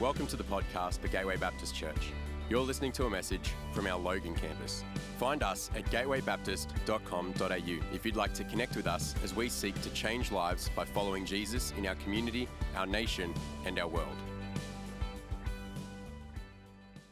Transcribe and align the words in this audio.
Welcome 0.00 0.26
to 0.28 0.36
the 0.36 0.44
podcast 0.44 0.98
for 0.98 1.08
Gateway 1.08 1.36
Baptist 1.36 1.76
Church. 1.76 2.10
You're 2.50 2.62
listening 2.62 2.90
to 2.92 3.06
a 3.06 3.10
message 3.10 3.52
from 3.72 3.86
our 3.86 3.98
Logan 3.98 4.34
campus. 4.34 4.82
Find 5.18 5.42
us 5.44 5.70
at 5.76 5.84
gatewaybaptist.com.au 5.86 7.94
if 7.94 8.04
you'd 8.04 8.16
like 8.16 8.34
to 8.34 8.44
connect 8.44 8.74
with 8.74 8.88
us 8.88 9.14
as 9.22 9.36
we 9.36 9.48
seek 9.48 9.80
to 9.82 9.90
change 9.90 10.32
lives 10.32 10.68
by 10.74 10.84
following 10.84 11.24
Jesus 11.24 11.72
in 11.78 11.86
our 11.86 11.94
community, 11.96 12.48
our 12.74 12.86
nation, 12.86 13.32
and 13.64 13.78
our 13.78 13.86
world. 13.86 14.16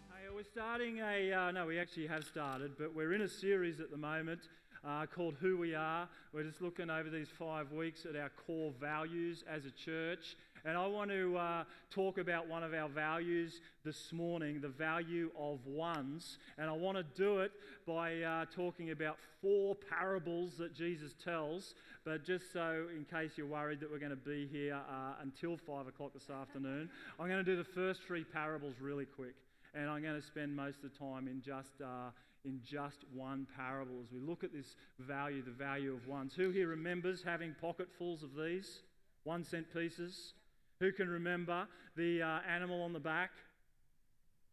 Hey, 0.08 0.26
we're 0.34 0.42
starting 0.42 0.98
a, 0.98 1.32
uh, 1.32 1.50
no, 1.52 1.66
we 1.66 1.78
actually 1.78 2.08
have 2.08 2.24
started, 2.24 2.72
but 2.76 2.92
we're 2.92 3.12
in 3.12 3.22
a 3.22 3.28
series 3.28 3.78
at 3.78 3.92
the 3.92 3.96
moment 3.96 4.40
uh, 4.86 5.06
called 5.06 5.34
Who 5.40 5.58
We 5.58 5.74
Are. 5.74 6.08
We're 6.32 6.44
just 6.44 6.60
looking 6.60 6.90
over 6.90 7.10
these 7.10 7.28
five 7.28 7.72
weeks 7.72 8.06
at 8.06 8.16
our 8.16 8.30
core 8.30 8.72
values 8.80 9.44
as 9.48 9.66
a 9.66 9.70
church. 9.70 10.36
And 10.64 10.76
I 10.76 10.86
want 10.86 11.10
to 11.10 11.36
uh, 11.36 11.64
talk 11.90 12.18
about 12.18 12.46
one 12.46 12.62
of 12.62 12.74
our 12.74 12.88
values 12.88 13.60
this 13.84 14.12
morning, 14.12 14.60
the 14.60 14.68
value 14.68 15.30
of 15.38 15.64
ones. 15.66 16.38
And 16.58 16.68
I 16.68 16.72
want 16.72 16.98
to 16.98 17.02
do 17.02 17.38
it 17.38 17.52
by 17.86 18.20
uh, 18.22 18.44
talking 18.54 18.90
about 18.90 19.16
four 19.40 19.74
parables 19.74 20.56
that 20.58 20.74
Jesus 20.74 21.14
tells. 21.24 21.74
But 22.04 22.24
just 22.24 22.52
so, 22.52 22.86
in 22.94 23.04
case 23.04 23.32
you're 23.36 23.46
worried 23.46 23.80
that 23.80 23.90
we're 23.90 23.98
going 23.98 24.10
to 24.10 24.16
be 24.16 24.48
here 24.52 24.74
uh, 24.74 25.14
until 25.22 25.56
five 25.56 25.86
o'clock 25.86 26.12
this 26.12 26.28
afternoon, 26.30 26.90
I'm 27.18 27.28
going 27.28 27.44
to 27.44 27.50
do 27.50 27.56
the 27.56 27.64
first 27.64 28.02
three 28.02 28.24
parables 28.24 28.74
really 28.80 29.06
quick. 29.06 29.34
And 29.74 29.88
I'm 29.88 30.02
going 30.02 30.20
to 30.20 30.26
spend 30.26 30.54
most 30.54 30.82
of 30.82 30.90
the 30.92 30.98
time 30.98 31.28
in 31.28 31.40
just 31.40 31.80
uh, 31.80 32.10
in 32.44 32.60
just 32.64 33.04
one 33.14 33.46
parable 33.56 33.94
as 34.02 34.10
we 34.10 34.18
look 34.18 34.42
at 34.44 34.52
this 34.52 34.74
value, 34.98 35.42
the 35.42 35.50
value 35.50 35.94
of 35.94 36.08
ones. 36.08 36.34
Who 36.34 36.50
here 36.50 36.68
remembers 36.68 37.22
having 37.22 37.54
pocketfuls 37.60 38.22
of 38.22 38.34
these 38.34 38.80
one 39.24 39.44
cent 39.44 39.72
pieces? 39.72 40.32
Who 40.80 40.92
can 40.92 41.10
remember 41.10 41.68
the 41.94 42.22
uh, 42.22 42.38
animal 42.48 42.82
on 42.82 42.94
the 42.94 43.00
back? 43.00 43.32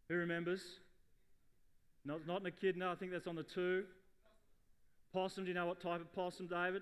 Who 0.09 0.15
remembers? 0.15 0.61
Not, 2.03 2.27
not 2.27 2.41
an 2.41 2.47
echidna, 2.47 2.91
I 2.91 2.95
think 2.95 3.13
that's 3.13 3.27
on 3.27 3.35
the 3.35 3.43
two. 3.43 3.85
Possum, 5.13 5.45
do 5.45 5.49
you 5.49 5.53
know 5.53 5.65
what 5.65 5.79
type 5.79 6.01
of 6.01 6.13
possum, 6.13 6.47
David? 6.47 6.81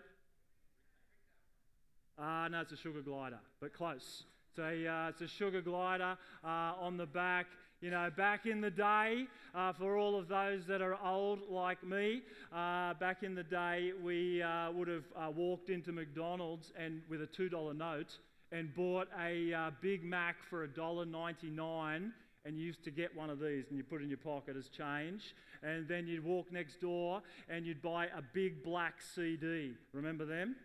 Ah, 2.17 2.45
uh, 2.45 2.47
no, 2.47 2.61
it's 2.61 2.71
a 2.71 2.77
sugar 2.77 3.01
glider, 3.01 3.37
but 3.59 3.71
close. 3.71 4.23
So 4.55 4.63
uh, 4.63 5.09
it's 5.09 5.21
a 5.21 5.27
sugar 5.27 5.61
glider 5.61 6.17
uh, 6.43 6.73
on 6.79 6.97
the 6.97 7.05
back. 7.05 7.45
You 7.81 7.91
know, 7.91 8.09
back 8.17 8.47
in 8.47 8.61
the 8.61 8.71
day, 8.71 9.27
uh, 9.53 9.73
for 9.73 9.95
all 9.95 10.17
of 10.17 10.27
those 10.27 10.65
that 10.65 10.81
are 10.81 10.97
old 11.05 11.41
like 11.51 11.83
me, 11.83 12.23
uh, 12.51 12.95
back 12.95 13.21
in 13.21 13.35
the 13.35 13.43
day, 13.43 13.91
we 14.01 14.41
uh, 14.41 14.71
would 14.71 14.87
have 14.87 15.03
uh, 15.15 15.29
walked 15.29 15.69
into 15.69 15.91
McDonald's 15.91 16.71
and 16.79 17.01
with 17.09 17.21
a 17.21 17.27
$2 17.27 17.77
note 17.77 18.17
and 18.55 18.73
bought 18.73 19.07
a 19.19 19.71
Big 19.81 20.03
Mac 20.03 20.41
for 20.49 20.65
$1.99 20.67 22.11
and 22.45 22.57
you 22.57 22.63
used 22.63 22.83
to 22.83 22.91
get 22.91 23.15
one 23.15 23.29
of 23.29 23.39
these 23.39 23.65
and 23.69 23.77
you 23.77 23.83
put 23.83 24.01
it 24.01 24.03
in 24.03 24.09
your 24.09 24.17
pocket 24.17 24.55
as 24.55 24.69
change. 24.69 25.35
And 25.63 25.87
then 25.87 26.07
you'd 26.07 26.23
walk 26.23 26.51
next 26.51 26.79
door 26.79 27.21
and 27.49 27.65
you'd 27.65 27.81
buy 27.81 28.05
a 28.05 28.21
big 28.33 28.63
black 28.63 29.01
CD. 29.01 29.73
Remember 29.93 30.25
them? 30.25 30.55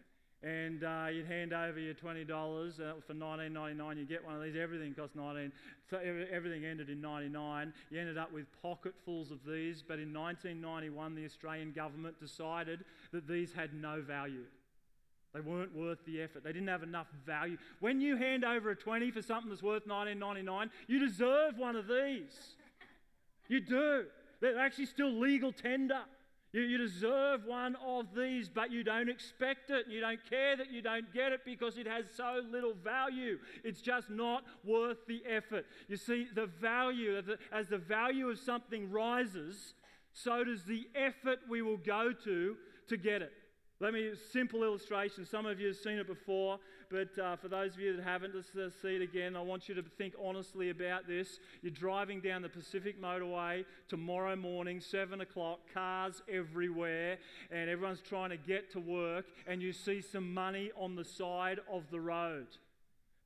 and 0.43 0.85
uh, 0.85 1.07
you'd 1.13 1.27
hand 1.27 1.53
over 1.53 1.79
your 1.79 1.93
$20 1.93 2.81
uh, 2.81 2.95
for 3.07 3.13
$19.99. 3.13 3.99
You 3.99 4.07
get 4.07 4.25
one 4.25 4.37
of 4.37 4.43
these. 4.43 4.57
Everything 4.57 4.95
cost 4.95 5.15
19 5.15 5.53
So 5.91 5.99
everything 6.33 6.65
ended 6.65 6.89
in 6.89 7.03
99 7.03 7.75
You 7.91 8.01
ended 8.01 8.17
up 8.17 8.33
with 8.33 8.47
pocketfuls 8.63 9.31
of 9.31 9.41
these. 9.47 9.85
But 9.87 9.99
in 9.99 10.15
1991, 10.15 11.15
the 11.15 11.27
Australian 11.27 11.73
government 11.73 12.19
decided 12.21 12.85
that 13.13 13.29
these 13.29 13.53
had 13.53 13.75
no 13.75 14.01
value. 14.01 14.45
They 15.33 15.41
weren't 15.41 15.75
worth 15.75 16.05
the 16.05 16.21
effort. 16.21 16.43
They 16.43 16.53
didn't 16.53 16.69
have 16.69 16.83
enough 16.83 17.07
value. 17.25 17.57
When 17.79 18.01
you 18.01 18.17
hand 18.17 18.45
over 18.45 18.71
a 18.71 18.77
20 18.77 19.11
for 19.13 19.23
something 19.23 19.49
that's 19.49 19.63
worth 19.63 19.87
19.99, 19.87 20.71
you 20.89 20.99
deserve 20.99 21.57
one 21.57 21.77
of 21.77 21.87
these. 21.87 22.57
You 23.49 23.61
do. 23.61 24.07
They're 24.41 24.59
actually 24.59 24.87
still 24.87 25.13
legal 25.13 25.53
tender. 25.53 26.01
You, 26.53 26.63
you 26.63 26.79
deserve 26.79 27.45
one 27.45 27.77
of 27.77 28.07
these, 28.17 28.49
but 28.49 28.73
you 28.73 28.83
don't 28.83 29.09
expect 29.09 29.71
it. 29.71 29.87
You 29.89 30.01
don't 30.01 30.19
care 30.29 30.57
that 30.57 30.73
you 30.73 30.83
don't 30.83 31.13
get 31.15 31.31
it 31.33 31.43
because 31.45 31.79
it 31.79 31.87
has 31.87 32.07
so 32.17 32.41
little 32.51 32.75
value. 32.75 33.39
It's 33.63 33.81
just 33.81 34.11
not 34.11 34.43
worth 34.65 35.07
the 35.07 35.23
effort. 35.29 35.65
You 35.87 35.97
see, 35.97 36.27
the 36.35 36.47
value, 36.47 37.23
as 37.53 37.69
the 37.69 37.79
value 37.79 38.29
of 38.29 38.39
something 38.41 38.91
rises, 38.91 39.75
so 40.13 40.43
does 40.43 40.65
the 40.65 40.89
effort 40.97 41.39
we 41.49 41.63
will 41.63 41.77
go 41.77 42.13
to 42.25 42.57
to 42.89 42.97
get 42.97 43.23
it. 43.23 43.33
Let 43.83 43.95
me, 43.95 44.11
simple 44.31 44.63
illustration. 44.63 45.25
Some 45.25 45.47
of 45.47 45.59
you 45.59 45.69
have 45.69 45.77
seen 45.77 45.97
it 45.97 46.07
before, 46.07 46.59
but 46.91 47.19
uh, 47.19 47.37
for 47.37 47.49
those 47.49 47.73
of 47.73 47.81
you 47.81 47.97
that 47.97 48.03
haven't, 48.03 48.35
let's 48.35 48.55
uh, 48.55 48.69
see 48.83 48.97
it 48.97 49.01
again. 49.01 49.35
I 49.35 49.41
want 49.41 49.71
you 49.71 49.75
to 49.75 49.83
think 49.97 50.13
honestly 50.23 50.69
about 50.69 51.09
this. 51.09 51.39
You're 51.63 51.73
driving 51.73 52.21
down 52.21 52.43
the 52.43 52.51
Pacific 52.51 53.01
Motorway 53.01 53.65
tomorrow 53.89 54.37
morning, 54.37 54.83
7 54.83 55.23
o'clock, 55.23 55.61
cars 55.73 56.21
everywhere, 56.31 57.17
and 57.51 57.71
everyone's 57.71 58.03
trying 58.03 58.29
to 58.29 58.37
get 58.37 58.71
to 58.73 58.81
work, 58.81 59.25
and 59.47 59.63
you 59.63 59.73
see 59.73 60.03
some 60.03 60.35
money 60.35 60.71
on 60.77 60.95
the 60.95 61.05
side 61.05 61.61
of 61.73 61.85
the 61.91 62.01
road. 62.01 62.49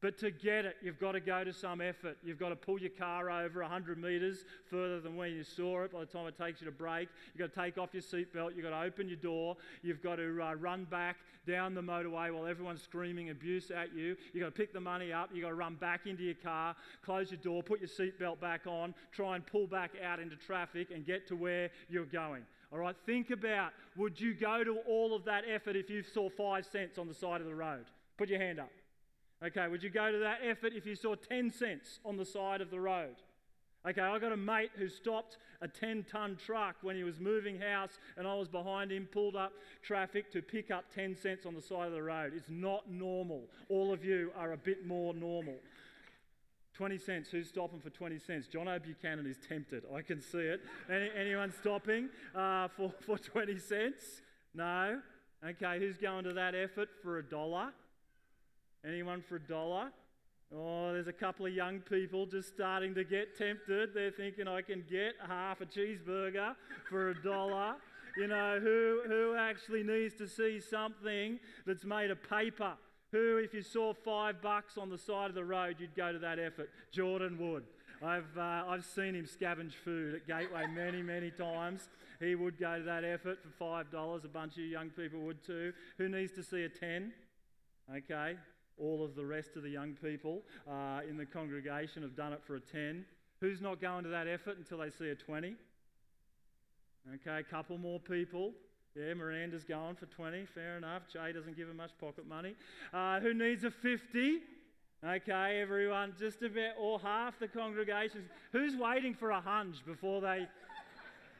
But 0.00 0.18
to 0.18 0.30
get 0.30 0.66
it, 0.66 0.76
you've 0.82 0.98
got 1.00 1.12
to 1.12 1.20
go 1.20 1.44
to 1.44 1.52
some 1.52 1.80
effort. 1.80 2.18
You've 2.22 2.38
got 2.38 2.50
to 2.50 2.56
pull 2.56 2.78
your 2.78 2.90
car 2.90 3.30
over 3.30 3.62
100 3.62 3.96
metres 3.96 4.44
further 4.70 5.00
than 5.00 5.16
where 5.16 5.28
you 5.28 5.42
saw 5.42 5.82
it 5.84 5.92
by 5.92 6.00
the 6.00 6.06
time 6.06 6.26
it 6.26 6.36
takes 6.36 6.60
you 6.60 6.66
to 6.66 6.72
brake. 6.72 7.08
You've 7.34 7.50
got 7.50 7.54
to 7.54 7.66
take 7.66 7.78
off 7.78 7.94
your 7.94 8.02
seatbelt. 8.02 8.54
You've 8.54 8.64
got 8.64 8.78
to 8.78 8.86
open 8.86 9.08
your 9.08 9.16
door. 9.16 9.56
You've 9.82 10.02
got 10.02 10.16
to 10.16 10.42
uh, 10.42 10.54
run 10.56 10.84
back 10.84 11.16
down 11.46 11.74
the 11.74 11.80
motorway 11.80 12.32
while 12.32 12.46
everyone's 12.46 12.82
screaming 12.82 13.30
abuse 13.30 13.70
at 13.70 13.94
you. 13.94 14.16
You've 14.32 14.42
got 14.42 14.54
to 14.54 14.60
pick 14.60 14.72
the 14.72 14.80
money 14.80 15.12
up. 15.12 15.30
You've 15.32 15.42
got 15.42 15.50
to 15.50 15.54
run 15.54 15.76
back 15.76 16.06
into 16.06 16.22
your 16.22 16.34
car, 16.34 16.76
close 17.02 17.30
your 17.30 17.40
door, 17.40 17.62
put 17.62 17.80
your 17.80 17.88
seatbelt 17.88 18.40
back 18.40 18.66
on, 18.66 18.94
try 19.12 19.36
and 19.36 19.46
pull 19.46 19.66
back 19.66 19.92
out 20.04 20.20
into 20.20 20.36
traffic 20.36 20.88
and 20.94 21.06
get 21.06 21.26
to 21.28 21.36
where 21.36 21.70
you're 21.88 22.04
going. 22.04 22.42
All 22.72 22.78
right, 22.78 22.96
think 23.06 23.30
about 23.30 23.72
would 23.96 24.20
you 24.20 24.34
go 24.34 24.64
to 24.64 24.78
all 24.88 25.14
of 25.14 25.24
that 25.24 25.44
effort 25.48 25.76
if 25.76 25.88
you 25.88 26.02
saw 26.02 26.28
five 26.28 26.66
cents 26.66 26.98
on 26.98 27.08
the 27.08 27.14
side 27.14 27.40
of 27.40 27.46
the 27.46 27.54
road? 27.54 27.84
Put 28.18 28.28
your 28.28 28.40
hand 28.40 28.58
up. 28.58 28.70
Okay, 29.44 29.68
would 29.68 29.82
you 29.82 29.90
go 29.90 30.10
to 30.10 30.18
that 30.18 30.38
effort 30.42 30.72
if 30.74 30.86
you 30.86 30.96
saw 30.96 31.14
10 31.14 31.50
cents 31.50 32.00
on 32.04 32.16
the 32.16 32.24
side 32.24 32.60
of 32.62 32.70
the 32.70 32.80
road? 32.80 33.16
Okay, 33.86 34.00
I 34.00 34.18
got 34.18 34.32
a 34.32 34.36
mate 34.36 34.70
who 34.78 34.88
stopped 34.88 35.36
a 35.60 35.68
10 35.68 36.06
ton 36.10 36.38
truck 36.42 36.76
when 36.80 36.96
he 36.96 37.04
was 37.04 37.20
moving 37.20 37.60
house 37.60 37.98
and 38.16 38.26
I 38.26 38.34
was 38.34 38.48
behind 38.48 38.90
him, 38.90 39.06
pulled 39.12 39.36
up 39.36 39.52
traffic 39.82 40.32
to 40.32 40.40
pick 40.40 40.70
up 40.70 40.86
10 40.94 41.14
cents 41.14 41.44
on 41.44 41.54
the 41.54 41.60
side 41.60 41.88
of 41.88 41.92
the 41.92 42.02
road. 42.02 42.32
It's 42.34 42.48
not 42.48 42.90
normal. 42.90 43.42
All 43.68 43.92
of 43.92 44.02
you 44.02 44.32
are 44.38 44.52
a 44.52 44.56
bit 44.56 44.86
more 44.86 45.12
normal. 45.12 45.56
20 46.72 46.96
cents, 46.96 47.28
who's 47.28 47.50
stopping 47.50 47.80
for 47.80 47.90
20 47.90 48.18
cents? 48.18 48.46
John 48.46 48.66
O. 48.66 48.78
Buchanan 48.78 49.26
is 49.26 49.36
tempted. 49.46 49.84
I 49.94 50.00
can 50.00 50.22
see 50.22 50.38
it. 50.38 50.60
Any, 50.90 51.10
anyone 51.14 51.52
stopping 51.52 52.08
uh, 52.34 52.68
for, 52.68 52.90
for 53.04 53.18
20 53.18 53.58
cents? 53.58 54.22
No? 54.54 55.00
Okay, 55.46 55.78
who's 55.78 55.98
going 55.98 56.24
to 56.24 56.32
that 56.32 56.54
effort 56.54 56.88
for 57.02 57.18
a 57.18 57.22
dollar? 57.22 57.72
Anyone 58.86 59.22
for 59.22 59.36
a 59.36 59.40
dollar? 59.40 59.90
Oh, 60.54 60.92
there's 60.92 61.08
a 61.08 61.12
couple 61.12 61.46
of 61.46 61.52
young 61.52 61.80
people 61.80 62.26
just 62.26 62.48
starting 62.48 62.94
to 62.94 63.04
get 63.04 63.36
tempted. 63.36 63.90
They're 63.94 64.10
thinking 64.10 64.46
I 64.46 64.62
can 64.62 64.84
get 64.88 65.14
half 65.26 65.60
a 65.60 65.66
cheeseburger 65.66 66.54
for 66.90 67.10
a 67.10 67.22
dollar. 67.22 67.76
You 68.16 68.28
know, 68.28 68.60
who, 68.60 69.00
who 69.08 69.34
actually 69.36 69.82
needs 69.82 70.14
to 70.16 70.28
see 70.28 70.60
something 70.60 71.40
that's 71.66 71.84
made 71.84 72.10
of 72.10 72.18
paper? 72.28 72.74
Who, 73.10 73.38
if 73.38 73.54
you 73.54 73.62
saw 73.62 73.94
five 73.94 74.42
bucks 74.42 74.76
on 74.76 74.90
the 74.90 74.98
side 74.98 75.28
of 75.28 75.34
the 75.34 75.44
road, 75.44 75.76
you'd 75.78 75.96
go 75.96 76.12
to 76.12 76.18
that 76.20 76.38
effort? 76.38 76.68
Jordan 76.92 77.38
would. 77.40 77.64
I've, 78.02 78.36
uh, 78.36 78.64
I've 78.68 78.84
seen 78.84 79.14
him 79.14 79.24
scavenge 79.24 79.72
food 79.72 80.14
at 80.14 80.26
Gateway 80.26 80.66
many, 80.66 81.02
many 81.02 81.30
times. 81.30 81.88
He 82.20 82.34
would 82.34 82.58
go 82.58 82.78
to 82.78 82.84
that 82.84 83.02
effort 83.02 83.38
for 83.58 83.64
$5. 83.64 84.24
A 84.24 84.28
bunch 84.28 84.58
of 84.58 84.64
young 84.64 84.90
people 84.90 85.20
would 85.20 85.42
too. 85.44 85.72
Who 85.98 86.08
needs 86.08 86.32
to 86.32 86.42
see 86.42 86.64
a 86.64 86.68
10? 86.68 87.12
Okay, 87.96 88.36
all 88.78 89.04
of 89.04 89.14
the 89.14 89.24
rest 89.24 89.56
of 89.56 89.62
the 89.62 89.68
young 89.68 89.94
people 89.94 90.42
uh, 90.68 91.00
in 91.08 91.16
the 91.16 91.26
congregation 91.26 92.02
have 92.02 92.16
done 92.16 92.32
it 92.32 92.42
for 92.46 92.56
a 92.56 92.60
10. 92.60 93.04
Who's 93.40 93.60
not 93.60 93.80
going 93.80 94.04
to 94.04 94.10
that 94.10 94.26
effort 94.26 94.58
until 94.58 94.78
they 94.78 94.90
see 94.90 95.10
a 95.10 95.14
20? 95.14 95.54
Okay, 97.14 97.38
a 97.38 97.42
couple 97.42 97.76
more 97.78 98.00
people. 98.00 98.52
Yeah, 98.96 99.14
Miranda's 99.14 99.64
going 99.64 99.96
for 99.96 100.06
20, 100.06 100.46
fair 100.54 100.76
enough. 100.76 101.02
Jay 101.12 101.32
doesn't 101.32 101.56
give 101.56 101.68
her 101.68 101.74
much 101.74 101.90
pocket 102.00 102.26
money. 102.26 102.54
Uh, 102.92 103.20
who 103.20 103.34
needs 103.34 103.64
a 103.64 103.70
50? 103.70 104.38
Okay, 105.06 105.60
everyone, 105.60 106.14
just 106.18 106.42
about, 106.42 106.74
or 106.80 106.98
half 106.98 107.38
the 107.38 107.48
congregation. 107.48 108.24
Who's 108.52 108.74
waiting 108.76 109.12
for 109.12 109.30
a 109.30 109.40
hunch 109.40 109.84
before 109.84 110.20
they. 110.20 110.46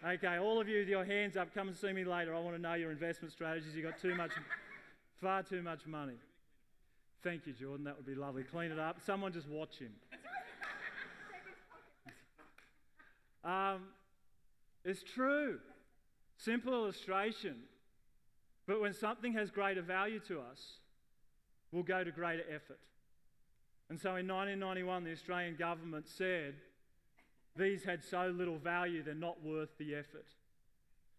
Okay, 0.07 0.37
all 0.37 0.61
of 0.61 0.69
you 0.69 0.81
with 0.81 0.89
your 0.89 1.05
hands 1.05 1.37
up, 1.37 1.55
come 1.55 1.69
and 1.69 1.77
see 1.77 1.93
me 1.93 2.05
later. 2.05 2.35
I 2.35 2.41
want 2.41 2.57
to 2.57 2.61
know 2.61 2.75
your 2.75 2.91
investment 2.91 3.33
strategies. 3.33 3.75
You've 3.75 3.87
got 3.87 3.99
too 3.99 4.15
much, 4.15 4.33
far 5.19 5.43
too 5.43 5.63
much 5.63 5.87
money. 5.87 6.17
Thank 7.25 7.47
you, 7.47 7.55
Jordan. 7.55 7.85
That 7.85 7.97
would 7.97 8.05
be 8.05 8.15
lovely. 8.15 8.43
Clean 8.43 8.71
it 8.71 8.79
up. 8.79 9.01
Someone 9.01 9.33
just 9.33 9.49
watch 9.49 9.79
him. 9.79 9.93
um, 13.43 13.85
it's 14.85 15.03
true. 15.03 15.59
Simple 16.37 16.75
illustration. 16.75 17.57
But 18.67 18.83
when 18.83 18.93
something 18.93 19.33
has 19.33 19.51
greater 19.51 19.81
value 19.81 20.21
to 20.29 20.41
us, 20.41 20.61
we'll 21.73 21.83
go 21.83 22.05
to 22.05 22.11
greater 22.11 22.45
effort. 22.55 22.79
And 23.89 23.99
so 23.99 24.17
in 24.17 24.29
1991, 24.29 25.05
the 25.05 25.13
Australian 25.13 25.57
government 25.57 26.07
said 26.07 26.57
these 27.57 27.85
had 27.85 28.05
so 28.05 28.35
little 28.37 28.59
value, 28.59 29.03
they're 29.03 29.15
not 29.15 29.43
worth 29.43 29.71
the 29.79 29.95
effort. 29.95 30.27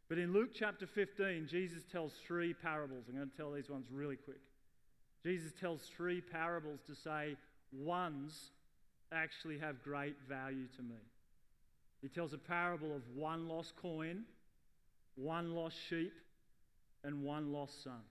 But 0.08 0.20
in 0.20 0.34
Luke 0.34 0.50
chapter 0.54 0.86
15, 0.86 1.48
Jesus 1.50 1.84
tells 1.92 2.14
three 2.28 2.54
parables. 2.54 3.06
I'm 3.10 3.16
going 3.16 3.30
to 3.30 3.36
tell 3.36 3.52
these 3.52 3.72
ones 3.72 3.88
really 3.92 4.18
quick. 4.18 4.38
Jesus 5.26 5.52
tells 5.60 5.82
three 5.98 6.22
parables 6.22 6.82
to 6.86 6.94
say 6.94 7.36
ones 7.72 8.52
actually 9.12 9.58
have 9.58 9.82
great 9.82 10.16
value 10.30 10.68
to 10.76 10.84
me. 10.84 11.02
He 12.04 12.10
tells 12.10 12.34
a 12.34 12.38
parable 12.38 12.96
of 12.96 13.02
one 13.16 13.48
lost 13.48 13.76
coin, 13.76 14.26
one 15.16 15.56
lost 15.56 15.78
sheep, 15.90 16.14
and 17.04 17.24
one 17.24 17.52
lost 17.52 17.84
son. 17.84 18.02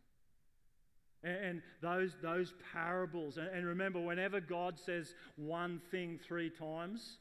And, 1.23 1.63
those, 1.81 2.17
those 2.21 2.53
parables, 2.73 3.39
and 3.39 3.65
remember, 3.65 4.01
whenever 4.01 4.41
God 4.41 4.79
says 4.79 5.15
one 5.37 5.81
thing 5.93 6.19
three 6.27 6.51
times, 6.51 7.19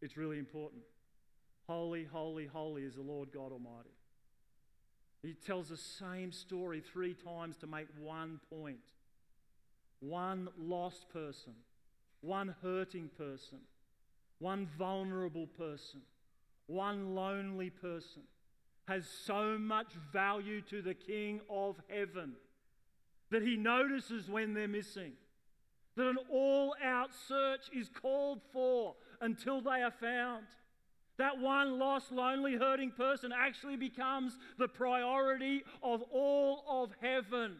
it's 0.00 0.16
really 0.16 0.38
important. 0.38 0.82
Holy, 1.68 2.04
holy, 2.04 2.46
holy 2.46 2.82
is 2.82 2.94
the 2.94 3.02
Lord 3.02 3.28
God 3.30 3.52
Almighty. 3.52 3.90
He 5.22 5.34
tells 5.34 5.68
the 5.68 5.76
same 5.76 6.32
story 6.32 6.80
three 6.80 7.12
times 7.12 7.58
to 7.58 7.66
make 7.66 7.88
one 8.00 8.40
point. 8.50 8.78
One 10.00 10.48
lost 10.58 11.08
person, 11.12 11.54
one 12.20 12.54
hurting 12.62 13.10
person, 13.16 13.58
one 14.38 14.68
vulnerable 14.78 15.46
person, 15.46 16.00
one 16.66 17.14
lonely 17.14 17.70
person 17.70 18.22
has 18.86 19.06
so 19.06 19.58
much 19.58 19.92
value 20.12 20.62
to 20.62 20.80
the 20.80 20.94
King 20.94 21.40
of 21.50 21.76
heaven 21.88 22.34
that 23.30 23.42
he 23.42 23.56
notices 23.56 24.30
when 24.30 24.54
they're 24.54 24.68
missing. 24.68 25.12
That 25.96 26.06
an 26.06 26.18
all 26.30 26.74
out 26.82 27.10
search 27.26 27.68
is 27.74 27.88
called 27.88 28.40
for 28.52 28.94
until 29.20 29.60
they 29.60 29.82
are 29.82 29.90
found. 29.90 30.46
That 31.18 31.38
one 31.38 31.78
lost, 31.78 32.12
lonely, 32.12 32.56
hurting 32.56 32.92
person 32.92 33.32
actually 33.36 33.76
becomes 33.76 34.38
the 34.56 34.68
priority 34.68 35.64
of 35.82 36.02
all 36.12 36.64
of 36.68 36.92
heaven. 37.02 37.56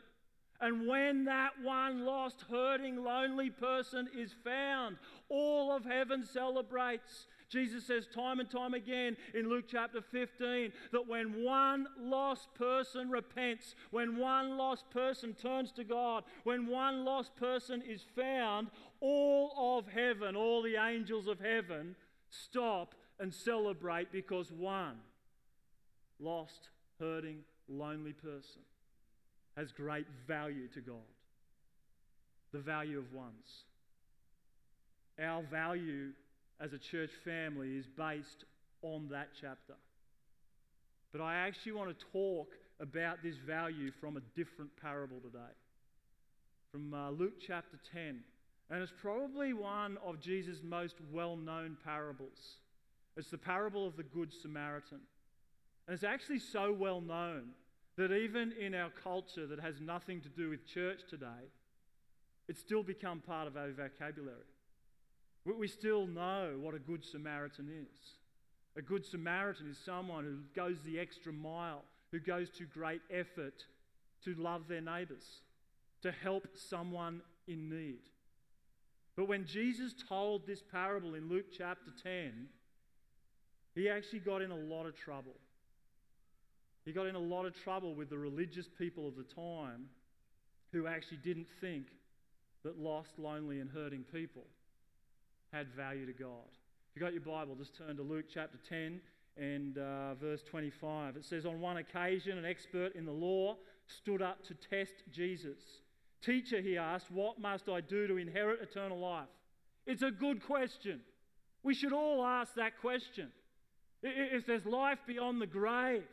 And 0.60 0.88
when 0.88 1.25
that 1.26 1.52
one 1.62 2.05
lost, 2.05 2.44
hurting, 2.50 3.05
lonely 3.05 3.49
person 3.49 4.08
is 4.16 4.34
found, 4.44 4.96
all 5.28 5.70
of 5.70 5.84
heaven 5.84 6.25
celebrates. 6.25 7.26
Jesus 7.49 7.87
says 7.87 8.06
time 8.12 8.40
and 8.40 8.50
time 8.50 8.75
again 8.75 9.16
in 9.34 9.49
Luke 9.49 9.66
chapter 9.70 10.02
15 10.02 10.72
that 10.93 11.06
when 11.06 11.44
one 11.44 11.87
lost 11.99 12.52
person 12.55 13.08
repents, 13.08 13.75
when 13.90 14.19
one 14.19 14.58
lost 14.58 14.90
person 14.90 15.32
turns 15.34 15.70
to 15.72 15.84
God, 15.84 16.25
when 16.43 16.66
one 16.66 17.04
lost 17.04 17.37
person 17.37 17.81
is 17.81 18.02
found, 18.16 18.69
all 19.00 19.78
of 19.78 19.87
heaven, 19.87 20.34
all 20.34 20.61
the 20.61 20.76
angels 20.76 21.28
of 21.28 21.38
heaven 21.38 21.94
stop 22.31 22.94
and 23.20 23.32
celebrate 23.32 24.12
because 24.12 24.50
one 24.52 24.96
lost, 26.19 26.69
hurting, 26.99 27.38
lonely 27.69 28.12
person 28.12 28.62
has 29.58 29.72
great 29.72 30.06
value 30.26 30.69
to 30.69 30.81
God. 30.81 30.96
The 32.52 32.60
value 32.60 32.99
of 32.99 33.12
ones. 33.12 33.64
Our 35.20 35.43
value 35.43 36.10
as 36.60 36.72
a 36.72 36.78
church 36.78 37.10
family 37.25 37.76
is 37.76 37.87
based 37.87 38.44
on 38.82 39.08
that 39.10 39.31
chapter. 39.38 39.75
But 41.12 41.22
I 41.22 41.34
actually 41.34 41.72
want 41.72 41.99
to 41.99 42.05
talk 42.12 42.49
about 42.81 43.19
this 43.22 43.34
value 43.37 43.90
from 44.00 44.16
a 44.16 44.20
different 44.37 44.70
parable 44.81 45.19
today. 45.19 45.55
From 46.70 46.94
uh, 46.94 47.11
Luke 47.11 47.40
chapter 47.44 47.78
10. 47.93 48.20
And 48.70 48.82
it's 48.82 48.93
probably 49.02 49.54
one 49.54 49.99
of 50.06 50.20
Jesus' 50.20 50.58
most 50.62 50.96
well 51.12 51.37
known 51.37 51.76
parables. 51.84 52.58
It's 53.16 53.31
the 53.31 53.38
parable 53.38 53.88
of 53.88 53.96
the 53.96 54.04
Good 54.04 54.32
Samaritan. 54.32 55.00
And 55.88 55.94
it's 55.94 56.04
actually 56.04 56.38
so 56.38 56.72
well 56.72 57.00
known 57.00 57.49
that 57.99 58.12
even 58.12 58.53
in 58.53 58.77
our 58.77 58.91
culture 58.91 59.45
that 59.49 59.59
has 59.59 59.81
nothing 59.81 60.21
to 60.21 60.29
do 60.29 60.50
with 60.50 60.65
church 60.65 61.00
today, 61.11 61.50
it's 62.49 62.61
still 62.61 62.85
become 62.85 63.19
part 63.19 63.49
of 63.49 63.56
our 63.56 63.71
vocabulary. 63.73 64.37
We 65.45 65.67
still 65.67 66.06
know 66.06 66.59
what 66.61 66.75
a 66.75 66.79
Good 66.79 67.05
Samaritan 67.05 67.69
is. 67.69 67.99
A 68.77 68.83
Good 68.83 69.05
Samaritan 69.05 69.69
is 69.69 69.79
someone 69.85 70.25
who 70.25 70.39
goes 70.55 70.77
the 70.85 71.00
extra 71.00 71.33
mile, 71.33 71.83
who 72.12 72.21
goes 72.21 72.50
to 72.50 72.65
great 72.65 73.00
effort 73.11 73.65
to 74.25 74.35
love 74.35 74.69
their 74.69 74.81
neighbours, 74.81 75.41
to 76.03 76.12
help 76.12 76.47
someone 76.55 77.21
in 77.49 77.69
need. 77.69 78.03
But 79.17 79.27
when 79.27 79.45
Jesus 79.45 79.93
told 80.09 80.47
this 80.47 80.62
parable 80.62 81.15
in 81.15 81.29
Luke 81.29 81.47
chapter 81.50 81.91
10, 82.00 82.47
he 83.75 83.89
actually 83.89 84.21
got 84.21 84.41
in 84.41 84.53
a 84.53 84.56
lot 84.56 84.87
of 84.87 84.95
trouble. 84.95 85.35
He 86.88 86.94
got 86.94 87.05
in 87.05 87.17
a 87.17 87.19
lot 87.19 87.44
of 87.44 87.55
trouble 87.55 87.94
with 87.94 88.08
the 88.08 88.17
religious 88.17 88.67
people 88.79 89.06
of 89.06 89.14
the 89.14 89.23
time 89.23 89.90
who 90.73 90.87
actually 90.87 91.19
didn't 91.19 91.46
think 91.61 91.88
that 92.64 92.79
lost, 92.79 93.11
lonely, 93.19 93.61
and 93.61 93.70
hurting 93.70 94.05
people 94.11 94.44
had 95.52 95.69
value 95.76 96.06
to 96.06 96.14
God. 96.14 96.49
If 96.49 96.96
you've 96.96 97.02
got 97.02 97.12
your 97.12 97.20
Bible, 97.20 97.56
just 97.56 97.76
turn 97.76 97.94
to 97.99 98.02
Luke 98.02 98.25
chapter 98.32 98.56
10 98.70 99.02
and 99.37 99.76
uh, 99.76 100.14
verse 100.14 100.43
25. 100.44 101.19
It 101.19 101.26
says, 101.26 101.44
On 101.44 101.61
one 101.61 101.76
occasion, 101.76 102.38
an 102.38 102.46
expert 102.46 102.94
in 102.94 103.05
the 103.05 103.12
law 103.12 103.56
stood 103.87 104.23
up 104.23 104.43
to 104.46 104.55
test 104.55 104.94
Jesus. 105.12 105.58
Teacher, 106.23 106.62
he 106.62 106.79
asked, 106.79 107.11
What 107.11 107.38
must 107.38 107.69
I 107.69 107.82
do 107.82 108.06
to 108.06 108.17
inherit 108.17 108.62
eternal 108.62 108.99
life? 108.99 109.29
It's 109.87 110.00
a 110.00 110.11
good 110.11 110.43
question. 110.43 111.00
We 111.62 111.75
should 111.75 111.93
all 111.93 112.25
ask 112.25 112.55
that 112.55 112.81
question. 112.81 113.31
If 114.02 114.46
there's 114.46 114.64
life 114.64 115.00
beyond 115.06 115.43
the 115.43 115.46
grave, 115.46 116.05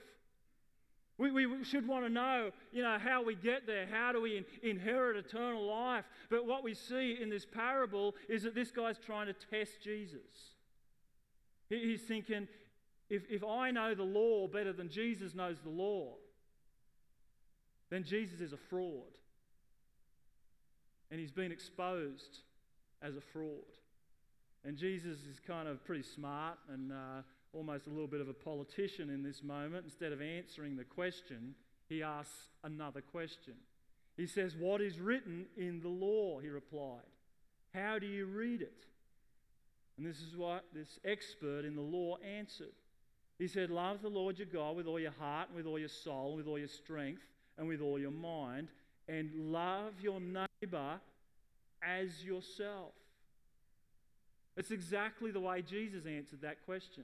we, 1.18 1.46
we 1.46 1.64
should 1.64 1.88
want 1.88 2.06
to 2.06 2.10
know, 2.10 2.52
you 2.74 2.84
know, 2.84 2.98
how 3.00 3.24
we 3.24 3.36
get 3.36 3.66
there. 3.66 3.88
How 3.90 4.12
do 4.12 4.22
we 4.22 4.38
in, 4.38 4.46
inherit 4.70 5.16
eternal 5.16 5.66
life? 5.66 6.04
But 6.30 6.46
what 6.46 6.64
we 6.64 6.74
see 6.74 7.18
in 7.22 7.30
this 7.30 7.46
parable 7.46 8.16
is 8.28 8.44
that 8.44 8.54
this 8.54 8.72
guy's 8.72 8.98
trying 8.98 9.28
to 9.28 9.34
test 9.34 9.82
Jesus. 9.82 10.54
He, 11.70 11.80
he's 11.80 12.02
thinking, 12.02 12.48
if, 13.10 13.24
if 13.30 13.44
I 13.44 13.72
know 13.72 13.96
the 13.96 14.04
law 14.04 14.48
better 14.48 14.74
than 14.74 14.90
Jesus 14.90 15.34
knows 15.34 15.58
the 15.64 15.70
law, 15.70 16.16
then 17.90 18.04
Jesus 18.04 18.42
is 18.42 18.52
a 18.52 18.58
fraud. 18.58 19.20
And 21.12 21.20
he's 21.20 21.32
been 21.32 21.52
exposed 21.52 22.40
as 23.02 23.16
a 23.16 23.22
fraud. 23.22 23.62
And 24.66 24.76
Jesus 24.76 25.20
is 25.32 25.40
kind 25.46 25.68
of 25.70 25.86
pretty 25.86 26.04
smart 26.04 26.58
and 26.74 26.92
uh, 26.92 27.22
almost 27.56 27.88
a 27.88 27.90
little 27.90 28.08
bit 28.08 28.22
of 28.22 28.28
a 28.28 28.34
politician 28.34 29.10
in 29.10 29.24
this 29.24 29.42
moment. 29.42 29.86
Instead 29.86 30.12
of 30.12 30.22
answering 30.22 30.76
the 30.76 30.84
question, 30.84 31.56
he 31.88 32.04
asks 32.04 32.50
another 32.64 33.02
question. 33.02 33.54
He 34.18 34.28
says, 34.28 34.56
What 34.56 34.82
is 34.82 35.00
written 35.00 35.46
in 35.58 35.80
the 35.82 35.90
law? 35.90 36.40
He 36.40 36.50
replied. 36.50 37.02
How 37.74 38.00
do 38.00 38.06
you 38.06 38.26
read 38.26 38.62
it? 38.62 38.86
And 39.98 40.06
this 40.06 40.22
is 40.22 40.36
what 40.36 40.66
this 40.74 41.00
expert 41.06 41.66
in 41.66 41.76
the 41.76 41.82
law 41.82 42.18
answered. 42.18 42.74
He 43.38 43.48
said, 43.48 43.70
Love 43.70 44.02
the 44.02 44.10
Lord 44.10 44.38
your 44.38 44.48
God 44.48 44.76
with 44.76 44.88
all 44.88 45.00
your 45.00 45.12
heart, 45.12 45.50
and 45.50 45.58
with 45.58 45.66
all 45.66 45.80
your 45.80 45.90
soul, 45.90 46.30
and 46.30 46.38
with 46.38 46.48
all 46.48 46.60
your 46.60 46.68
strength, 46.68 47.24
and 47.58 47.68
with 47.68 47.82
all 47.82 48.00
your 48.00 48.12
mind, 48.12 48.70
and 49.08 49.52
love 49.52 49.94
your 50.02 50.20
neighbor 50.20 51.00
as 51.82 52.24
yourself. 52.24 52.94
It's 54.58 54.72
exactly 54.72 55.32
the 55.32 55.40
way 55.42 55.62
Jesus 55.62 56.06
answered 56.06 56.42
that 56.42 56.66
question. 56.66 57.04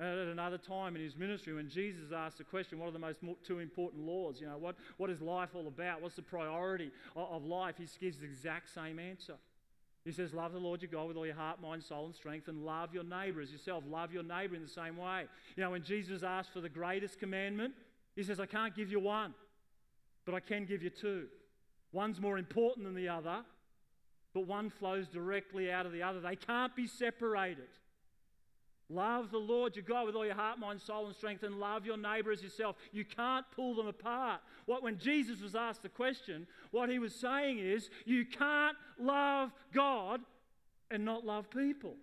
At 0.00 0.16
another 0.16 0.56
time 0.56 0.96
in 0.96 1.02
his 1.02 1.14
ministry, 1.14 1.52
when 1.52 1.68
Jesus 1.68 2.10
asked 2.10 2.38
the 2.38 2.44
question, 2.44 2.78
What 2.78 2.88
are 2.88 2.92
the 2.92 2.98
most 2.98 3.18
two 3.44 3.58
important 3.58 4.06
laws? 4.06 4.40
You 4.40 4.46
know, 4.46 4.56
what, 4.56 4.76
what 4.96 5.10
is 5.10 5.20
life 5.20 5.50
all 5.54 5.68
about? 5.68 6.00
What's 6.00 6.16
the 6.16 6.22
priority 6.22 6.90
of, 7.14 7.28
of 7.30 7.44
life? 7.44 7.74
He 7.76 7.86
gives 8.00 8.18
the 8.18 8.24
exact 8.24 8.72
same 8.72 8.98
answer. 8.98 9.34
He 10.04 10.12
says, 10.12 10.32
Love 10.32 10.52
the 10.52 10.58
Lord 10.58 10.80
your 10.80 10.90
God 10.90 11.08
with 11.08 11.18
all 11.18 11.26
your 11.26 11.34
heart, 11.34 11.60
mind, 11.60 11.84
soul, 11.84 12.06
and 12.06 12.14
strength, 12.14 12.48
and 12.48 12.64
love 12.64 12.94
your 12.94 13.04
neighbor 13.04 13.42
as 13.42 13.52
yourself. 13.52 13.84
Love 13.86 14.10
your 14.10 14.22
neighbor 14.22 14.54
in 14.54 14.62
the 14.62 14.68
same 14.68 14.96
way. 14.96 15.26
You 15.54 15.62
know, 15.62 15.72
when 15.72 15.82
Jesus 15.82 16.22
asked 16.22 16.54
for 16.54 16.62
the 16.62 16.70
greatest 16.70 17.18
commandment, 17.18 17.74
he 18.16 18.22
says, 18.22 18.40
I 18.40 18.46
can't 18.46 18.74
give 18.74 18.90
you 18.90 19.00
one, 19.00 19.34
but 20.24 20.34
I 20.34 20.40
can 20.40 20.64
give 20.64 20.82
you 20.82 20.88
two. 20.88 21.26
One's 21.92 22.20
more 22.20 22.38
important 22.38 22.86
than 22.86 22.94
the 22.94 23.10
other, 23.10 23.40
but 24.32 24.46
one 24.46 24.70
flows 24.70 25.08
directly 25.08 25.70
out 25.70 25.84
of 25.84 25.92
the 25.92 26.02
other. 26.02 26.20
They 26.20 26.36
can't 26.36 26.74
be 26.74 26.86
separated. 26.86 27.68
Love 28.90 29.30
the 29.30 29.38
Lord 29.38 29.76
your 29.76 29.84
God 29.84 30.06
with 30.06 30.16
all 30.16 30.26
your 30.26 30.34
heart, 30.34 30.58
mind, 30.58 30.80
soul, 30.80 31.06
and 31.06 31.14
strength, 31.14 31.44
and 31.44 31.60
love 31.60 31.86
your 31.86 31.96
neighbor 31.96 32.32
as 32.32 32.42
yourself. 32.42 32.74
You 32.90 33.04
can't 33.04 33.46
pull 33.54 33.76
them 33.76 33.86
apart. 33.86 34.40
What, 34.66 34.82
when 34.82 34.98
Jesus 34.98 35.40
was 35.40 35.54
asked 35.54 35.82
the 35.82 35.88
question, 35.88 36.48
what 36.72 36.90
he 36.90 36.98
was 36.98 37.14
saying 37.14 37.60
is, 37.60 37.88
you 38.04 38.26
can't 38.26 38.76
love 38.98 39.52
God 39.72 40.20
and 40.90 41.04
not 41.04 41.24
love 41.24 41.48
people. 41.50 41.94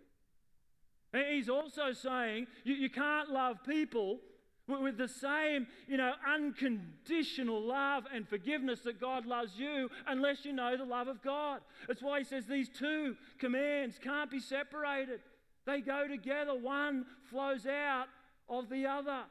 And 1.12 1.26
he's 1.30 1.50
also 1.50 1.92
saying, 1.92 2.48
you, 2.64 2.76
you 2.76 2.90
can't 2.90 3.30
love 3.30 3.58
people 3.68 4.20
with 4.68 4.98
the 4.98 5.10
same, 5.10 5.68
you 5.88 5.98
know, 5.98 6.14
unconditional 6.26 7.62
love 7.62 8.06
and 8.14 8.28
forgiveness 8.28 8.82
that 8.82 9.00
God 9.00 9.26
loves 9.26 9.58
you 9.58 9.90
unless 10.08 10.46
you 10.46 10.54
know 10.54 10.78
the 10.78 10.86
love 10.86 11.08
of 11.10 11.22
God. 11.22 11.60
That's 11.88 12.02
why 12.02 12.20
he 12.20 12.26
says 12.26 12.46
these 12.46 12.70
two 12.70 13.16
commands 13.40 14.00
can't 14.02 14.32
be 14.32 14.40
separated. 14.40 15.20
They 15.68 15.82
go 15.82 16.08
together. 16.08 16.56
One 16.56 17.06
flows 17.30 17.68
out 17.68 18.06
of 18.50 18.70
the 18.70 18.86
other. 18.88 19.24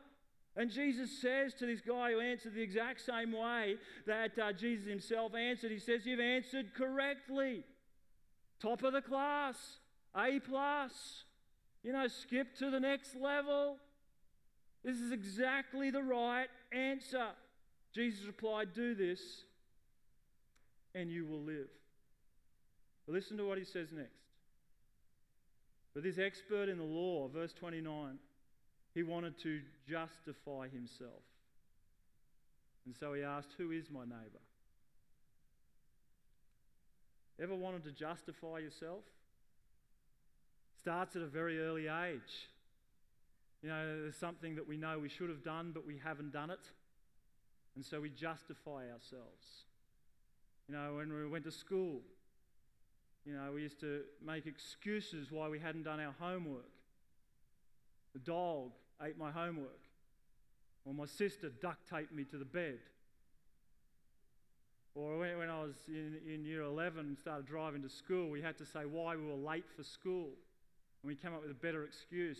And 0.54 0.70
Jesus 0.70 1.10
says 1.20 1.54
to 1.54 1.66
this 1.66 1.80
guy 1.80 2.12
who 2.12 2.20
answered 2.20 2.54
the 2.54 2.62
exact 2.62 3.00
same 3.00 3.32
way 3.32 3.76
that 4.06 4.38
uh, 4.38 4.52
Jesus 4.52 4.86
himself 4.86 5.34
answered, 5.34 5.70
He 5.70 5.78
says, 5.78 6.04
You've 6.04 6.20
answered 6.20 6.74
correctly. 6.74 7.64
Top 8.60 8.82
of 8.82 8.92
the 8.92 9.02
class, 9.02 9.56
A 10.14 10.38
plus. 10.38 11.24
You 11.82 11.92
know, 11.92 12.06
skip 12.06 12.54
to 12.58 12.70
the 12.70 12.80
next 12.80 13.16
level. 13.16 13.78
This 14.84 14.96
is 14.96 15.12
exactly 15.12 15.90
the 15.90 16.02
right 16.02 16.48
answer. 16.72 17.28
Jesus 17.94 18.26
replied, 18.26 18.74
Do 18.74 18.94
this, 18.94 19.20
and 20.94 21.10
you 21.10 21.26
will 21.26 21.42
live. 21.42 21.68
Listen 23.06 23.36
to 23.38 23.46
what 23.46 23.56
he 23.56 23.64
says 23.64 23.88
next. 23.92 24.25
But 25.96 26.02
this 26.02 26.18
expert 26.18 26.68
in 26.68 26.76
the 26.76 26.84
law, 26.84 27.26
verse 27.26 27.54
29, 27.54 28.18
he 28.92 29.02
wanted 29.02 29.38
to 29.38 29.62
justify 29.88 30.68
himself. 30.68 31.22
And 32.84 32.94
so 32.94 33.14
he 33.14 33.22
asked, 33.22 33.54
Who 33.56 33.70
is 33.70 33.86
my 33.90 34.04
neighbour? 34.04 34.44
Ever 37.40 37.54
wanted 37.54 37.84
to 37.84 37.92
justify 37.92 38.58
yourself? 38.58 39.04
Starts 40.78 41.16
at 41.16 41.22
a 41.22 41.26
very 41.26 41.62
early 41.62 41.88
age. 41.88 42.50
You 43.62 43.70
know, 43.70 44.02
there's 44.02 44.18
something 44.18 44.54
that 44.56 44.68
we 44.68 44.76
know 44.76 44.98
we 44.98 45.08
should 45.08 45.30
have 45.30 45.42
done, 45.42 45.70
but 45.72 45.86
we 45.86 45.98
haven't 46.04 46.30
done 46.30 46.50
it. 46.50 46.72
And 47.74 47.82
so 47.82 48.02
we 48.02 48.10
justify 48.10 48.90
ourselves. 48.92 49.64
You 50.68 50.74
know, 50.74 50.96
when 50.96 51.10
we 51.10 51.26
went 51.26 51.44
to 51.44 51.50
school, 51.50 52.02
you 53.26 53.34
know, 53.34 53.52
we 53.52 53.62
used 53.62 53.80
to 53.80 54.02
make 54.24 54.46
excuses 54.46 55.32
why 55.32 55.48
we 55.48 55.58
hadn't 55.58 55.82
done 55.82 55.98
our 55.98 56.14
homework. 56.20 56.70
The 58.12 58.20
dog 58.20 58.70
ate 59.02 59.18
my 59.18 59.32
homework, 59.32 59.80
or 60.84 60.94
my 60.94 61.06
sister 61.06 61.50
duct 61.60 61.90
taped 61.90 62.12
me 62.12 62.24
to 62.24 62.38
the 62.38 62.44
bed. 62.44 62.78
Or 64.94 65.18
when 65.18 65.50
I 65.50 65.60
was 65.60 65.74
in, 65.88 66.16
in 66.26 66.44
year 66.46 66.62
11 66.62 67.00
and 67.00 67.18
started 67.18 67.46
driving 67.46 67.82
to 67.82 67.88
school, 67.88 68.30
we 68.30 68.40
had 68.40 68.56
to 68.58 68.64
say 68.64 68.80
why 68.90 69.16
we 69.16 69.26
were 69.26 69.34
late 69.34 69.66
for 69.76 69.82
school. 69.82 70.30
And 71.02 71.08
we 71.08 71.16
came 71.16 71.34
up 71.34 71.42
with 71.42 71.50
a 71.50 71.54
better 71.54 71.84
excuse, 71.84 72.38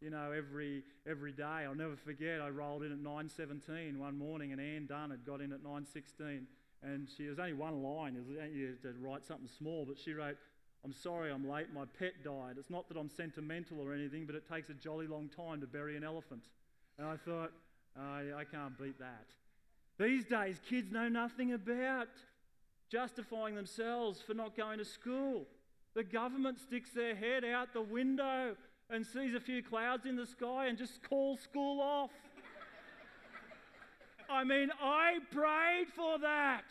you 0.00 0.08
know, 0.08 0.32
every, 0.32 0.84
every 1.06 1.32
day. 1.32 1.66
I'll 1.66 1.74
never 1.74 1.96
forget, 1.96 2.40
I 2.40 2.48
rolled 2.48 2.84
in 2.84 2.92
at 2.92 3.02
9.17 3.02 3.98
one 3.98 4.16
morning 4.16 4.52
and 4.52 4.60
Ann 4.60 4.86
Dunn 4.86 5.10
had 5.10 5.26
got 5.26 5.42
in 5.42 5.52
at 5.52 5.62
9.16. 5.62 6.44
And 6.82 7.08
she 7.16 7.26
was 7.26 7.38
only 7.38 7.54
one 7.54 7.82
line, 7.82 8.14
you 8.54 8.66
had 8.66 8.82
to 8.82 8.94
write 9.00 9.24
something 9.26 9.48
small, 9.58 9.84
but 9.84 9.98
she 9.98 10.12
wrote, 10.12 10.36
I'm 10.84 10.92
sorry 10.92 11.32
I'm 11.32 11.48
late, 11.48 11.72
my 11.74 11.84
pet 11.98 12.22
died. 12.22 12.54
It's 12.56 12.70
not 12.70 12.88
that 12.88 12.96
I'm 12.96 13.10
sentimental 13.10 13.80
or 13.80 13.92
anything, 13.92 14.26
but 14.26 14.36
it 14.36 14.48
takes 14.48 14.70
a 14.70 14.74
jolly 14.74 15.08
long 15.08 15.28
time 15.28 15.60
to 15.60 15.66
bury 15.66 15.96
an 15.96 16.04
elephant. 16.04 16.44
And 16.98 17.06
I 17.06 17.16
thought, 17.16 17.50
oh, 17.98 18.02
I 18.36 18.44
can't 18.44 18.78
beat 18.78 18.98
that. 19.00 19.26
These 19.98 20.26
days, 20.26 20.60
kids 20.68 20.92
know 20.92 21.08
nothing 21.08 21.52
about 21.52 22.08
justifying 22.90 23.56
themselves 23.56 24.20
for 24.20 24.34
not 24.34 24.56
going 24.56 24.78
to 24.78 24.84
school. 24.84 25.46
The 25.94 26.04
government 26.04 26.60
sticks 26.60 26.90
their 26.90 27.16
head 27.16 27.44
out 27.44 27.72
the 27.72 27.82
window 27.82 28.54
and 28.88 29.04
sees 29.04 29.34
a 29.34 29.40
few 29.40 29.62
clouds 29.62 30.06
in 30.06 30.14
the 30.14 30.26
sky 30.26 30.66
and 30.66 30.78
just 30.78 31.02
calls 31.02 31.40
school 31.40 31.80
off. 31.80 32.10
I 34.30 34.44
mean, 34.44 34.70
I 34.80 35.18
prayed 35.32 35.88
for 35.96 36.18
that 36.18 36.64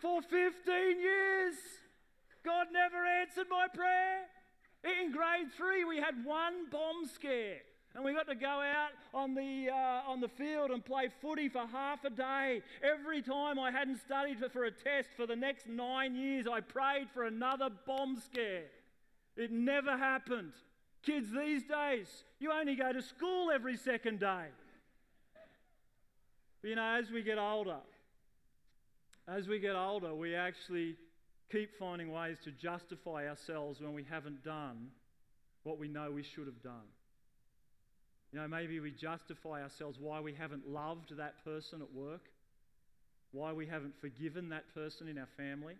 for 0.00 0.22
15 0.22 1.00
years. 1.00 1.54
God 2.44 2.68
never 2.72 3.04
answered 3.04 3.46
my 3.50 3.66
prayer. 3.72 4.22
In 4.84 5.12
grade 5.12 5.52
three, 5.56 5.84
we 5.84 5.98
had 5.98 6.24
one 6.24 6.70
bomb 6.70 7.06
scare. 7.06 7.58
And 7.94 8.04
we 8.04 8.12
got 8.12 8.28
to 8.28 8.34
go 8.34 8.46
out 8.46 8.90
on 9.14 9.34
the, 9.34 9.68
uh, 9.70 10.10
on 10.10 10.20
the 10.20 10.28
field 10.28 10.70
and 10.70 10.84
play 10.84 11.08
footy 11.20 11.48
for 11.48 11.66
half 11.66 12.04
a 12.04 12.10
day. 12.10 12.62
Every 12.82 13.22
time 13.22 13.58
I 13.58 13.70
hadn't 13.70 14.00
studied 14.00 14.38
for 14.52 14.64
a 14.64 14.70
test 14.70 15.08
for 15.16 15.26
the 15.26 15.36
next 15.36 15.66
nine 15.66 16.14
years, 16.14 16.46
I 16.46 16.60
prayed 16.60 17.08
for 17.12 17.24
another 17.24 17.70
bomb 17.86 18.18
scare. 18.20 18.66
It 19.36 19.50
never 19.50 19.96
happened. 19.96 20.52
Kids 21.02 21.28
these 21.30 21.62
days, 21.62 22.24
you 22.38 22.52
only 22.52 22.74
go 22.74 22.92
to 22.92 23.02
school 23.02 23.50
every 23.50 23.76
second 23.76 24.20
day. 24.20 24.46
But 26.62 26.68
you 26.68 26.76
know, 26.76 26.96
as 26.98 27.10
we 27.10 27.22
get 27.22 27.38
older, 27.38 27.78
as 29.28 29.46
we 29.48 29.58
get 29.58 29.74
older, 29.76 30.14
we 30.14 30.34
actually 30.34 30.96
keep 31.50 31.70
finding 31.78 32.12
ways 32.12 32.38
to 32.44 32.50
justify 32.50 33.28
ourselves 33.28 33.80
when 33.80 33.92
we 33.94 34.04
haven't 34.04 34.44
done 34.44 34.88
what 35.62 35.78
we 35.78 35.88
know 35.88 36.10
we 36.10 36.22
should 36.22 36.46
have 36.46 36.62
done. 36.62 36.86
You 38.32 38.40
know, 38.40 38.48
maybe 38.48 38.80
we 38.80 38.90
justify 38.90 39.62
ourselves 39.62 39.98
why 40.00 40.20
we 40.20 40.34
haven't 40.34 40.68
loved 40.68 41.16
that 41.16 41.44
person 41.44 41.80
at 41.80 41.92
work, 41.92 42.22
why 43.32 43.52
we 43.52 43.66
haven't 43.66 43.94
forgiven 44.00 44.50
that 44.50 44.64
person 44.74 45.08
in 45.08 45.18
our 45.18 45.28
family, 45.36 45.74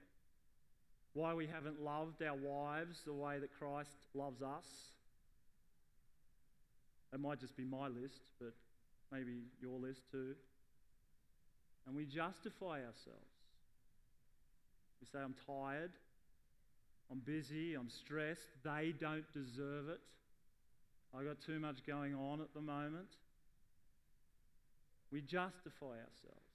why 1.12 1.34
we 1.34 1.46
haven't 1.46 1.80
loved 1.80 2.22
our 2.22 2.36
wives 2.36 2.98
the 3.04 3.12
way 3.12 3.38
that 3.38 3.50
Christ 3.58 3.96
loves 4.14 4.42
us. 4.42 4.66
It 7.12 7.20
might 7.20 7.40
just 7.40 7.56
be 7.56 7.64
my 7.64 7.88
list, 7.88 8.20
but 8.40 8.52
maybe 9.12 9.44
your 9.60 9.78
list 9.78 10.00
too. 10.10 10.34
And 11.86 11.94
we 11.94 12.04
justify 12.04 12.80
ourselves. 12.80 13.36
We 15.00 15.06
say, 15.06 15.18
I'm 15.22 15.34
tired, 15.46 15.92
I'm 17.10 17.20
busy, 17.20 17.74
I'm 17.74 17.90
stressed, 17.90 18.48
they 18.64 18.92
don't 18.98 19.30
deserve 19.32 19.88
it. 19.88 20.00
I 21.16 21.22
got 21.22 21.40
too 21.40 21.60
much 21.60 21.86
going 21.86 22.14
on 22.14 22.40
at 22.40 22.52
the 22.54 22.60
moment. 22.60 23.08
We 25.12 25.20
justify 25.20 25.86
ourselves. 25.86 26.46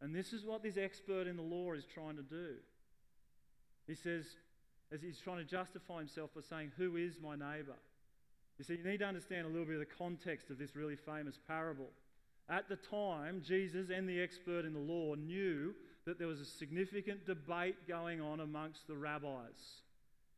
And 0.00 0.14
this 0.14 0.32
is 0.32 0.44
what 0.44 0.62
this 0.62 0.76
expert 0.76 1.26
in 1.26 1.36
the 1.36 1.42
law 1.42 1.72
is 1.72 1.84
trying 1.84 2.16
to 2.16 2.22
do. 2.22 2.54
He 3.86 3.94
says, 3.94 4.24
as 4.92 5.02
he's 5.02 5.20
trying 5.20 5.38
to 5.38 5.44
justify 5.44 5.98
himself 5.98 6.30
by 6.34 6.40
saying, 6.40 6.72
Who 6.76 6.96
is 6.96 7.18
my 7.22 7.34
neighbour? 7.34 7.76
You 8.58 8.64
see, 8.64 8.76
you 8.76 8.84
need 8.84 9.00
to 9.00 9.06
understand 9.06 9.46
a 9.46 9.48
little 9.48 9.64
bit 9.64 9.74
of 9.74 9.80
the 9.80 9.94
context 9.98 10.50
of 10.50 10.58
this 10.58 10.76
really 10.76 10.96
famous 10.96 11.38
parable. 11.48 11.88
At 12.48 12.68
the 12.68 12.76
time, 12.76 13.42
Jesus 13.42 13.88
and 13.94 14.08
the 14.08 14.20
expert 14.20 14.64
in 14.64 14.74
the 14.74 14.80
law 14.80 15.14
knew 15.14 15.74
that 16.04 16.18
there 16.18 16.28
was 16.28 16.40
a 16.40 16.44
significant 16.44 17.26
debate 17.26 17.88
going 17.88 18.20
on 18.20 18.40
amongst 18.40 18.86
the 18.86 18.96
rabbis. 18.96 19.82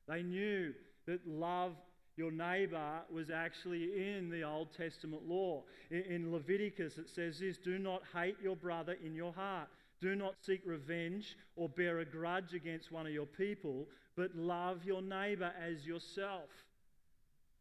They 0.07 0.23
knew 0.23 0.73
that 1.07 1.27
love 1.27 1.73
your 2.17 2.31
neighbor 2.31 3.01
was 3.13 3.31
actually 3.31 4.17
in 4.17 4.31
the 4.31 4.43
Old 4.43 4.69
Testament 4.75 5.29
law. 5.29 5.65
In, 5.91 6.33
Leviticus, 6.33 6.97
it 6.97 7.11
says 7.11 7.41
this 7.41 7.59
do 7.59 7.79
not 7.79 8.03
hate 8.15 8.37
your 8.43 8.57
brother 8.57 8.97
in 9.05 9.15
your 9.15 9.33
heart. 9.33 9.69
Do 10.01 10.15
not 10.15 10.35
seek 10.41 10.63
revenge 10.65 11.37
or 11.57 11.69
bear 11.69 11.99
a 11.99 12.05
grudge 12.05 12.55
against 12.55 12.93
one 12.93 13.07
of 13.07 13.13
your 13.13 13.27
people, 13.27 13.87
but 14.17 14.35
love 14.37 14.85
your 14.85 15.03
neighbor 15.03 15.53
as 15.61 15.87
yourself. 15.87 16.49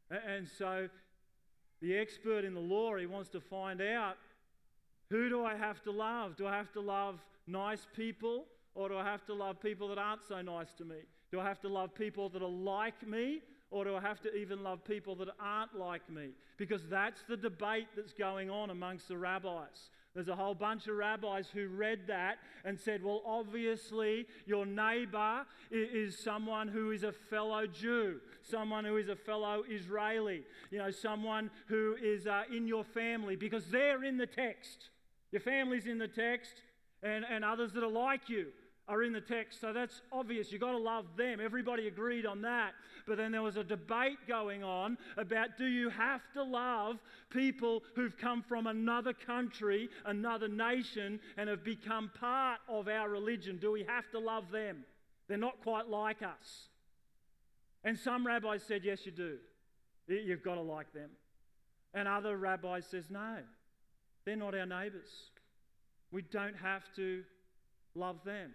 And 0.10 0.48
so 0.48 0.90
the 1.82 1.98
expert 1.98 2.46
in 2.46 2.54
the 2.54 2.60
law, 2.60 2.96
he 2.96 3.06
wants 3.06 3.30
to 3.30 3.42
find 3.42 3.82
out 3.82 4.18
who 5.10 5.30
do 5.30 5.44
I 5.44 5.56
have 5.56 5.82
to 5.84 5.92
love? 5.92 6.36
Do 6.36 6.48
I 6.48 6.56
have 6.56 6.72
to 6.74 6.82
love 6.82 7.20
nice 7.48 7.86
people 7.96 8.46
or 8.74 8.90
do 8.90 8.98
I 8.98 9.04
have 9.04 9.26
to 9.26 9.34
love 9.34 9.62
people 9.62 9.88
that 9.90 9.98
aren't 9.98 10.24
so 10.28 10.42
nice 10.42 10.74
to 10.78 10.86
me? 10.86 10.98
Do 11.32 11.40
I 11.40 11.44
have 11.44 11.62
to 11.62 11.70
love 11.70 11.94
people 11.94 12.30
that 12.30 12.42
are 12.42 12.50
like 12.50 13.08
me 13.08 13.42
or 13.72 13.84
do 13.84 13.96
I 13.96 14.02
have 14.02 14.22
to 14.22 14.34
even 14.34 14.64
love 14.64 14.84
people 14.84 15.16
that 15.16 15.30
aren't 15.40 15.78
like 15.78 16.10
me? 16.10 16.30
Because 16.58 16.82
that's 16.90 17.24
the 17.28 17.38
debate 17.38 17.88
that's 17.96 18.14
going 18.14 18.50
on 18.50 18.70
amongst 18.70 19.08
the 19.08 19.18
rabbis. 19.18 19.90
There's 20.14 20.30
a 20.30 20.36
whole 20.36 20.56
bunch 20.56 20.88
of 20.88 20.96
rabbis 20.96 21.50
who 21.54 21.68
read 21.68 22.08
that 22.08 22.38
and 22.64 22.80
said, 22.80 23.04
well, 23.04 23.22
obviously, 23.26 24.26
your 24.46 24.66
neighbor 24.66 25.46
is 25.70 26.18
someone 26.18 26.70
who 26.70 26.92
is 26.92 27.04
a 27.04 27.12
fellow 27.12 27.68
Jew, 27.68 28.22
someone 28.42 28.86
who 28.86 28.96
is 28.96 29.10
a 29.10 29.16
fellow 29.18 29.64
Israeli, 29.70 30.44
you 30.72 30.78
know, 30.78 30.90
someone 30.90 31.52
who 31.68 31.98
is 32.02 32.28
uh, 32.28 32.44
in 32.50 32.66
your 32.66 32.86
family, 32.86 33.36
because 33.36 33.66
they're 33.66 34.06
in 34.06 34.16
the 34.16 34.26
text. 34.26 34.90
Your 35.36 35.42
family's 35.42 35.86
in 35.86 35.98
the 35.98 36.08
text, 36.08 36.62
and, 37.04 37.26
and 37.30 37.44
others 37.44 37.74
that 37.74 37.84
are 37.84 37.92
like 37.92 38.30
you 38.30 38.54
are 38.88 39.04
in 39.04 39.12
the 39.12 39.20
text. 39.20 39.60
So 39.60 39.74
that's 39.74 40.02
obvious. 40.10 40.50
You've 40.50 40.62
got 40.62 40.72
to 40.72 40.78
love 40.78 41.04
them. 41.18 41.42
Everybody 41.42 41.90
agreed 41.90 42.26
on 42.26 42.42
that. 42.44 42.72
But 43.06 43.18
then 43.18 43.34
there 43.34 43.42
was 43.42 43.58
a 43.58 43.64
debate 43.66 44.20
going 44.30 44.64
on 44.64 44.98
about 45.18 45.58
do 45.58 45.66
you 45.66 45.90
have 45.90 46.22
to 46.36 46.44
love 46.44 47.00
people 47.32 47.84
who've 47.96 48.18
come 48.18 48.44
from 48.44 48.66
another 48.66 49.12
country, 49.12 49.90
another 50.06 50.48
nation, 50.48 51.20
and 51.36 51.50
have 51.50 51.66
become 51.66 52.12
part 52.18 52.62
of 52.70 52.88
our 52.88 53.10
religion? 53.10 53.58
Do 53.60 53.74
we 53.74 53.84
have 53.84 54.10
to 54.12 54.20
love 54.20 54.52
them? 54.52 54.86
They're 55.28 55.38
not 55.38 55.62
quite 55.64 55.90
like 55.90 56.22
us. 56.22 56.70
And 57.84 58.00
some 58.00 58.26
rabbis 58.26 58.64
said, 58.64 58.86
yes, 58.86 59.06
you 59.06 59.12
do. 59.12 59.36
You've 60.08 60.44
got 60.44 60.56
to 60.56 60.62
like 60.62 60.94
them. 60.94 61.10
And 61.94 62.08
other 62.08 62.38
rabbis 62.38 62.86
says, 62.86 63.10
no, 63.10 63.40
they're 64.26 64.36
not 64.36 64.56
our 64.56 64.66
neighbours. 64.66 65.10
We 66.12 66.22
don't 66.24 66.56
have 66.58 66.84
to 66.96 67.24
love 67.94 68.18
them. 68.26 68.54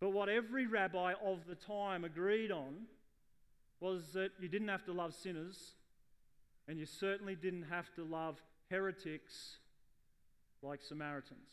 But 0.00 0.10
what 0.10 0.28
every 0.28 0.66
rabbi 0.66 1.12
of 1.24 1.46
the 1.48 1.54
time 1.54 2.04
agreed 2.04 2.50
on 2.50 2.86
was 3.80 4.12
that 4.14 4.30
you 4.40 4.48
didn't 4.48 4.68
have 4.68 4.84
to 4.86 4.92
love 4.92 5.14
sinners, 5.14 5.74
and 6.68 6.78
you 6.78 6.86
certainly 6.86 7.34
didn't 7.34 7.64
have 7.64 7.92
to 7.94 8.04
love 8.04 8.40
heretics 8.70 9.58
like 10.62 10.82
Samaritans. 10.82 11.50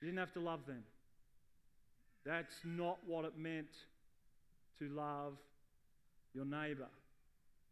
You 0.00 0.08
didn't 0.08 0.18
have 0.18 0.32
to 0.32 0.40
love 0.40 0.66
them. 0.66 0.82
That's 2.26 2.56
not 2.64 2.98
what 3.06 3.24
it 3.24 3.38
meant 3.38 3.68
to 4.78 4.88
love 4.88 5.34
your 6.34 6.44
neighbour. 6.44 6.88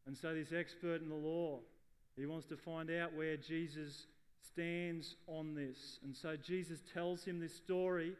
And 0.06 0.16
so, 0.16 0.34
this 0.34 0.52
expert 0.52 1.00
in 1.02 1.08
the 1.08 1.14
law, 1.14 1.60
he 2.16 2.26
wants 2.26 2.46
to 2.46 2.56
find 2.56 2.90
out 2.90 3.14
where 3.14 3.36
Jesus 3.36 4.06
stands 4.52 5.16
on 5.26 5.54
this. 5.54 5.98
And 6.04 6.14
so, 6.14 6.36
Jesus 6.36 6.80
tells 6.92 7.24
him 7.24 7.40
this 7.40 7.54
story 7.54 8.12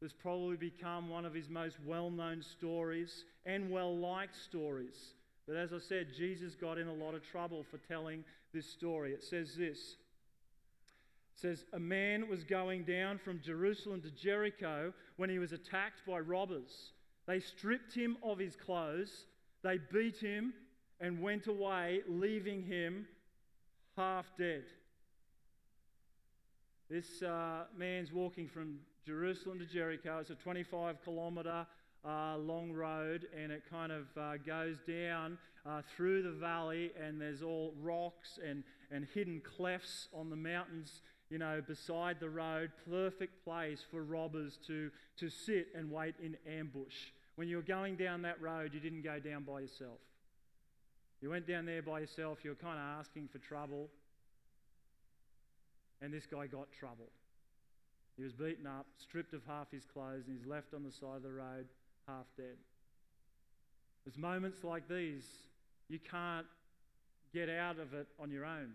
that's 0.00 0.12
probably 0.12 0.56
become 0.56 1.08
one 1.08 1.24
of 1.24 1.34
his 1.34 1.48
most 1.48 1.76
well 1.84 2.10
known 2.10 2.42
stories 2.42 3.24
and 3.46 3.70
well 3.70 3.96
liked 3.96 4.36
stories. 4.36 5.14
But 5.46 5.56
as 5.56 5.72
I 5.72 5.78
said, 5.78 6.08
Jesus 6.16 6.54
got 6.54 6.78
in 6.78 6.88
a 6.88 6.94
lot 6.94 7.14
of 7.14 7.26
trouble 7.26 7.64
for 7.70 7.78
telling 7.78 8.24
this 8.52 8.66
story. 8.66 9.12
It 9.12 9.24
says 9.24 9.54
this 9.56 9.96
it 11.34 11.40
says, 11.40 11.64
A 11.72 11.78
man 11.78 12.28
was 12.28 12.44
going 12.44 12.84
down 12.84 13.18
from 13.18 13.40
Jerusalem 13.40 14.02
to 14.02 14.10
Jericho 14.10 14.92
when 15.16 15.30
he 15.30 15.38
was 15.38 15.52
attacked 15.52 16.06
by 16.06 16.20
robbers. 16.20 16.92
They 17.26 17.40
stripped 17.40 17.94
him 17.94 18.16
of 18.22 18.38
his 18.38 18.56
clothes, 18.56 19.24
they 19.62 19.78
beat 19.92 20.18
him, 20.18 20.52
and 21.00 21.22
went 21.22 21.46
away, 21.46 22.00
leaving 22.08 22.62
him 22.62 23.06
half 23.96 24.26
dead. 24.38 24.64
This 26.88 27.22
uh, 27.22 27.64
man's 27.76 28.12
walking 28.12 28.48
from 28.48 28.78
Jerusalem 29.06 29.58
to 29.58 29.66
Jericho. 29.66 30.18
It's 30.20 30.30
a 30.30 30.34
25 30.34 30.96
kilometre 31.04 31.66
uh, 32.04 32.36
long 32.38 32.72
road, 32.72 33.26
and 33.36 33.52
it 33.52 33.62
kind 33.70 33.92
of 33.92 34.06
uh, 34.16 34.36
goes 34.38 34.76
down 34.88 35.38
uh, 35.66 35.82
through 35.96 36.22
the 36.22 36.32
valley, 36.32 36.92
and 37.00 37.20
there's 37.20 37.42
all 37.42 37.74
rocks 37.80 38.38
and, 38.44 38.64
and 38.90 39.06
hidden 39.14 39.40
clefts 39.40 40.08
on 40.12 40.30
the 40.30 40.36
mountains, 40.36 41.02
you 41.28 41.38
know, 41.38 41.62
beside 41.66 42.18
the 42.18 42.30
road. 42.30 42.72
Perfect 42.88 43.44
place 43.44 43.84
for 43.90 44.02
robbers 44.02 44.58
to, 44.66 44.90
to 45.18 45.28
sit 45.28 45.68
and 45.76 45.90
wait 45.90 46.14
in 46.22 46.36
ambush. 46.48 47.12
When 47.36 47.48
you 47.48 47.56
were 47.56 47.62
going 47.62 47.96
down 47.96 48.22
that 48.22 48.40
road, 48.40 48.72
you 48.74 48.80
didn't 48.80 49.02
go 49.02 49.18
down 49.20 49.44
by 49.44 49.60
yourself. 49.60 49.98
You 51.20 51.30
went 51.30 51.46
down 51.46 51.66
there 51.66 51.82
by 51.82 52.00
yourself, 52.00 52.38
you 52.44 52.50
were 52.50 52.56
kind 52.56 52.78
of 52.78 52.98
asking 52.98 53.28
for 53.28 53.38
trouble, 53.38 53.88
and 56.00 56.12
this 56.12 56.26
guy 56.26 56.46
got 56.46 56.72
trouble. 56.72 57.10
He 58.16 58.22
was 58.22 58.32
beaten 58.32 58.66
up, 58.66 58.86
stripped 58.98 59.34
of 59.34 59.42
half 59.46 59.70
his 59.70 59.84
clothes, 59.84 60.24
and 60.26 60.36
he's 60.36 60.46
left 60.46 60.74
on 60.74 60.82
the 60.82 60.92
side 60.92 61.16
of 61.16 61.22
the 61.22 61.30
road 61.30 61.66
half 62.06 62.26
dead. 62.36 62.56
There's 64.04 64.16
moments 64.16 64.64
like 64.64 64.88
these, 64.88 65.24
you 65.88 65.98
can't 65.98 66.46
get 67.34 67.48
out 67.48 67.78
of 67.78 67.92
it 67.94 68.08
on 68.18 68.30
your 68.30 68.44
own. 68.44 68.72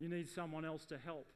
You 0.00 0.08
need 0.08 0.28
someone 0.28 0.64
else 0.64 0.84
to 0.86 0.98
help. 0.98 1.28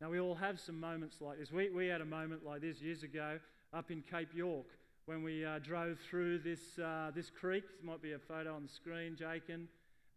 Now, 0.00 0.10
we 0.10 0.18
all 0.18 0.34
have 0.34 0.58
some 0.58 0.80
moments 0.80 1.20
like 1.20 1.38
this. 1.38 1.52
We, 1.52 1.70
we 1.70 1.86
had 1.86 2.00
a 2.00 2.06
moment 2.06 2.44
like 2.44 2.60
this 2.60 2.80
years 2.80 3.02
ago 3.02 3.38
up 3.72 3.90
in 3.90 4.02
Cape 4.02 4.34
York 4.34 4.66
when 5.10 5.24
we 5.24 5.44
uh, 5.44 5.58
drove 5.58 5.98
through 6.08 6.38
this, 6.38 6.78
uh, 6.78 7.10
this 7.12 7.30
creek. 7.30 7.64
This 7.68 7.82
might 7.82 8.00
be 8.00 8.12
a 8.12 8.18
photo 8.20 8.54
on 8.54 8.62
the 8.62 8.68
screen, 8.68 9.16
Jakin. 9.18 9.66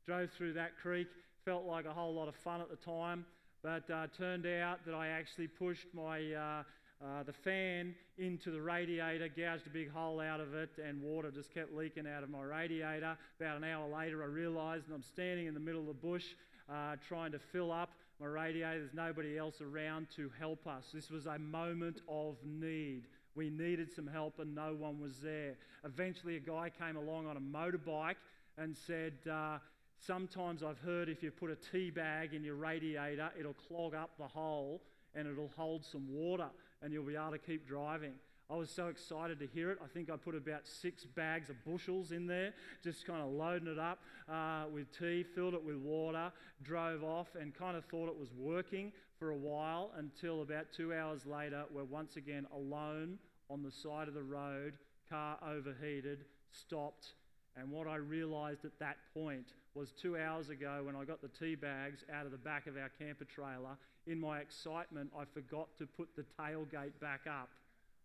Drove 0.05 0.29
through 0.29 0.53
that 0.53 0.77
creek. 0.79 1.07
Felt 1.45 1.65
like 1.65 1.85
a 1.85 1.91
whole 1.91 2.13
lot 2.13 2.27
of 2.27 2.35
fun 2.35 2.61
at 2.61 2.69
the 2.69 2.75
time, 2.75 3.25
but 3.63 3.89
uh, 3.89 4.05
turned 4.15 4.45
out 4.45 4.85
that 4.85 4.93
I 4.93 5.07
actually 5.07 5.47
pushed 5.47 5.87
my 5.95 6.33
uh, 6.33 6.63
uh, 7.03 7.23
the 7.23 7.33
fan 7.33 7.95
into 8.19 8.51
the 8.51 8.61
radiator, 8.61 9.29
gouged 9.29 9.65
a 9.65 9.71
big 9.71 9.91
hole 9.91 10.19
out 10.19 10.39
of 10.39 10.53
it, 10.53 10.69
and 10.77 11.01
water 11.01 11.31
just 11.31 11.51
kept 11.51 11.73
leaking 11.73 12.05
out 12.05 12.21
of 12.21 12.29
my 12.29 12.43
radiator. 12.43 13.17
About 13.41 13.57
an 13.57 13.63
hour 13.63 13.89
later, 13.89 14.21
I 14.21 14.27
realised, 14.27 14.85
and 14.85 14.93
I'm 14.93 15.01
standing 15.01 15.47
in 15.47 15.55
the 15.55 15.59
middle 15.59 15.81
of 15.81 15.87
the 15.87 15.93
bush 15.93 16.25
uh, 16.71 16.97
trying 17.07 17.31
to 17.31 17.39
fill 17.39 17.71
up 17.71 17.89
my 18.19 18.27
radiator. 18.27 18.77
There's 18.77 18.93
nobody 18.93 19.39
else 19.39 19.59
around 19.59 20.09
to 20.17 20.29
help 20.39 20.67
us. 20.67 20.91
This 20.93 21.09
was 21.09 21.25
a 21.25 21.39
moment 21.39 22.01
of 22.07 22.35
need. 22.45 23.07
We 23.35 23.49
needed 23.49 23.91
some 23.91 24.07
help, 24.07 24.39
and 24.39 24.53
no 24.53 24.73
one 24.73 24.99
was 24.99 25.17
there. 25.19 25.55
Eventually, 25.83 26.35
a 26.35 26.39
guy 26.39 26.69
came 26.69 26.95
along 26.95 27.27
on 27.27 27.37
a 27.37 27.39
motorbike 27.39 28.15
and 28.57 28.75
said, 28.75 29.13
uh, 29.29 29.57
Sometimes 30.05 30.63
I've 30.63 30.79
heard 30.79 31.07
if 31.07 31.23
you 31.23 31.31
put 31.31 31.49
a 31.49 31.55
tea 31.55 31.89
bag 31.89 32.33
in 32.33 32.43
your 32.43 32.55
radiator, 32.55 33.31
it'll 33.39 33.53
clog 33.53 33.95
up 33.95 34.09
the 34.17 34.27
hole 34.27 34.81
and 35.15 35.27
it'll 35.27 35.51
hold 35.55 35.85
some 35.85 36.05
water 36.13 36.47
and 36.81 36.91
you'll 36.91 37.05
be 37.05 37.15
able 37.15 37.31
to 37.31 37.37
keep 37.37 37.65
driving. 37.65 38.11
I 38.49 38.55
was 38.55 38.69
so 38.69 38.87
excited 38.87 39.39
to 39.39 39.47
hear 39.47 39.71
it. 39.71 39.79
I 39.81 39.87
think 39.87 40.11
I 40.11 40.17
put 40.17 40.35
about 40.35 40.67
six 40.67 41.05
bags 41.05 41.49
of 41.49 41.55
Bushells 41.65 42.11
in 42.11 42.27
there, 42.27 42.53
just 42.83 43.07
kind 43.07 43.21
of 43.21 43.29
loading 43.29 43.69
it 43.69 43.79
up 43.79 43.99
uh, 44.29 44.65
with 44.73 44.91
tea, 44.97 45.23
filled 45.23 45.53
it 45.53 45.63
with 45.63 45.77
water, 45.77 46.33
drove 46.61 47.03
off, 47.03 47.29
and 47.39 47.55
kind 47.55 47.77
of 47.77 47.85
thought 47.85 48.09
it 48.09 48.19
was 48.19 48.29
working 48.37 48.91
for 49.23 49.31
a 49.31 49.37
while 49.37 49.91
until 49.97 50.41
about 50.41 50.65
two 50.75 50.93
hours 50.93 51.25
later, 51.25 51.63
we're 51.73 51.85
once 51.85 52.17
again 52.17 52.45
alone 52.53 53.17
on 53.49 53.63
the 53.63 53.71
side 53.71 54.09
of 54.09 54.13
the 54.13 54.21
road, 54.21 54.73
car 55.09 55.37
overheated, 55.41 56.25
stopped. 56.51 57.13
And 57.55 57.71
what 57.71 57.87
I 57.87 57.95
realized 57.95 58.65
at 58.65 58.77
that 58.79 58.97
point 59.13 59.53
was 59.75 59.93
two 59.93 60.17
hours 60.17 60.49
ago 60.49 60.81
when 60.83 60.97
I 60.97 61.05
got 61.05 61.21
the 61.21 61.29
tea 61.29 61.55
bags 61.55 62.03
out 62.13 62.25
of 62.25 62.33
the 62.33 62.37
back 62.37 62.67
of 62.67 62.75
our 62.75 62.89
camper 62.99 63.23
trailer, 63.23 63.77
in 64.07 64.19
my 64.19 64.39
excitement, 64.39 65.09
I 65.17 65.23
forgot 65.33 65.69
to 65.77 65.85
put 65.85 66.09
the 66.17 66.25
tailgate 66.37 66.99
back 66.99 67.21
up 67.25 67.47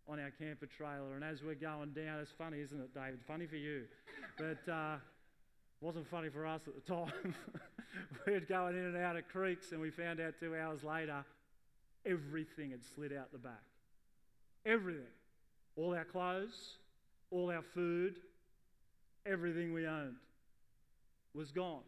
on 0.09 0.21
our 0.21 0.31
camper 0.31 0.67
trailer. 0.67 1.17
And 1.17 1.25
as 1.25 1.43
we're 1.43 1.57
going 1.57 1.95
down, 1.95 2.21
it's 2.21 2.31
funny, 2.31 2.61
isn't 2.61 2.81
it, 2.81 2.95
David? 2.95 3.19
Funny 3.27 3.47
for 3.49 3.57
you. 3.57 3.87
But 4.37 4.73
uh, 4.73 4.99
wasn't 5.81 6.09
funny 6.09 6.29
for 6.29 6.47
us 6.47 6.63
at 6.67 6.75
the 6.75 6.93
time. 6.93 7.35
we 8.27 8.33
were 8.33 8.41
going 8.41 8.77
in 8.77 8.85
and 8.85 8.97
out 8.97 9.17
of 9.17 9.29
creeks, 9.29 9.73
and 9.73 9.81
we 9.81 9.91
found 9.91 10.21
out 10.21 10.35
two 10.41 10.57
hours 10.57 10.83
later 10.83 11.25
everything 12.07 12.71
had 12.71 12.81
slid 12.95 13.13
out 13.13 13.31
the 13.33 13.39
back. 13.39 13.63
Everything. 14.65 15.03
All 15.77 15.95
our 15.95 16.05
clothes, 16.05 16.77
all 17.31 17.51
our 17.51 17.63
food, 17.63 18.17
everything 19.27 19.73
we 19.73 19.87
owned 19.87 20.17
was 21.35 21.51
gone. 21.51 21.83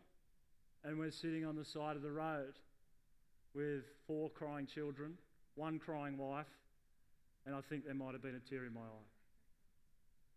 And 0.84 0.98
we're 0.98 1.10
sitting 1.10 1.44
on 1.44 1.56
the 1.56 1.64
side 1.64 1.96
of 1.96 2.02
the 2.02 2.10
road 2.10 2.54
with 3.54 3.82
four 4.06 4.30
crying 4.30 4.66
children, 4.66 5.14
one 5.56 5.78
crying 5.78 6.16
wife, 6.16 6.46
and 7.46 7.54
I 7.54 7.60
think 7.62 7.84
there 7.84 7.94
might 7.94 8.12
have 8.12 8.22
been 8.22 8.36
a 8.36 8.50
tear 8.50 8.64
in 8.64 8.72
my 8.72 8.80
eye. 8.80 9.08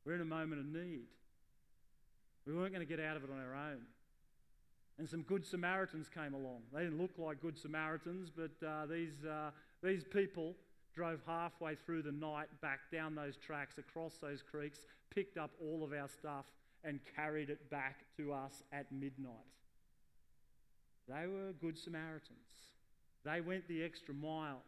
We're 0.06 0.16
in 0.16 0.22
a 0.22 0.26
moment 0.26 0.60
of 0.60 0.66
need. 0.66 1.08
We 2.46 2.54
weren't 2.54 2.74
going 2.74 2.86
to 2.86 2.90
get 2.90 3.04
out 3.04 3.16
of 3.16 3.24
it 3.24 3.30
on 3.30 3.40
our 3.40 3.56
own. 3.56 3.82
And 5.00 5.10
some 5.10 5.24
good 5.24 5.46
Samaritans 5.46 6.08
came 6.10 6.34
along. 6.34 6.62
They 6.74 6.84
didn't 6.84 7.00
look 7.02 7.18
like 7.18 7.42
good 7.42 7.58
Samaritans, 7.58 8.30
but 8.30 8.66
uh, 8.66 8.86
these, 8.86 9.26
uh, 9.26 9.52
these 9.82 10.04
people 10.04 10.56
drove 10.94 11.20
halfway 11.26 11.76
through 11.76 12.04
the 12.04 12.12
night 12.12 12.48
back 12.62 12.80
down 12.92 13.16
those 13.16 13.38
tracks, 13.38 13.78
across 13.78 14.18
those 14.18 14.44
creeks, 14.44 14.80
picked 15.10 15.38
up 15.38 15.52
all 15.62 15.84
of 15.84 15.94
our 15.94 16.08
stuff, 16.08 16.46
and 16.84 17.00
carried 17.16 17.50
it 17.50 17.70
back 17.72 18.02
to 18.18 18.34
us 18.34 18.62
at 18.72 18.92
midnight. 18.92 19.32
They 21.08 21.28
were 21.28 21.54
good 21.60 21.78
Samaritans. 21.78 22.38
They 23.26 23.42
went 23.42 23.68
the 23.68 23.84
extra 23.84 24.14
mile. 24.14 24.62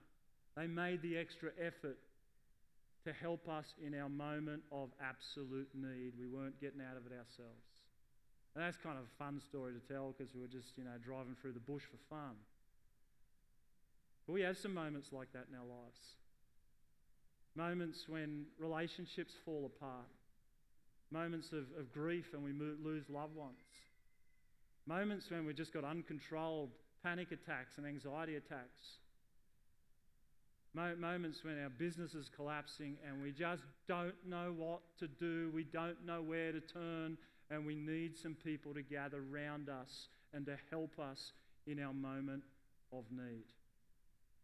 They 0.56 0.68
made 0.68 1.02
the 1.02 1.18
extra 1.18 1.52
effort 1.60 1.98
to 3.06 3.14
help 3.14 3.48
us 3.48 3.66
in 3.86 3.94
our 3.94 4.10
moment 4.10 4.64
of 4.72 4.90
absolute 5.00 5.70
need. 5.74 6.14
We 6.20 6.28
weren't 6.28 6.60
getting 6.60 6.82
out 6.82 6.98
of 6.98 7.06
it 7.06 7.14
ourselves. 7.14 7.70
And 8.56 8.64
that's 8.64 8.78
kind 8.78 8.98
of 8.98 9.06
a 9.06 9.16
fun 9.18 9.42
story 9.48 9.74
to 9.74 9.94
tell 9.94 10.16
because 10.18 10.34
we 10.34 10.42
were 10.42 10.52
just, 10.52 10.74
you 10.76 10.84
know, 10.84 10.98
driving 11.04 11.36
through 11.42 11.54
the 11.54 11.60
bush 11.60 11.84
for 11.84 12.02
fun. 12.10 12.36
But 14.26 14.34
we 14.34 14.42
have 14.42 14.58
some 14.58 14.74
moments 14.74 15.10
like 15.12 15.32
that 15.34 15.46
in 15.50 15.56
our 15.56 15.66
lives. 15.66 16.02
Moments 17.56 18.06
when 18.08 18.46
relationships 18.58 19.34
fall 19.46 19.66
apart. 19.66 20.10
Moments 21.12 21.52
of, 21.52 21.66
of 21.80 21.94
grief 21.94 22.26
and 22.34 22.44
we 22.44 22.52
lose 22.52 23.04
loved 23.10 23.36
ones. 23.36 23.60
Moments 24.88 25.26
when 25.30 25.46
we've 25.46 25.56
just 25.56 25.74
got 25.74 25.84
uncontrolled 25.84 26.72
panic 27.04 27.32
attacks 27.32 27.78
and 27.78 27.86
anxiety 27.86 28.36
attacks. 28.36 29.05
Moments 30.76 31.46
when 31.46 31.58
our 31.64 31.70
business 31.70 32.16
is 32.16 32.30
collapsing 32.36 32.98
and 33.08 33.24
we 33.24 33.32
just 33.32 33.64
don't 33.88 34.14
know 34.28 34.54
what 34.58 34.82
to 35.00 35.08
do, 35.08 35.50
we 35.54 35.64
don't 35.64 36.06
know 36.06 36.22
where 36.22 36.52
to 36.52 36.60
turn, 36.60 37.18
and 37.50 37.66
we 37.66 37.76
need 37.76 38.18
some 38.18 38.36
people 38.36 38.74
to 38.74 38.82
gather 38.82 39.24
around 39.32 39.70
us 39.70 40.10
and 40.34 40.46
to 40.46 40.58
help 40.70 41.00
us 41.00 41.32
in 41.66 41.82
our 41.82 41.94
moment 41.94 42.44
of 42.92 43.06
need. 43.10 43.46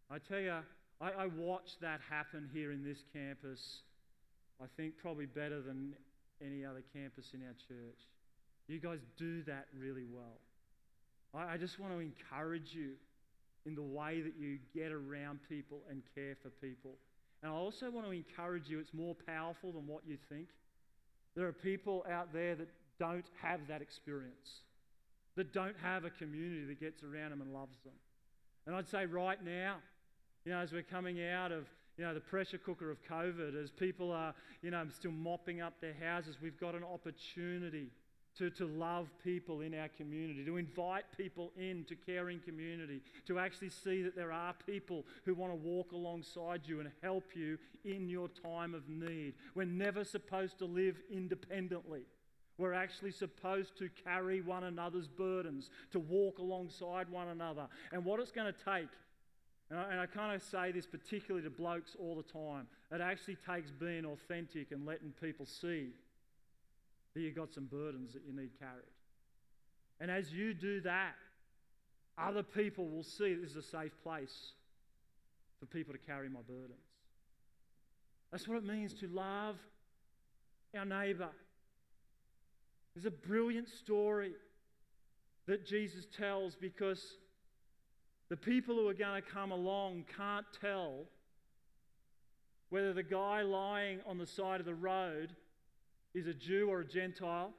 I 0.10 0.20
tell 0.20 0.40
you, 0.40 0.56
I, 1.02 1.12
I 1.12 1.26
watched 1.28 1.82
that 1.82 2.00
happen 2.10 2.50
here 2.54 2.72
in 2.72 2.82
this 2.82 3.04
campus, 3.12 3.82
I 4.62 4.68
think 4.78 4.98
probably 4.98 5.26
better 5.26 5.62
than 5.62 5.96
any 6.42 6.64
other 6.64 6.84
campus 6.94 7.32
in 7.34 7.42
our 7.42 7.56
church. 7.68 8.00
You 8.68 8.80
guys 8.80 9.00
do 9.18 9.44
that 9.44 9.66
really 9.78 10.06
well. 10.10 10.40
I, 11.34 11.56
I 11.56 11.58
just 11.58 11.78
want 11.78 11.92
to 11.94 12.00
encourage 12.00 12.74
you 12.74 12.92
in 13.66 13.76
the 13.76 13.82
way 13.82 14.22
that 14.22 14.34
you 14.40 14.58
get 14.74 14.92
around 14.92 15.40
people 15.48 15.80
and 15.90 16.02
care 16.16 16.36
for 16.42 16.50
people. 16.50 16.96
And 17.44 17.52
I 17.52 17.56
also 17.56 17.90
want 17.90 18.06
to 18.06 18.12
encourage 18.12 18.70
you, 18.70 18.80
it's 18.80 18.94
more 18.94 19.16
powerful 19.26 19.72
than 19.72 19.88
what 19.88 20.04
you 20.08 20.18
think. 20.30 20.48
There 21.36 21.48
are 21.48 21.54
people 21.54 22.06
out 22.10 22.34
there 22.34 22.56
that 22.56 22.68
don't 23.00 23.26
have 23.42 23.62
that 23.68 23.82
experience, 23.82 24.62
that 25.36 25.54
don't 25.54 25.76
have 25.82 26.06
a 26.06 26.10
community 26.10 26.66
that 26.66 26.80
gets 26.80 27.04
around 27.04 27.32
them 27.32 27.42
and 27.42 27.54
loves 27.54 27.78
them. 27.84 27.94
And 28.68 28.76
I'd 28.76 28.88
say 28.88 29.06
right 29.06 29.44
now, 29.44 29.78
you 30.46 30.52
know, 30.52 30.60
as 30.60 30.72
we're 30.72 30.84
coming 30.84 31.24
out 31.24 31.52
of 31.52 31.66
you 31.98 32.06
know, 32.06 32.14
the 32.14 32.20
pressure 32.20 32.58
cooker 32.58 32.90
of 32.90 32.98
COVID, 33.04 33.62
as 33.62 33.70
people 33.70 34.12
are, 34.12 34.34
you 34.62 34.72
know, 34.72 34.84
still 34.94 35.12
mopping 35.12 35.62
up 35.62 35.74
their 35.82 35.94
houses, 35.94 36.38
we've 36.42 36.60
got 36.60 36.74
an 36.74 36.84
opportunity 36.84 37.90
to, 38.38 38.50
to 38.50 38.66
love 38.66 39.10
people 39.24 39.62
in 39.62 39.74
our 39.74 39.90
community, 39.90 40.46
to 40.46 40.58
invite 40.58 41.06
people 41.18 41.52
into 41.58 41.96
caring 41.96 42.40
community, 42.40 43.02
to 43.28 43.40
actually 43.40 43.70
see 43.70 44.02
that 44.04 44.16
there 44.16 44.32
are 44.32 44.54
people 44.66 45.06
who 45.26 45.36
want 45.36 45.52
to 45.52 45.58
walk 45.58 45.92
alongside 45.92 46.62
you 46.66 46.80
and 46.80 46.90
help 47.02 47.24
you 47.36 47.58
in 47.84 48.08
your 48.08 48.30
time 48.30 48.74
of 48.74 48.88
need. 48.88 49.34
We're 49.56 49.66
never 49.66 50.04
supposed 50.04 50.60
to 50.60 50.66
live 50.66 50.98
independently. 51.12 52.02
We're 52.58 52.74
actually 52.74 53.12
supposed 53.12 53.78
to 53.80 53.90
carry 54.04 54.42
one 54.42 54.64
another's 54.64 55.08
burdens, 55.08 55.70
to 55.92 56.00
walk 56.00 56.38
alongside 56.38 57.10
one 57.10 57.30
another. 57.30 57.68
And 57.92 58.06
what 58.06 58.20
it's 58.20 58.32
going 58.32 58.54
to 58.54 58.60
take, 58.64 58.90
and 59.70 59.80
I, 59.80 59.84
and 59.92 60.00
I 60.00 60.06
kind 60.06 60.36
of 60.36 60.44
say 60.44 60.72
this 60.72 60.86
particularly 60.86 61.44
to 61.44 61.50
blokes 61.50 61.96
all 62.00 62.16
the 62.16 62.24
time, 62.24 62.68
it 62.92 63.02
actually 63.02 63.38
takes 63.48 63.72
being 63.72 64.06
authentic 64.06 64.72
and 64.72 64.86
letting 64.86 65.12
people 65.20 65.46
see 65.46 65.90
that 67.14 67.22
you've 67.22 67.36
got 67.36 67.54
some 67.54 67.66
burdens 67.66 68.14
that 68.14 68.24
you 68.26 68.34
need 68.34 68.52
carried. 68.60 68.86
And 70.00 70.10
as 70.10 70.32
you 70.32 70.54
do 70.54 70.82
that, 70.82 71.14
other 72.18 72.44
people 72.44 72.90
will 72.90 73.04
see 73.04 73.34
this 73.34 73.52
is 73.52 73.56
a 73.56 73.62
safe 73.62 73.92
place 74.04 74.54
for 75.60 75.66
people 75.66 75.94
to 75.94 76.00
carry 76.00 76.30
my 76.30 76.42
burdens. 76.48 76.80
That's 78.32 78.48
what 78.48 78.58
it 78.58 78.66
means 78.66 78.94
to 78.96 79.08
love 79.08 79.58
our 80.76 80.86
neighbour. 80.86 81.30
There's 82.96 83.06
a 83.06 83.12
brilliant 83.12 83.70
story 83.70 84.34
that 85.48 85.66
Jesus 85.66 86.06
tells 86.18 86.56
because 86.56 87.18
the 88.30 88.38
people 88.38 88.76
who 88.76 88.88
are 88.88 88.94
going 88.94 89.22
to 89.22 89.30
come 89.30 89.52
along 89.52 90.06
can't 90.18 90.46
tell 90.60 91.06
whether 92.70 92.94
the 92.94 93.04
guy 93.04 93.42
lying 93.42 94.00
on 94.08 94.18
the 94.18 94.26
side 94.26 94.60
of 94.60 94.66
the 94.66 94.74
road 94.74 95.36
is 96.14 96.28
a 96.28 96.34
Jew 96.34 96.70
or 96.70 96.82
a 96.82 96.86
Gentile 96.86 97.54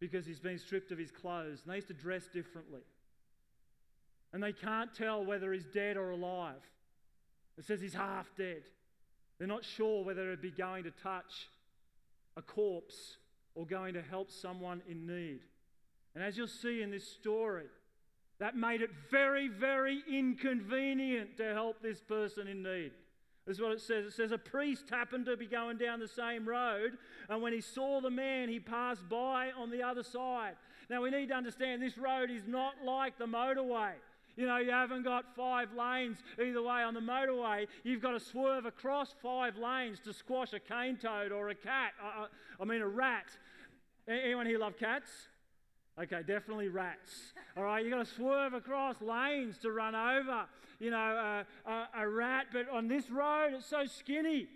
because 0.00 0.26
he's 0.26 0.40
been 0.40 0.58
stripped 0.58 0.90
of 0.90 0.98
his 0.98 1.10
clothes 1.10 1.60
and 1.64 1.72
they 1.72 1.76
used 1.76 1.88
to 1.88 1.94
dress 1.94 2.24
differently. 2.32 2.80
And 4.32 4.42
they 4.42 4.52
can't 4.52 4.94
tell 4.94 5.24
whether 5.24 5.52
he's 5.52 5.66
dead 5.66 5.96
or 5.96 6.10
alive. 6.10 6.62
It 7.58 7.64
says 7.64 7.80
he's 7.80 7.94
half 7.94 8.26
dead. 8.36 8.62
They're 9.38 9.46
not 9.46 9.64
sure 9.64 10.04
whether 10.04 10.22
it'd 10.28 10.42
be 10.42 10.50
going 10.50 10.84
to 10.84 10.90
touch 10.90 11.48
a 12.36 12.42
corpse 12.42 13.18
or 13.54 13.66
going 13.66 13.94
to 13.94 14.02
help 14.02 14.30
someone 14.30 14.82
in 14.88 15.06
need. 15.06 15.40
And 16.14 16.24
as 16.24 16.36
you'll 16.36 16.46
see 16.46 16.82
in 16.82 16.90
this 16.90 17.06
story, 17.06 17.66
that 18.38 18.56
made 18.56 18.82
it 18.82 18.90
very, 19.10 19.48
very 19.48 20.02
inconvenient 20.10 21.36
to 21.36 21.52
help 21.52 21.82
this 21.82 22.00
person 22.00 22.48
in 22.48 22.62
need. 22.62 22.92
This 23.46 23.56
is 23.56 23.62
what 23.62 23.72
it 23.72 23.80
says. 23.80 24.06
It 24.06 24.12
says, 24.12 24.30
A 24.30 24.38
priest 24.38 24.88
happened 24.90 25.26
to 25.26 25.36
be 25.36 25.46
going 25.46 25.76
down 25.76 25.98
the 25.98 26.08
same 26.08 26.48
road, 26.48 26.96
and 27.28 27.42
when 27.42 27.52
he 27.52 27.60
saw 27.60 28.00
the 28.00 28.10
man, 28.10 28.48
he 28.48 28.60
passed 28.60 29.08
by 29.08 29.50
on 29.58 29.70
the 29.70 29.82
other 29.82 30.02
side. 30.02 30.54
Now, 30.88 31.02
we 31.02 31.10
need 31.10 31.28
to 31.28 31.34
understand 31.34 31.82
this 31.82 31.98
road 31.98 32.30
is 32.30 32.46
not 32.46 32.74
like 32.84 33.18
the 33.18 33.26
motorway. 33.26 33.92
You 34.36 34.46
know, 34.46 34.58
you 34.58 34.70
haven't 34.70 35.02
got 35.02 35.34
five 35.36 35.72
lanes 35.74 36.18
either 36.40 36.62
way 36.62 36.82
on 36.82 36.94
the 36.94 37.00
motorway. 37.00 37.66
You've 37.84 38.00
got 38.00 38.12
to 38.12 38.20
swerve 38.20 38.64
across 38.64 39.14
five 39.22 39.56
lanes 39.56 39.98
to 40.00 40.12
squash 40.12 40.52
a 40.52 40.60
cane 40.60 40.96
toad 40.96 41.32
or 41.32 41.50
a 41.50 41.54
cat. 41.54 41.92
I, 42.02 42.22
I, 42.22 42.26
I 42.60 42.64
mean, 42.64 42.80
a 42.80 42.88
rat. 42.88 43.26
Anyone 44.08 44.46
here 44.46 44.58
love 44.58 44.78
cats? 44.78 45.10
Okay, 46.02 46.22
definitely 46.26 46.68
rats. 46.68 47.32
All 47.56 47.62
right, 47.62 47.84
you've 47.84 47.92
got 47.92 48.04
to 48.04 48.12
swerve 48.12 48.54
across 48.54 49.00
lanes 49.00 49.56
to 49.58 49.70
run 49.70 49.94
over, 49.94 50.46
you 50.80 50.90
know, 50.90 51.44
uh, 51.66 51.70
uh, 51.70 51.86
a 51.96 52.08
rat. 52.08 52.46
But 52.52 52.68
on 52.68 52.88
this 52.88 53.08
road, 53.08 53.52
it's 53.54 53.66
so 53.66 53.86
skinny. 53.86 54.48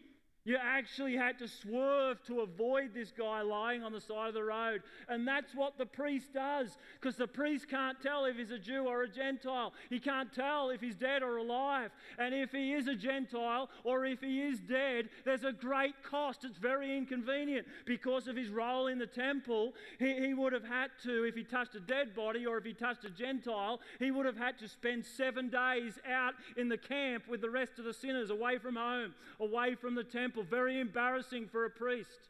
You 0.46 0.56
actually 0.62 1.16
had 1.16 1.40
to 1.40 1.48
swerve 1.48 2.22
to 2.28 2.40
avoid 2.40 2.94
this 2.94 3.10
guy 3.10 3.42
lying 3.42 3.82
on 3.82 3.92
the 3.92 4.00
side 4.00 4.28
of 4.28 4.34
the 4.34 4.44
road. 4.44 4.82
And 5.08 5.26
that's 5.26 5.52
what 5.56 5.76
the 5.76 5.86
priest 5.86 6.32
does, 6.32 6.78
because 7.00 7.16
the 7.16 7.26
priest 7.26 7.68
can't 7.68 8.00
tell 8.00 8.26
if 8.26 8.36
he's 8.36 8.52
a 8.52 8.58
Jew 8.58 8.84
or 8.84 9.02
a 9.02 9.08
Gentile. 9.08 9.72
He 9.90 9.98
can't 9.98 10.32
tell 10.32 10.70
if 10.70 10.80
he's 10.80 10.94
dead 10.94 11.24
or 11.24 11.38
alive. 11.38 11.90
And 12.16 12.32
if 12.32 12.52
he 12.52 12.74
is 12.74 12.86
a 12.86 12.94
Gentile 12.94 13.68
or 13.82 14.06
if 14.06 14.20
he 14.20 14.40
is 14.40 14.60
dead, 14.60 15.08
there's 15.24 15.42
a 15.42 15.52
great 15.52 16.00
cost. 16.04 16.44
It's 16.44 16.58
very 16.58 16.96
inconvenient. 16.96 17.66
Because 17.84 18.28
of 18.28 18.36
his 18.36 18.48
role 18.48 18.86
in 18.86 19.00
the 19.00 19.06
temple, 19.06 19.74
he, 19.98 20.14
he 20.14 20.32
would 20.32 20.52
have 20.52 20.64
had 20.64 20.92
to, 21.02 21.24
if 21.24 21.34
he 21.34 21.42
touched 21.42 21.74
a 21.74 21.80
dead 21.80 22.14
body 22.14 22.46
or 22.46 22.56
if 22.56 22.64
he 22.64 22.72
touched 22.72 23.04
a 23.04 23.10
Gentile, 23.10 23.80
he 23.98 24.12
would 24.12 24.26
have 24.26 24.36
had 24.36 24.60
to 24.60 24.68
spend 24.68 25.04
seven 25.04 25.48
days 25.48 25.98
out 26.08 26.34
in 26.56 26.68
the 26.68 26.78
camp 26.78 27.24
with 27.28 27.40
the 27.40 27.50
rest 27.50 27.80
of 27.80 27.84
the 27.84 27.92
sinners, 27.92 28.30
away 28.30 28.58
from 28.58 28.76
home, 28.76 29.12
away 29.40 29.74
from 29.74 29.96
the 29.96 30.04
temple 30.04 30.35
very 30.42 30.80
embarrassing 30.80 31.48
for 31.48 31.64
a 31.64 31.70
priest. 31.70 32.28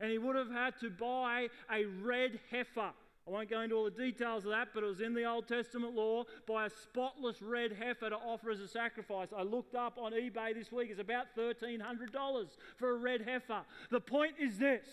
And 0.00 0.10
he 0.10 0.18
would 0.18 0.36
have 0.36 0.50
had 0.50 0.78
to 0.80 0.90
buy 0.90 1.48
a 1.70 1.84
red 1.84 2.40
heifer. 2.50 2.92
I 3.26 3.30
won't 3.30 3.48
go 3.48 3.60
into 3.60 3.76
all 3.76 3.84
the 3.84 3.90
details 3.90 4.44
of 4.44 4.50
that, 4.50 4.68
but 4.74 4.82
it 4.82 4.86
was 4.86 5.00
in 5.00 5.14
the 5.14 5.24
Old 5.24 5.46
Testament 5.46 5.94
law. 5.94 6.24
Buy 6.46 6.66
a 6.66 6.70
spotless 6.70 7.40
red 7.40 7.72
heifer 7.72 8.10
to 8.10 8.16
offer 8.16 8.50
as 8.50 8.60
a 8.60 8.66
sacrifice. 8.66 9.28
I 9.36 9.42
looked 9.42 9.76
up 9.76 9.96
on 9.96 10.12
eBay 10.12 10.54
this 10.54 10.72
week, 10.72 10.88
it's 10.90 11.00
about 11.00 11.26
$1,300 11.38 12.46
for 12.76 12.90
a 12.90 12.96
red 12.96 13.22
heifer. 13.22 13.60
The 13.90 14.00
point 14.00 14.34
is 14.40 14.58
this 14.58 14.86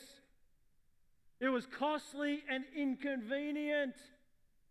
it 1.39 1.49
was 1.49 1.65
costly 1.65 2.43
and 2.49 2.65
inconvenient 2.75 3.95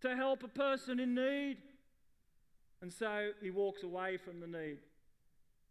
to 0.03 0.15
help 0.15 0.45
a 0.45 0.49
person 0.49 1.01
in 1.01 1.15
need. 1.15 1.57
And 2.81 2.93
so 2.93 3.31
he 3.43 3.51
walks 3.51 3.83
away 3.83 4.19
from 4.19 4.41
the 4.41 4.47
need. 4.47 4.79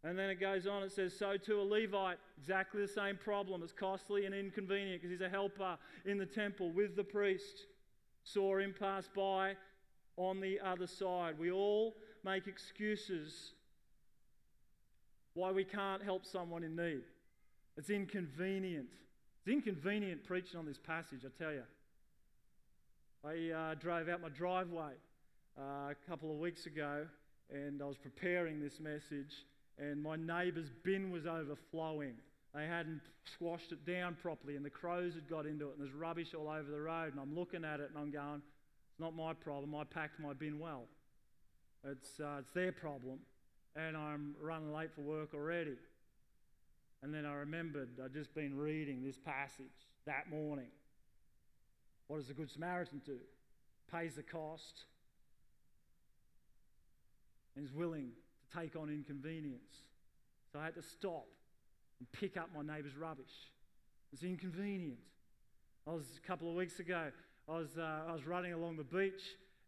And 0.07 0.17
then 0.17 0.29
it 0.29 0.39
goes 0.39 0.67
on, 0.67 0.83
it 0.83 0.93
says, 0.93 1.13
So 1.13 1.35
to 1.35 1.59
a 1.59 1.63
Levite, 1.63 2.17
exactly 2.39 2.81
the 2.81 2.87
same 2.87 3.17
problem. 3.17 3.61
It's 3.61 3.73
costly 3.73 4.25
and 4.25 4.33
inconvenient 4.33 5.01
because 5.01 5.11
he's 5.11 5.25
a 5.25 5.27
helper 5.27 5.77
in 6.05 6.17
the 6.17 6.25
temple 6.25 6.71
with 6.71 6.95
the 6.95 7.03
priest. 7.03 7.65
Saw 8.23 8.57
him 8.57 8.73
pass 8.79 9.09
by 9.13 9.55
on 10.15 10.39
the 10.39 10.61
other 10.61 10.87
side. 10.87 11.37
We 11.37 11.51
all 11.51 11.97
make 12.23 12.47
excuses 12.47 13.51
why 15.33 15.51
we 15.51 15.65
can't 15.65 16.01
help 16.01 16.25
someone 16.25 16.63
in 16.63 16.77
need. 16.77 17.03
It's 17.75 17.89
inconvenient. 17.89 18.87
It's 19.39 19.51
inconvenient 19.51 20.23
preaching 20.23 20.57
on 20.57 20.65
this 20.65 20.79
passage, 20.79 21.25
I 21.25 21.43
tell 21.43 21.51
you. 21.51 21.63
I 23.25 23.71
uh, 23.71 23.75
drove 23.75 24.07
out 24.07 24.21
my 24.21 24.29
driveway 24.29 24.93
uh, 25.59 25.91
a 25.91 25.95
couple 26.07 26.31
of 26.31 26.37
weeks 26.37 26.65
ago 26.65 27.05
and 27.53 27.81
I 27.81 27.85
was 27.85 27.97
preparing 27.97 28.61
this 28.61 28.79
message 28.79 29.43
and 29.79 30.01
my 30.01 30.15
neighbour's 30.15 30.69
bin 30.83 31.11
was 31.11 31.25
overflowing. 31.25 32.15
They 32.53 32.65
hadn't 32.65 33.01
squashed 33.25 33.71
it 33.71 33.85
down 33.85 34.15
properly, 34.21 34.55
and 34.55 34.65
the 34.65 34.69
crows 34.69 35.13
had 35.13 35.29
got 35.29 35.45
into 35.45 35.69
it, 35.69 35.77
and 35.77 35.81
there's 35.81 35.93
rubbish 35.93 36.33
all 36.33 36.49
over 36.49 36.69
the 36.71 36.81
road. 36.81 37.11
And 37.11 37.19
I'm 37.19 37.35
looking 37.35 37.63
at 37.63 37.79
it, 37.79 37.89
and 37.89 37.97
I'm 37.97 38.11
going, 38.11 38.41
"It's 38.89 38.99
not 38.99 39.15
my 39.15 39.33
problem. 39.33 39.75
I 39.75 39.83
packed 39.83 40.19
my 40.19 40.33
bin 40.33 40.59
well. 40.59 40.85
It's 41.83 42.19
uh, 42.19 42.37
it's 42.39 42.51
their 42.51 42.71
problem." 42.71 43.19
And 43.75 43.95
I'm 43.95 44.35
running 44.41 44.73
late 44.73 44.91
for 44.95 45.01
work 45.01 45.35
already. 45.35 45.77
And 47.03 47.13
then 47.13 47.25
I 47.25 47.33
remembered 47.33 47.89
I'd 48.03 48.13
just 48.13 48.33
been 48.33 48.57
reading 48.57 49.03
this 49.03 49.17
passage 49.17 49.85
that 50.07 50.31
morning. 50.31 50.71
What 52.07 52.17
does 52.17 52.27
the 52.27 52.33
Good 52.33 52.49
Samaritan 52.49 53.01
do? 53.05 53.19
Pays 53.91 54.15
the 54.15 54.23
cost 54.23 54.85
and 57.55 57.65
is 57.65 57.73
willing 57.73 58.11
take 58.55 58.75
on 58.75 58.89
inconvenience. 58.89 59.83
So 60.51 60.59
I 60.59 60.65
had 60.65 60.75
to 60.75 60.81
stop 60.81 61.27
and 61.99 62.11
pick 62.11 62.37
up 62.37 62.49
my 62.55 62.61
neighbour's 62.61 62.95
rubbish. 62.95 63.51
It's 64.13 64.23
inconvenient. 64.23 64.99
I 65.87 65.91
was 65.91 66.03
a 66.23 66.27
couple 66.27 66.49
of 66.49 66.55
weeks 66.55 66.79
ago, 66.79 67.11
I 67.49 67.51
was, 67.51 67.77
uh, 67.77 68.01
I 68.07 68.11
was 68.11 68.25
running 68.25 68.53
along 68.53 68.77
the 68.77 68.83
beach 68.83 69.21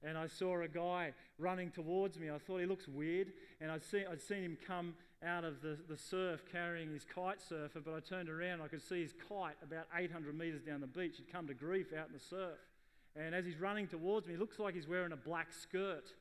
and 0.03 0.17
I 0.17 0.27
saw 0.27 0.61
a 0.61 0.67
guy 0.67 1.13
running 1.37 1.71
towards 1.71 2.17
me. 2.19 2.29
I 2.29 2.37
thought 2.37 2.59
he 2.59 2.65
looks 2.65 2.87
weird, 2.87 3.33
and 3.59 3.71
I'd 3.71 3.83
seen, 3.83 4.05
I'd 4.09 4.21
seen 4.21 4.43
him 4.43 4.57
come 4.65 4.93
out 5.25 5.43
of 5.43 5.61
the, 5.61 5.77
the 5.89 5.97
surf 5.97 6.43
carrying 6.49 6.93
his 6.93 7.03
kite 7.03 7.41
surfer, 7.41 7.81
but 7.83 7.93
I 7.93 7.99
turned 7.99 8.29
around 8.29 8.61
I 8.61 8.67
could 8.67 8.81
see 8.81 9.01
his 9.01 9.13
kite 9.27 9.55
about 9.61 9.87
800 9.93 10.37
metres 10.37 10.61
down 10.61 10.79
the 10.79 10.87
beach. 10.87 11.17
He'd 11.17 11.31
come 11.31 11.47
to 11.47 11.53
grief 11.53 11.87
out 11.93 12.07
in 12.07 12.13
the 12.13 12.19
surf. 12.19 12.57
And 13.15 13.35
as 13.35 13.45
he's 13.45 13.59
running 13.59 13.87
towards 13.87 14.27
me, 14.27 14.35
it 14.35 14.39
looks 14.39 14.59
like 14.59 14.75
he's 14.75 14.87
wearing 14.87 15.11
a 15.11 15.17
black 15.17 15.47
skirt. 15.51 16.13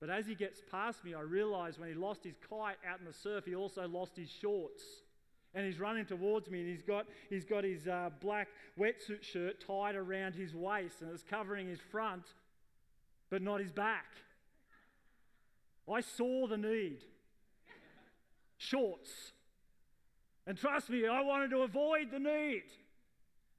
But 0.00 0.10
as 0.10 0.26
he 0.26 0.34
gets 0.34 0.60
past 0.70 1.04
me, 1.04 1.14
I 1.14 1.22
realize 1.22 1.78
when 1.78 1.88
he 1.88 1.94
lost 1.94 2.22
his 2.24 2.36
kite 2.50 2.76
out 2.86 2.98
in 3.00 3.06
the 3.06 3.12
surf, 3.12 3.44
he 3.46 3.54
also 3.54 3.88
lost 3.88 4.16
his 4.16 4.28
shorts. 4.30 4.82
And 5.54 5.64
he's 5.64 5.80
running 5.80 6.04
towards 6.04 6.50
me, 6.50 6.60
and 6.60 6.68
he's 6.68 6.82
got, 6.82 7.06
he's 7.30 7.46
got 7.46 7.64
his 7.64 7.88
uh, 7.88 8.10
black 8.20 8.48
wetsuit 8.78 9.22
shirt 9.22 9.64
tied 9.66 9.94
around 9.94 10.34
his 10.34 10.54
waist, 10.54 11.00
and 11.00 11.10
it's 11.10 11.22
covering 11.22 11.66
his 11.66 11.80
front. 11.80 12.24
but 13.30 13.42
not 13.42 13.60
his 13.60 13.72
back. 13.72 14.06
I 15.92 16.00
saw 16.00 16.46
the 16.46 16.56
need. 16.56 16.98
Shorts. 18.58 19.32
And 20.46 20.56
trust 20.56 20.90
me, 20.90 21.06
I 21.06 21.22
wanted 21.22 21.50
to 21.50 21.58
avoid 21.58 22.10
the 22.10 22.18
need. 22.18 22.64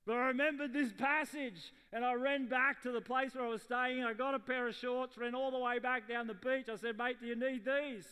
But 0.07 0.13
I 0.13 0.27
remembered 0.27 0.71
this 0.71 0.93
passage 0.93 1.73
and 1.91 2.05
I 2.05 2.13
ran 2.13 2.47
back 2.47 2.81
to 2.83 2.93
the 2.93 3.01
place 3.01 3.35
where 3.35 3.43
I 3.43 3.49
was 3.49 3.61
staying. 3.61 4.05
I 4.05 4.13
got 4.13 4.33
a 4.33 4.39
pair 4.39 4.65
of 4.65 4.73
shorts, 4.73 5.17
ran 5.17 5.35
all 5.35 5.51
the 5.51 5.59
way 5.59 5.79
back 5.79 6.07
down 6.07 6.27
the 6.27 6.33
beach. 6.33 6.69
I 6.71 6.77
said, 6.77 6.97
Mate, 6.97 7.19
do 7.19 7.27
you 7.27 7.35
need 7.35 7.65
these? 7.65 8.05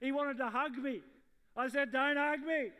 He 0.00 0.12
wanted 0.12 0.38
to 0.38 0.48
hug 0.48 0.78
me. 0.78 1.02
I 1.54 1.68
said, 1.68 1.92
Don't 1.92 2.16
hug 2.16 2.40
me. 2.40 2.70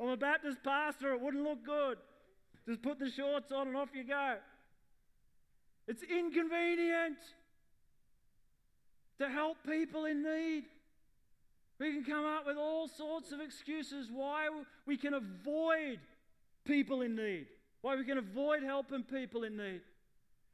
I'm 0.00 0.08
a 0.08 0.16
Baptist 0.16 0.62
pastor, 0.64 1.12
it 1.12 1.20
wouldn't 1.20 1.44
look 1.44 1.66
good. 1.66 1.98
Just 2.66 2.80
put 2.80 2.98
the 2.98 3.10
shorts 3.10 3.52
on 3.52 3.68
and 3.68 3.76
off 3.76 3.90
you 3.94 4.04
go. 4.04 4.36
It's 5.86 6.02
inconvenient 6.02 7.18
to 9.18 9.28
help 9.28 9.58
people 9.68 10.06
in 10.06 10.22
need. 10.22 10.64
We 11.78 11.92
can 11.92 12.04
come 12.04 12.24
up 12.24 12.46
with 12.46 12.56
all 12.56 12.88
sorts 12.88 13.32
of 13.32 13.40
excuses 13.40 14.08
why 14.10 14.48
we 14.86 14.96
can 14.96 15.12
avoid 15.12 15.98
people 16.68 17.02
in 17.02 17.16
need, 17.16 17.46
why 17.80 17.96
we 17.96 18.04
can 18.04 18.18
avoid 18.18 18.62
helping 18.62 19.02
people 19.02 19.42
in 19.42 19.56
need. 19.56 19.80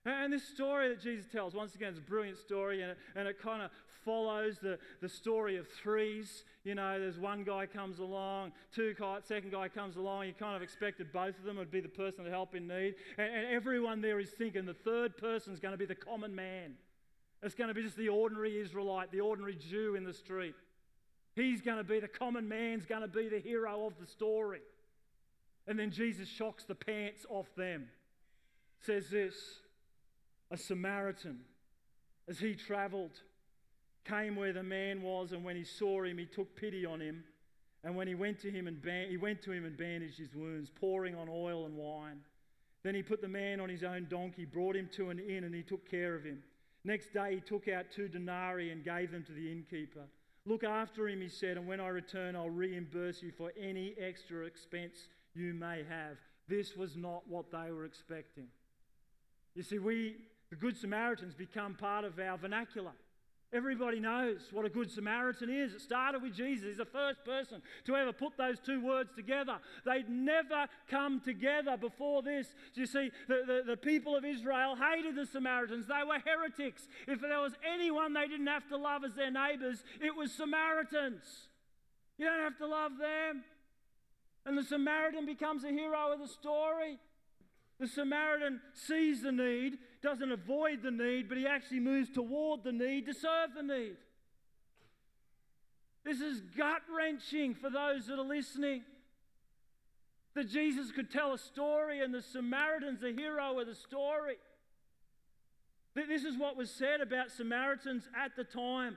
And 0.07 0.33
this 0.33 0.47
story 0.47 0.89
that 0.91 1.01
Jesus 1.03 1.27
tells, 1.33 1.55
once 1.55 1.75
again, 1.75 1.89
it's 1.89 1.99
a 1.99 2.03
brilliant 2.03 2.39
story, 2.39 2.83
and 2.83 2.93
it, 2.93 2.99
and 3.17 3.27
it 3.27 3.41
kind 3.41 3.63
of 3.63 3.71
follows 4.05 4.59
the, 4.63 4.79
the 5.01 5.09
story 5.09 5.57
of 5.57 5.67
threes. 5.67 6.45
You 6.63 6.75
know, 6.75 7.01
there's 7.01 7.19
one 7.19 7.43
guy 7.43 7.65
comes 7.65 7.99
along, 7.99 8.53
two 8.75 8.95
guy, 8.99 9.19
second 9.27 9.51
guy 9.51 9.69
comes 9.69 9.97
along. 9.97 10.27
You 10.27 10.35
kind 10.35 10.57
of 10.57 10.63
expected 10.63 11.11
both 11.11 11.39
of 11.39 11.45
them 11.45 11.57
would 11.57 11.71
be 11.71 11.81
the 11.81 11.89
person 11.89 12.25
to 12.25 12.31
help 12.31 12.55
in 12.55 12.69
need. 12.69 12.97
And, 13.17 13.35
and 13.35 13.47
everyone 13.51 14.03
there 14.03 14.21
is 14.21 14.31
thinking 14.31 14.67
the 14.67 14.75
third 14.75 15.17
person 15.17 15.55
is 15.55 15.61
going 15.61 15.73
to 15.73 15.79
be 15.79 15.87
the 15.87 15.95
common 15.95 16.35
man. 16.35 16.75
It's 17.43 17.55
going 17.55 17.69
to 17.69 17.75
be 17.75 17.83
just 17.83 17.97
the 17.97 18.11
ordinary 18.11 18.61
Israelite, 18.61 19.11
the 19.11 19.21
ordinary 19.21 19.57
Jew 19.57 19.95
in 19.97 20.05
the 20.05 20.15
street. 20.15 20.55
He's 21.35 21.63
going 21.63 21.79
to 21.79 21.85
be 21.85 21.99
the 21.99 22.09
common 22.09 22.47
man's 22.47 22.85
going 22.85 23.03
to 23.03 23.09
be 23.09 23.29
the 23.29 23.41
hero 23.41 23.87
of 23.87 23.95
the 23.99 24.07
story. 24.07 24.61
And 25.67 25.79
then 25.79 25.91
Jesus 25.91 26.29
shocks 26.29 26.65
the 26.65 26.75
pants 26.75 27.25
off 27.29 27.47
them. 27.57 27.89
Says 28.81 29.09
this 29.09 29.35
A 30.51 30.57
Samaritan, 30.57 31.41
as 32.29 32.39
he 32.39 32.55
traveled, 32.55 33.21
came 34.05 34.37
where 34.37 34.53
the 34.53 34.63
man 34.63 35.03
was, 35.03 35.33
and 35.33 35.45
when 35.45 35.57
he 35.57 35.65
saw 35.65 36.03
him, 36.03 36.19
he 36.19 36.27
took 36.27 36.55
pity 36.57 36.85
on 36.85 37.01
him. 37.01 37.25
And 37.83 37.97
when 37.97 38.09
he 38.09 38.15
went 38.15 38.41
to 38.41 38.51
him 38.51 38.67
and 38.67 38.81
ban- 38.81 39.11
he 39.11 39.17
went 39.17 39.43
to 39.43 39.53
him 39.53 39.65
and 39.65 39.77
bandaged 39.77 40.19
his 40.19 40.35
wounds, 40.35 40.71
pouring 40.71 41.15
on 41.15 41.29
oil 41.31 41.67
and 41.67 41.77
wine. 41.77 42.21
Then 42.83 42.95
he 42.95 43.03
put 43.03 43.23
the 43.23 43.29
man 43.29 43.61
on 43.61 43.69
his 43.69 43.83
own 43.85 44.07
donkey, 44.11 44.45
brought 44.45 44.77
him 44.77 44.89
to 44.93 45.11
an 45.11 45.19
inn, 45.19 45.45
and 45.45 45.55
he 45.55 45.63
took 45.63 45.91
care 45.91 46.15
of 46.15 46.25
him. 46.25 46.43
Next 46.85 47.13
day 47.15 47.37
he 47.37 47.41
took 47.41 47.69
out 47.69 47.87
two 47.91 48.09
denarii 48.09 48.71
and 48.71 48.85
gave 48.85 49.11
them 49.11 49.25
to 49.25 49.33
the 49.33 49.51
innkeeper. 49.51 50.05
Look 50.47 50.65
after 50.65 51.09
him, 51.09 51.23
he 51.23 51.29
said, 51.29 51.57
and 51.57 51.67
when 51.67 51.81
I 51.81 51.89
return, 51.89 52.37
I'll 52.37 52.51
reimburse 52.51 53.23
you 53.23 53.33
for 53.33 53.53
any 53.59 53.95
extra 53.99 54.45
expense 54.45 55.09
you 55.35 55.55
may 55.55 55.85
have. 55.89 56.17
This 56.49 56.77
was 56.77 56.97
not 56.97 57.23
what 57.29 57.51
they 57.51 57.71
were 57.71 57.85
expecting. 57.85 58.49
You 59.55 59.63
see, 59.63 59.79
we, 59.79 60.17
the 60.51 60.57
Good 60.57 60.77
Samaritans, 60.77 61.35
become 61.35 61.75
part 61.75 62.05
of 62.05 62.19
our 62.19 62.37
vernacular. 62.37 62.93
Everybody 63.55 64.01
knows 64.01 64.41
what 64.51 64.65
a 64.65 64.69
good 64.69 64.91
Samaritan 64.91 65.49
is. 65.49 65.75
It 65.75 65.81
started 65.81 66.23
with 66.23 66.35
Jesus. 66.35 66.67
He's 66.67 66.77
the 66.79 66.85
first 66.85 67.25
person 67.25 67.63
to 67.85 67.97
ever 67.97 68.13
put 68.13 68.37
those 68.37 68.59
two 68.59 68.85
words 68.85 69.11
together. 69.15 69.59
They'd 69.87 70.09
never 70.09 70.67
come 70.91 71.21
together 71.21 71.77
before 71.77 72.23
this. 72.23 72.49
You 72.75 72.87
see, 72.87 73.13
the, 73.29 73.43
the, 73.47 73.63
the, 73.65 73.77
people 73.77 74.17
of 74.17 74.25
Israel 74.25 74.75
hated 74.75 75.15
the 75.15 75.27
Samaritans. 75.27 75.87
They 75.87 76.03
were 76.05 76.19
heretics. 76.19 76.89
If 77.07 77.21
there 77.21 77.41
was 77.41 77.53
anyone 77.65 78.13
they 78.13 78.27
didn't 78.27 78.49
have 78.49 78.69
to 78.71 78.77
love 78.77 79.05
as 79.05 79.15
their 79.15 79.31
neighbors, 79.31 79.85
it 80.01 80.17
was 80.17 80.33
Samaritans. 80.33 81.23
You 82.19 82.27
don't 82.27 82.41
have 82.41 82.59
to 82.59 82.67
love 82.67 82.93
them. 82.99 83.45
And 84.47 84.59
the 84.59 84.63
Samaritan 84.63 85.27
becomes 85.27 85.65
a 85.65 85.71
hero 85.71 86.13
of 86.13 86.21
the 86.21 86.29
story. 86.29 86.99
The 87.81 87.89
Samaritan 87.89 88.61
sees 88.73 89.23
the 89.23 89.33
need, 89.33 89.79
doesn't 90.03 90.31
avoid 90.31 90.83
the 90.83 90.91
need, 90.91 91.29
but 91.29 91.39
he 91.39 91.47
actually 91.47 91.81
moves 91.81 92.11
toward 92.11 92.63
the 92.63 92.73
need 92.73 93.07
to 93.07 93.15
serve 93.15 93.55
the 93.57 93.63
need. 93.63 93.97
This 96.05 96.21
is 96.21 96.41
gut 96.57 96.83
wrenching 96.95 97.55
for 97.55 97.71
those 97.71 98.07
that 98.07 98.19
are 98.19 98.25
listening. 98.25 98.83
That 100.35 100.51
Jesus 100.51 100.91
could 100.91 101.11
tell 101.11 101.33
a 101.33 101.39
story 101.39 102.03
and 102.03 102.13
the 102.13 102.21
Samaritan's 102.21 103.01
the 103.01 103.13
hero 103.13 103.59
of 103.59 103.67
the 103.67 103.75
story. 103.75 104.37
This 105.95 106.25
is 106.25 106.37
what 106.37 106.57
was 106.57 106.71
said 106.71 107.01
about 107.01 107.31
Samaritans 107.31 108.09
at 108.17 108.35
the 108.37 108.45
time. 108.45 108.97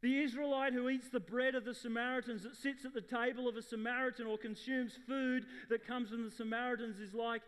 The 0.00 0.20
Israelite 0.22 0.72
who 0.72 0.88
eats 0.88 1.08
the 1.08 1.20
bread 1.20 1.54
of 1.54 1.64
the 1.64 1.74
Samaritans, 1.74 2.44
that 2.44 2.56
sits 2.56 2.84
at 2.84 2.94
the 2.94 3.00
table 3.00 3.48
of 3.48 3.56
a 3.56 3.62
Samaritan 3.62 4.26
or 4.26 4.38
consumes 4.38 4.92
food 5.08 5.44
that 5.70 5.86
comes 5.86 6.10
from 6.10 6.24
the 6.24 6.30
Samaritans, 6.30 7.00
is 7.00 7.14
like 7.14 7.42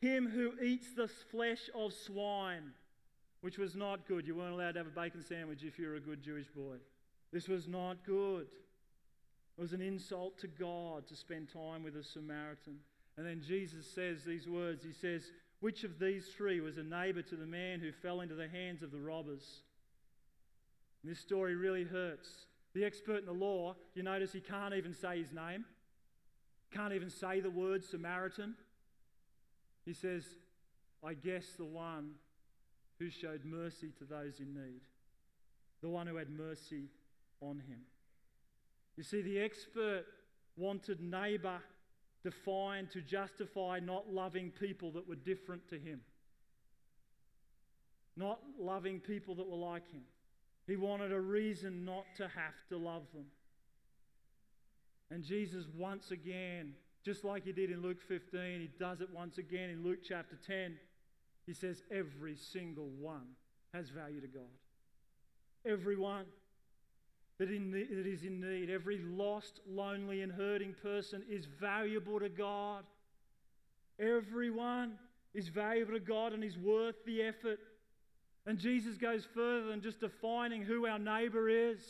him 0.00 0.28
who 0.28 0.52
eats 0.62 0.92
the 0.94 1.08
flesh 1.08 1.68
of 1.74 1.92
swine, 1.92 2.72
which 3.40 3.58
was 3.58 3.74
not 3.74 4.06
good. 4.06 4.26
You 4.26 4.36
weren't 4.36 4.54
allowed 4.54 4.72
to 4.72 4.80
have 4.80 4.86
a 4.86 4.90
bacon 4.90 5.22
sandwich 5.22 5.64
if 5.64 5.78
you 5.78 5.88
were 5.88 5.96
a 5.96 6.00
good 6.00 6.22
Jewish 6.22 6.46
boy. 6.48 6.76
This 7.32 7.48
was 7.48 7.66
not 7.66 8.04
good. 8.04 8.46
It 9.58 9.60
was 9.60 9.72
an 9.72 9.80
insult 9.80 10.38
to 10.40 10.48
God 10.48 11.08
to 11.08 11.16
spend 11.16 11.48
time 11.52 11.82
with 11.82 11.96
a 11.96 12.04
Samaritan. 12.04 12.78
And 13.16 13.26
then 13.26 13.42
Jesus 13.46 13.86
says 13.90 14.22
these 14.22 14.46
words 14.46 14.84
He 14.84 14.92
says, 14.92 15.32
Which 15.60 15.82
of 15.82 15.98
these 15.98 16.28
three 16.28 16.60
was 16.60 16.78
a 16.78 16.82
neighbor 16.82 17.22
to 17.22 17.36
the 17.36 17.46
man 17.46 17.80
who 17.80 17.90
fell 17.90 18.20
into 18.20 18.34
the 18.34 18.48
hands 18.48 18.82
of 18.82 18.92
the 18.92 19.00
robbers? 19.00 19.62
This 21.06 21.20
story 21.20 21.54
really 21.54 21.84
hurts. 21.84 22.28
The 22.74 22.84
expert 22.84 23.20
in 23.20 23.26
the 23.26 23.32
law, 23.32 23.76
you 23.94 24.02
notice 24.02 24.32
he 24.32 24.40
can't 24.40 24.74
even 24.74 24.92
say 24.92 25.18
his 25.18 25.32
name, 25.32 25.64
can't 26.72 26.92
even 26.92 27.10
say 27.10 27.38
the 27.38 27.48
word 27.48 27.84
Samaritan. 27.84 28.56
He 29.84 29.92
says, 29.92 30.24
I 31.04 31.14
guess 31.14 31.44
the 31.56 31.64
one 31.64 32.14
who 32.98 33.08
showed 33.08 33.44
mercy 33.44 33.92
to 33.98 34.04
those 34.04 34.40
in 34.40 34.52
need, 34.52 34.80
the 35.80 35.88
one 35.88 36.08
who 36.08 36.16
had 36.16 36.28
mercy 36.28 36.88
on 37.40 37.60
him. 37.60 37.82
You 38.96 39.04
see, 39.04 39.22
the 39.22 39.38
expert 39.38 40.06
wanted 40.56 41.00
neighbour 41.00 41.60
defined 42.24 42.90
to 42.90 43.00
justify 43.00 43.78
not 43.78 44.12
loving 44.12 44.50
people 44.50 44.90
that 44.92 45.08
were 45.08 45.14
different 45.14 45.68
to 45.68 45.78
him, 45.78 46.00
not 48.16 48.40
loving 48.58 48.98
people 48.98 49.36
that 49.36 49.48
were 49.48 49.56
like 49.56 49.88
him. 49.92 50.02
He 50.66 50.76
wanted 50.76 51.12
a 51.12 51.20
reason 51.20 51.84
not 51.84 52.04
to 52.16 52.24
have 52.24 52.54
to 52.70 52.76
love 52.76 53.04
them. 53.14 53.26
And 55.10 55.22
Jesus 55.22 55.66
once 55.76 56.10
again 56.10 56.74
just 57.06 57.22
like 57.22 57.44
he 57.44 57.52
did 57.52 57.70
in 57.70 57.82
Luke 57.82 58.02
15, 58.08 58.60
he 58.60 58.68
does 58.80 59.00
it 59.00 59.08
once 59.14 59.38
again 59.38 59.70
in 59.70 59.84
Luke 59.84 60.00
chapter 60.02 60.36
10. 60.44 60.76
He 61.46 61.52
says, 61.52 61.84
Every 61.88 62.34
single 62.34 62.88
one 63.00 63.28
has 63.72 63.90
value 63.90 64.20
to 64.20 64.26
God. 64.26 64.42
Everyone 65.64 66.24
that, 67.38 67.48
in 67.48 67.70
that 67.70 68.06
is 68.08 68.24
in 68.24 68.40
need, 68.40 68.70
every 68.70 68.98
lost, 68.98 69.60
lonely, 69.70 70.22
and 70.22 70.32
hurting 70.32 70.74
person 70.82 71.22
is 71.30 71.44
valuable 71.44 72.18
to 72.18 72.28
God. 72.28 72.82
Everyone 74.00 74.94
is 75.32 75.46
valuable 75.46 75.92
to 75.92 76.00
God 76.00 76.32
and 76.32 76.42
is 76.42 76.58
worth 76.58 76.96
the 77.04 77.22
effort. 77.22 77.60
And 78.46 78.58
Jesus 78.58 78.96
goes 78.96 79.26
further 79.34 79.68
than 79.68 79.82
just 79.82 80.00
defining 80.00 80.62
who 80.62 80.86
our 80.86 80.98
neighbor 80.98 81.48
is. 81.48 81.80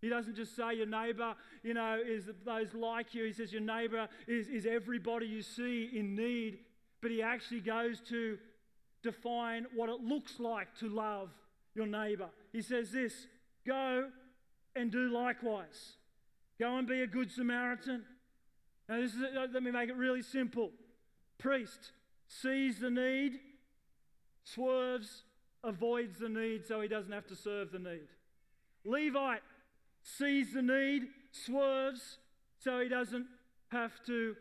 He 0.00 0.08
doesn't 0.08 0.36
just 0.36 0.56
say 0.56 0.74
your 0.74 0.86
neighbor, 0.86 1.34
you 1.62 1.74
know, 1.74 1.98
is 2.04 2.28
those 2.44 2.72
like 2.74 3.14
you. 3.14 3.24
He 3.24 3.32
says 3.32 3.52
your 3.52 3.62
neighbor 3.62 4.08
is, 4.26 4.48
is 4.48 4.66
everybody 4.66 5.26
you 5.26 5.42
see 5.42 5.90
in 5.92 6.14
need. 6.14 6.58
But 7.02 7.10
he 7.10 7.22
actually 7.22 7.60
goes 7.60 8.00
to 8.08 8.38
define 9.02 9.66
what 9.74 9.88
it 9.88 10.00
looks 10.00 10.40
like 10.40 10.74
to 10.80 10.88
love 10.88 11.30
your 11.74 11.86
neighbor. 11.86 12.28
He 12.52 12.62
says 12.62 12.90
this 12.90 13.26
go 13.66 14.08
and 14.74 14.90
do 14.90 15.10
likewise. 15.10 15.92
Go 16.58 16.78
and 16.78 16.86
be 16.88 17.02
a 17.02 17.06
good 17.06 17.30
Samaritan. 17.30 18.04
Now, 18.88 19.00
this 19.00 19.12
is, 19.14 19.20
let 19.52 19.62
me 19.62 19.70
make 19.70 19.90
it 19.90 19.96
really 19.96 20.22
simple. 20.22 20.70
Priest 21.38 21.92
sees 22.28 22.78
the 22.78 22.90
need, 22.90 23.40
swerves, 24.44 25.22
avoids 25.66 26.18
the 26.18 26.28
need 26.28 26.64
so 26.64 26.80
he 26.80 26.88
doesn't 26.88 27.12
have 27.12 27.26
to 27.26 27.36
serve 27.36 27.72
the 27.72 27.78
need. 27.78 28.08
Levite 28.84 29.42
sees 30.02 30.54
the 30.54 30.62
need, 30.62 31.02
swerves, 31.32 32.18
so 32.58 32.80
he 32.80 32.88
doesn't 32.88 33.26
have 33.68 33.92
to 34.06 34.36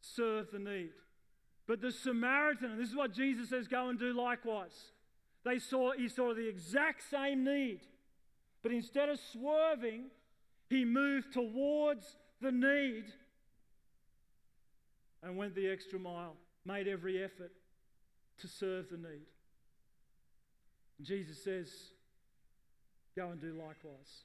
serve 0.00 0.50
the 0.50 0.58
need. 0.58 0.90
But 1.66 1.80
the 1.80 1.92
Samaritan, 1.92 2.72
and 2.72 2.80
this 2.80 2.90
is 2.90 2.96
what 2.96 3.12
Jesus 3.12 3.50
says, 3.50 3.68
go 3.68 3.88
and 3.88 3.98
do 3.98 4.12
likewise. 4.12 4.92
They 5.44 5.58
saw, 5.58 5.92
he 5.92 6.08
saw 6.08 6.34
the 6.34 6.48
exact 6.48 7.02
same 7.08 7.44
need, 7.44 7.80
but 8.62 8.72
instead 8.72 9.08
of 9.08 9.20
swerving, 9.32 10.06
he 10.68 10.84
moved 10.84 11.32
towards 11.32 12.16
the 12.40 12.52
need 12.52 13.04
and 15.22 15.36
went 15.36 15.54
the 15.54 15.68
extra 15.68 15.98
mile, 15.98 16.36
made 16.64 16.88
every 16.88 17.22
effort 17.22 17.52
to 18.40 18.48
serve 18.48 18.90
the 18.90 18.96
need. 18.96 19.26
Jesus 21.02 21.42
says, 21.42 21.68
Go 23.16 23.30
and 23.30 23.40
do 23.40 23.52
likewise. 23.52 24.24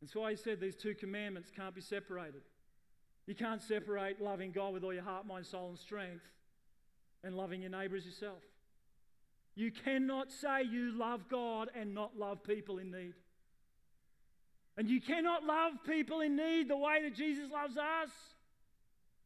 That's 0.00 0.14
why 0.14 0.30
he 0.30 0.36
said 0.36 0.60
these 0.60 0.76
two 0.76 0.94
commandments 0.94 1.50
can't 1.54 1.74
be 1.74 1.80
separated. 1.80 2.42
You 3.26 3.34
can't 3.34 3.62
separate 3.62 4.20
loving 4.20 4.52
God 4.52 4.72
with 4.72 4.84
all 4.84 4.92
your 4.92 5.02
heart, 5.02 5.26
mind, 5.26 5.46
soul, 5.46 5.70
and 5.70 5.78
strength 5.78 6.22
and 7.24 7.36
loving 7.36 7.62
your 7.62 7.70
neighbour 7.70 7.96
as 7.96 8.06
yourself. 8.06 8.42
You 9.56 9.72
cannot 9.72 10.30
say 10.30 10.62
you 10.62 10.92
love 10.96 11.28
God 11.28 11.70
and 11.74 11.94
not 11.94 12.16
love 12.16 12.44
people 12.44 12.78
in 12.78 12.90
need. 12.90 13.14
And 14.76 14.88
you 14.88 15.00
cannot 15.00 15.44
love 15.44 15.72
people 15.86 16.20
in 16.20 16.36
need 16.36 16.68
the 16.68 16.76
way 16.76 17.00
that 17.02 17.14
Jesus 17.16 17.50
loves 17.50 17.76
us 17.76 18.10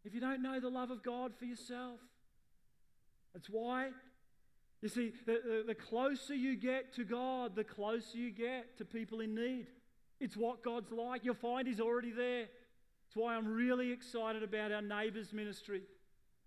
if 0.04 0.14
you 0.14 0.20
don't 0.20 0.40
know 0.40 0.60
the 0.60 0.68
love 0.68 0.90
of 0.90 1.02
God 1.02 1.32
for 1.38 1.44
yourself. 1.44 1.98
That's 3.34 3.48
why. 3.50 3.90
You 4.82 4.88
see, 4.88 5.12
the, 5.26 5.64
the, 5.66 5.74
closer 5.74 6.34
you 6.34 6.56
get 6.56 6.94
to 6.94 7.04
God, 7.04 7.54
the 7.54 7.64
closer 7.64 8.16
you 8.16 8.30
get 8.30 8.78
to 8.78 8.84
people 8.84 9.20
in 9.20 9.34
need. 9.34 9.66
It's 10.20 10.36
what 10.36 10.62
God's 10.62 10.90
like. 10.90 11.22
You'll 11.24 11.34
find 11.34 11.68
He's 11.68 11.80
already 11.80 12.12
there. 12.12 12.46
That's 13.10 13.16
why 13.16 13.34
I'm 13.34 13.46
really 13.46 13.92
excited 13.92 14.42
about 14.42 14.72
our 14.72 14.80
neighbours 14.80 15.34
ministry. 15.34 15.82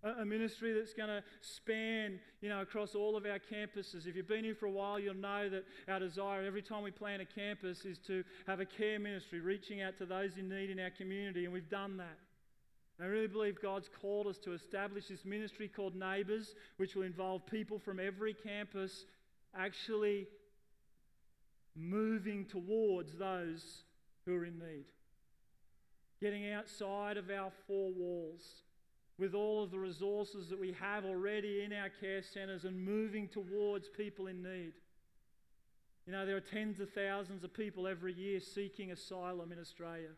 A, 0.03 0.21
a 0.21 0.25
ministry 0.25 0.73
that's 0.73 0.93
going 0.93 1.09
to 1.09 1.23
span, 1.41 2.19
you 2.41 2.49
know, 2.49 2.61
across 2.61 2.95
all 2.95 3.15
of 3.15 3.25
our 3.25 3.37
campuses. 3.39 4.07
If 4.07 4.15
you've 4.15 4.27
been 4.27 4.43
here 4.43 4.55
for 4.55 4.65
a 4.65 4.71
while, 4.71 4.99
you'll 4.99 5.13
know 5.13 5.47
that 5.49 5.65
our 5.87 5.99
desire 5.99 6.43
every 6.43 6.63
time 6.63 6.81
we 6.81 6.91
plan 6.91 7.21
a 7.21 7.25
campus 7.25 7.85
is 7.85 7.99
to 8.07 8.23
have 8.47 8.59
a 8.59 8.65
care 8.65 8.97
ministry, 8.97 9.41
reaching 9.41 9.83
out 9.83 9.97
to 9.99 10.07
those 10.07 10.37
in 10.37 10.49
need 10.49 10.71
in 10.71 10.79
our 10.79 10.89
community, 10.89 11.45
and 11.45 11.53
we've 11.53 11.69
done 11.69 11.97
that. 11.97 12.17
I 13.03 13.07
really 13.07 13.27
believe 13.27 13.61
God's 13.61 13.89
called 14.01 14.27
us 14.27 14.37
to 14.39 14.53
establish 14.53 15.07
this 15.09 15.25
ministry 15.25 15.67
called 15.67 15.93
Neighbours, 15.93 16.55
which 16.77 16.95
will 16.95 17.03
involve 17.03 17.45
people 17.45 17.77
from 17.77 17.99
every 17.99 18.33
campus 18.33 19.03
actually 19.53 20.27
moving 21.75 22.45
towards 22.45 23.17
those 23.17 23.83
who 24.25 24.33
are 24.35 24.45
in 24.45 24.57
need. 24.57 24.85
Getting 26.21 26.49
outside 26.53 27.17
of 27.17 27.29
our 27.29 27.51
four 27.67 27.91
walls 27.91 28.41
with 29.19 29.33
all 29.35 29.61
of 29.61 29.71
the 29.71 29.79
resources 29.79 30.47
that 30.47 30.59
we 30.59 30.73
have 30.79 31.03
already 31.03 31.61
in 31.61 31.73
our 31.73 31.89
care 31.99 32.23
centres 32.23 32.63
and 32.63 32.85
moving 32.85 33.27
towards 33.27 33.89
people 33.89 34.27
in 34.27 34.41
need. 34.41 34.71
You 36.05 36.13
know, 36.13 36.25
there 36.25 36.37
are 36.37 36.41
tens 36.41 36.79
of 36.79 36.89
thousands 36.91 37.43
of 37.43 37.53
people 37.53 37.85
every 37.85 38.13
year 38.13 38.39
seeking 38.39 38.91
asylum 38.91 39.51
in 39.51 39.59
Australia. 39.59 40.11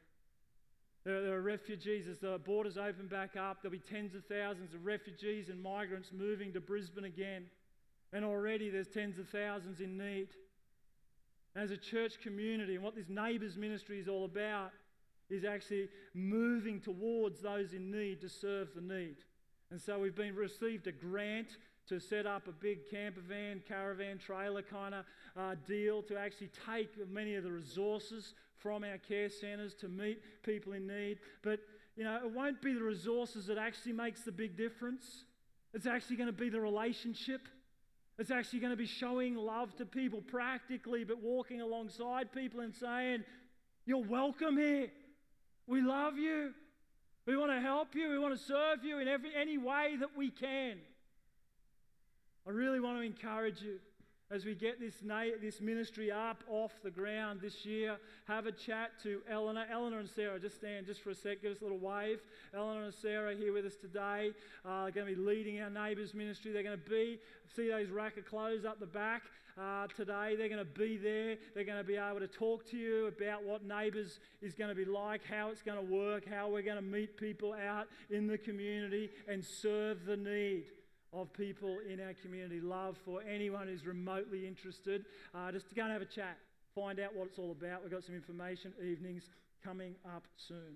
There, 1.06 1.22
there 1.22 1.34
are 1.36 1.42
refugees. 1.42 2.08
As 2.08 2.18
the 2.18 2.40
borders 2.44 2.78
open 2.78 3.08
back 3.08 3.36
up, 3.38 3.62
there'll 3.62 3.72
be 3.72 3.80
tens 3.80 4.16
of 4.16 4.26
thousands 4.26 4.74
of 4.74 4.86
refugees 4.86 5.50
and 5.50 5.62
migrants 5.62 6.10
moving 6.12 6.52
to 6.54 6.60
Brisbane 6.60 7.06
again. 7.06 7.46
And 8.12 8.26
already 8.26 8.70
there's 8.70 8.88
tens 8.88 9.20
of 9.20 9.30
thousands 9.30 9.80
in 9.82 9.98
need. 9.98 10.30
As 11.56 11.72
a 11.72 11.78
church 11.78 12.20
community, 12.22 12.76
and 12.76 12.84
what 12.84 12.96
this 12.96 13.08
neighbours 13.08 13.56
ministry 13.56 14.00
is 14.00 14.08
all 14.08 14.26
about 14.26 14.72
is 15.30 15.46
actually 15.46 15.90
moving 16.14 16.82
towards 16.82 17.40
those 17.40 17.74
in 17.74 17.92
need 17.92 18.22
to 18.22 18.30
serve 18.30 18.70
the 18.76 18.82
need. 18.82 19.18
And 19.72 19.80
so 19.80 20.00
we've 20.00 20.16
been 20.16 20.36
received 20.36 20.88
a 20.88 20.92
grant 20.92 21.58
to 21.88 22.00
set 22.00 22.26
up 22.26 22.48
a 22.48 22.52
big 22.52 22.90
camper 22.90 23.22
van, 23.22 23.62
caravan, 23.68 24.18
trailer 24.18 24.64
kind 24.64 24.96
of 24.96 25.06
uh, 25.38 25.56
deal 25.68 26.02
to 26.04 26.18
actually 26.18 26.50
take 26.66 26.90
many 27.10 27.36
of 27.36 27.44
the 27.44 27.52
resources 27.52 28.34
from 28.58 28.84
our 28.84 28.98
care 28.98 29.30
centres 29.30 29.74
to 29.76 29.88
meet 29.88 30.22
people 30.44 30.74
in 30.74 30.88
need. 30.88 31.20
But, 31.42 31.60
you 31.96 32.04
know, 32.04 32.20
it 32.24 32.32
won't 32.32 32.62
be 32.62 32.74
the 32.74 32.84
resources 32.84 33.48
that 33.48 33.58
actually 33.58 33.94
makes 33.94 34.22
the 34.22 34.32
big 34.32 34.58
difference. 34.58 35.24
It's 35.74 35.86
actually 35.86 36.18
going 36.18 36.28
to 36.28 36.34
be 36.34 36.50
the 36.50 36.62
relationship. 36.62 37.42
It's 38.18 38.32
actually 38.32 38.60
going 38.60 38.72
to 38.72 38.78
be 38.78 38.86
showing 38.86 39.36
love 39.36 39.76
to 39.78 39.86
people 39.86 40.22
practically, 40.22 41.04
but 41.04 41.22
walking 41.22 41.62
alongside 41.62 42.32
people 42.32 42.62
and 42.62 42.74
saying, 42.74 43.24
You're 43.86 44.04
welcome 44.04 44.58
here. 44.58 44.88
We 45.68 45.82
love 45.82 46.18
you. 46.18 46.54
We 47.26 47.36
want 47.36 47.52
to 47.52 47.60
help 47.60 47.96
you. 47.96 48.10
We 48.10 48.20
want 48.20 48.38
to 48.38 48.44
serve 48.44 48.84
you 48.84 49.00
in 49.00 49.08
every, 49.08 49.32
any 49.36 49.58
way 49.58 49.96
that 50.00 50.16
we 50.16 50.30
can. 50.30 50.78
I 52.48 52.52
really 52.52 52.80
want 52.80 53.00
to 53.00 53.02
encourage 53.02 53.62
you 53.62 53.80
as 54.32 54.44
we 54.44 54.56
get 54.56 54.80
this, 54.80 54.96
this 55.42 55.62
ministry 55.62 56.12
up 56.12 56.44
off 56.50 56.72
the 56.84 56.90
ground 56.90 57.42
this 57.42 57.66
year. 57.66 57.98
Have 58.28 58.48
a 58.48 58.52
chat 58.52 58.92
to 59.04 59.22
Eleanor. 59.30 59.66
Eleanor 59.72 60.00
and 60.00 60.10
Sarah, 60.10 60.40
just 60.40 60.56
stand 60.56 60.88
just 60.88 61.02
for 61.02 61.12
a 61.12 61.16
sec, 61.16 61.42
give 61.42 61.52
us 61.52 61.62
a 61.62 61.64
little 61.64 61.78
wave. 61.78 62.20
Eleanor 62.54 62.86
and 62.86 62.94
Sarah 62.94 63.36
here 63.36 63.54
with 63.54 63.66
us 63.66 63.76
today. 63.76 64.32
Uh, 64.66 64.84
they're 64.84 64.92
going 64.92 65.08
to 65.08 65.16
be 65.16 65.22
leading 65.22 65.62
our 65.62 65.70
neighbours 65.70 66.14
ministry. 66.14 66.52
They're 66.52 66.64
going 66.64 66.80
to 66.80 66.90
be, 66.90 67.20
see 67.56 67.70
those 67.70 67.90
rack 67.90 68.18
of 68.18 68.26
clothes 68.26 68.66
up 68.66 68.80
the 68.80 68.88
back 68.88 69.24
uh, 69.62 69.88
today. 69.96 70.36
They're 70.36 70.50
going 70.50 70.58
to 70.58 70.66
be 70.66 70.98
there. 70.98 71.38
They're 71.54 71.64
going 71.64 71.78
to 71.78 71.84
be 71.84 71.96
able 71.96 72.20
to 72.20 72.28
talk 72.28 72.68
to 72.72 72.78
you 72.78 73.08
about 73.08 73.44
what 73.44 73.64
neighbours 73.64 74.20
is 74.42 74.56
going 74.56 74.70
to 74.70 74.76
be 74.76 74.86
like, 74.86 75.22
how 75.24 75.50
it's 75.50 75.62
going 75.62 75.78
to 75.78 75.94
work, 75.94 76.28
how 76.28 76.50
we're 76.50 76.64
going 76.64 76.78
to 76.78 76.82
meet 76.82 77.16
people 77.16 77.54
out 77.54 77.88
in 78.10 78.26
the 78.26 78.38
community 78.38 79.12
and 79.28 79.46
serve 79.46 80.06
the 80.06 80.18
need 80.18 80.66
of 81.16 81.32
people 81.34 81.78
in 81.90 82.00
our 82.00 82.14
community. 82.14 82.60
Love 82.60 82.98
for 83.06 83.22
anyone 83.22 83.68
who's 83.68 83.86
remotely 83.86 84.46
interested. 84.46 85.06
Uh, 85.34 85.52
just 85.52 85.70
to 85.70 85.76
go 85.76 85.84
and 85.84 85.92
have 85.92 86.02
a 86.02 86.06
chat, 86.06 86.38
find 86.74 87.00
out 87.00 87.16
what 87.16 87.28
it's 87.28 87.40
all 87.40 87.52
about. 87.52 87.82
We've 87.84 87.92
got 87.92 88.04
some 88.04 88.16
information 88.16 88.74
evenings 88.84 89.30
coming 89.64 89.96
up 90.16 90.24
soon. 90.36 90.76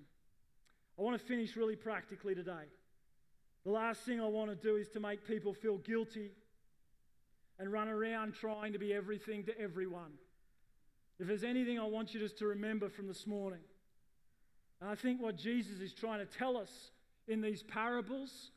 I 0.98 1.02
want 1.02 1.20
to 1.20 1.26
finish 1.26 1.56
really 1.56 1.76
practically 1.76 2.36
today. 2.36 2.68
The 3.66 3.72
last 3.72 4.02
thing 4.02 4.22
I 4.22 4.28
want 4.28 4.50
to 4.50 4.56
do 4.56 4.78
is 4.78 4.88
to 4.90 5.00
make 5.00 5.28
people 5.28 5.54
feel 5.54 5.78
guilty 5.78 6.32
and 7.60 7.72
run 7.72 7.90
around 7.90 8.34
trying 8.34 8.74
to 8.74 8.80
be 8.80 8.94
everything 8.94 9.44
to 9.44 9.60
everyone. 9.60 10.14
If 11.20 11.28
there's 11.28 11.44
anything 11.44 11.78
I 11.78 11.86
want 11.86 12.14
you 12.14 12.20
just 12.20 12.38
to 12.40 12.48
remember 12.48 12.88
from 12.90 13.08
this 13.08 13.28
morning, 13.28 13.60
and 14.80 14.90
I 14.90 14.96
think 14.96 15.22
what 15.22 15.36
Jesus 15.36 15.82
is 15.82 15.92
trying 15.92 16.26
to 16.26 16.38
tell 16.38 16.56
us 16.56 16.92
in 17.28 17.42
these 17.42 17.62
parables 17.62 18.52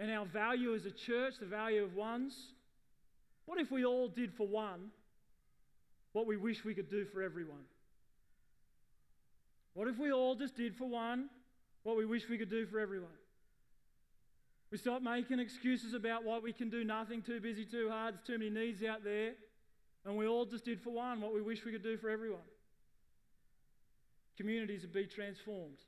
and 0.00 0.10
our 0.10 0.24
value 0.24 0.74
as 0.74 0.86
a 0.86 0.90
church, 0.90 1.34
the 1.38 1.46
value 1.46 1.84
of 1.84 1.94
ones. 1.94 2.34
What 3.44 3.60
if 3.60 3.70
we 3.70 3.84
all 3.84 4.08
did 4.08 4.32
for 4.32 4.48
one 4.48 4.90
what 6.12 6.26
we 6.26 6.36
wish 6.36 6.64
we 6.64 6.74
could 6.74 6.90
do 6.90 7.04
for 7.04 7.22
everyone? 7.22 7.64
What 9.74 9.86
if 9.88 9.98
we 9.98 10.10
all 10.10 10.34
just 10.34 10.56
did 10.56 10.74
for 10.74 10.88
one 10.88 11.28
what 11.82 11.96
we 11.96 12.06
wish 12.06 12.28
we 12.28 12.38
could 12.38 12.48
do 12.50 12.66
for 12.66 12.80
everyone? 12.80 13.10
We 14.72 14.78
stop 14.78 15.02
making 15.02 15.38
excuses 15.38 15.92
about 15.92 16.24
what 16.24 16.42
we 16.42 16.52
can 16.52 16.70
do 16.70 16.82
nothing, 16.82 17.22
too 17.22 17.40
busy, 17.40 17.64
too 17.64 17.90
hard, 17.90 18.14
there's 18.14 18.26
too 18.26 18.38
many 18.38 18.50
needs 18.50 18.82
out 18.82 19.04
there, 19.04 19.32
and 20.06 20.16
we 20.16 20.26
all 20.26 20.46
just 20.46 20.64
did 20.64 20.80
for 20.80 20.90
one 20.90 21.20
what 21.20 21.34
we 21.34 21.42
wish 21.42 21.64
we 21.64 21.72
could 21.72 21.82
do 21.82 21.98
for 21.98 22.08
everyone. 22.08 22.40
Communities 24.36 24.82
would 24.82 24.94
be 24.94 25.06
transformed. 25.06 25.78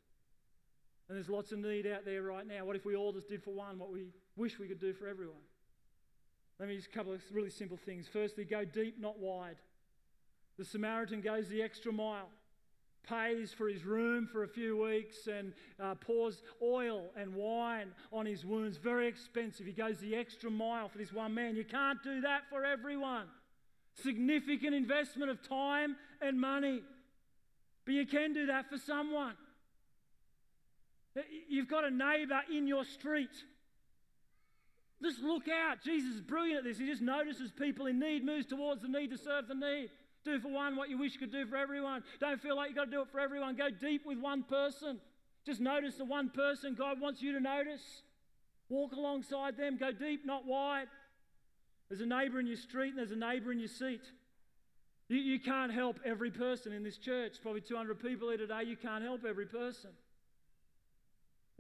And 1.09 1.17
there's 1.17 1.29
lots 1.29 1.53
of 1.53 1.59
need 1.59 1.87
out 1.87 2.05
there 2.05 2.23
right 2.23 2.47
now. 2.47 2.65
What 2.65 2.77
if 2.77 2.85
we 2.85 2.97
all 2.97 3.13
just 3.13 3.29
did 3.29 3.43
for 3.43 3.51
one 3.51 3.79
what 3.79 3.93
we 3.93 4.07
wish 4.37 4.59
we 4.59 4.67
could 4.67 4.81
do 4.81 4.93
for 4.93 5.09
everyone? 5.09 5.43
Let 6.59 6.69
me 6.69 6.77
just 6.77 6.89
a 6.89 6.91
couple 6.93 7.13
of 7.13 7.21
really 7.33 7.51
simple 7.51 7.77
things. 7.77 8.07
Firstly, 8.11 8.45
go 8.45 8.65
deep, 8.65 9.01
not 9.01 9.19
wide. 9.19 9.57
The 10.59 10.65
Samaritan 10.65 11.21
goes 11.21 11.49
the 11.49 11.63
extra 11.63 11.93
mile, 11.93 12.29
pays 13.09 13.53
for 13.53 13.69
his 13.69 13.85
room 13.85 14.29
for 14.31 14.45
a 14.45 14.49
few 14.49 14.81
weeks, 14.81 15.27
and 15.27 15.55
uh, 15.83 15.95
pours 15.97 16.43
oil 16.63 17.11
and 17.17 17.35
wine 17.35 17.89
on 18.13 18.27
his 18.27 18.45
wounds. 18.45 18.77
Very 18.77 19.09
expensive. 19.09 19.67
He 19.67 19.73
goes 19.73 19.99
the 19.99 20.15
extra 20.15 20.51
mile 20.51 20.89
for 20.89 20.99
this 20.99 21.13
one 21.13 21.35
man. 21.35 21.57
You 21.57 21.65
can't 21.65 22.03
do 22.05 22.21
that 22.21 22.43
for 22.49 22.65
everyone. 22.65 23.27
Significant 23.95 24.75
investment 24.75 25.31
of 25.31 25.47
time 25.47 25.97
and 26.21 26.41
money. 26.41 26.83
But 27.85 27.95
you 27.95 28.07
can 28.07 28.33
do 28.33 28.47
that 28.47 28.71
for 28.71 28.79
someone. 28.79 29.35
You've 31.49 31.69
got 31.69 31.85
a 31.85 31.91
neighbor 31.91 32.41
in 32.55 32.67
your 32.67 32.85
street. 32.85 33.31
Just 35.03 35.21
look 35.21 35.49
out. 35.49 35.83
Jesus 35.85 36.17
is 36.17 36.21
brilliant 36.21 36.59
at 36.59 36.65
this. 36.65 36.79
He 36.79 36.87
just 36.87 37.03
notices 37.03 37.51
people 37.51 37.87
in 37.87 37.99
need, 37.99 38.25
moves 38.25 38.47
towards 38.47 38.83
the 38.83 38.89
need 38.89 39.11
to 39.11 39.19
serve 39.19 39.49
the 39.49 39.55
need. 39.55 39.91
Do 40.25 40.39
for 40.39 40.49
one 40.49 40.77
what 40.77 40.89
you 40.89 40.99
wish 40.99 41.15
you 41.15 41.19
could 41.19 41.33
do 41.33 41.47
for 41.47 41.57
everyone. 41.57 42.05
Don't 42.21 42.41
feel 42.41 42.57
like 42.57 42.69
you've 42.69 42.77
got 42.77 42.85
to 42.85 42.91
do 42.91 43.03
it 43.03 43.09
for 43.11 43.19
everyone. 43.19 43.57
Go 43.57 43.69
deep 43.71 44.07
with 44.07 44.19
one 44.19 44.45
person. 44.45 45.01
Just 45.45 45.61
notice 45.61 45.97
the 45.97 46.05
one 46.05 46.31
person 46.31 46.77
God 46.79 47.01
wants 47.01 47.21
you 47.21 47.33
to 47.33 47.41
notice. 47.41 48.03
Walk 48.69 48.93
alongside 48.93 49.57
them. 49.57 49.77
Go 49.77 49.91
deep, 49.91 50.25
not 50.25 50.47
wide. 50.47 50.87
There's 51.89 52.01
a 52.01 52.07
neighbor 52.07 52.39
in 52.39 52.47
your 52.47 52.57
street 52.57 52.91
and 52.91 52.99
there's 52.99 53.11
a 53.11 53.17
neighbor 53.17 53.51
in 53.51 53.59
your 53.59 53.69
seat. 53.69 54.01
You, 55.09 55.19
you 55.19 55.41
can't 55.41 55.73
help 55.73 55.99
every 56.05 56.31
person 56.31 56.73
in 56.73 56.85
this 56.85 56.97
church. 56.97 57.35
Probably 57.43 57.61
200 57.61 58.01
people 58.01 58.29
here 58.29 58.39
today. 58.39 58.63
You 58.65 58.77
can't 58.77 59.03
help 59.03 59.25
every 59.29 59.47
person. 59.47 59.91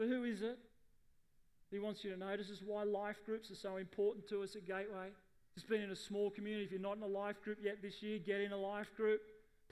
But 0.02 0.08
who 0.08 0.24
is 0.24 0.42
it? 0.42 0.58
He 1.70 1.78
wants 1.78 2.02
you 2.02 2.10
to 2.10 2.16
know. 2.16 2.36
This 2.36 2.50
is 2.50 2.60
why 2.66 2.82
life 2.82 3.18
groups 3.24 3.52
are 3.52 3.54
so 3.54 3.76
important 3.76 4.28
to 4.30 4.42
us 4.42 4.56
at 4.56 4.66
Gateway. 4.66 5.10
Just 5.54 5.68
being 5.68 5.84
in 5.84 5.90
a 5.90 5.96
small 5.96 6.28
community. 6.28 6.64
If 6.64 6.72
you're 6.72 6.80
not 6.80 6.96
in 6.96 7.04
a 7.04 7.06
life 7.06 7.40
group 7.40 7.58
yet 7.62 7.76
this 7.80 8.02
year, 8.02 8.18
get 8.18 8.40
in 8.40 8.50
a 8.50 8.56
life 8.56 8.88
group. 8.96 9.20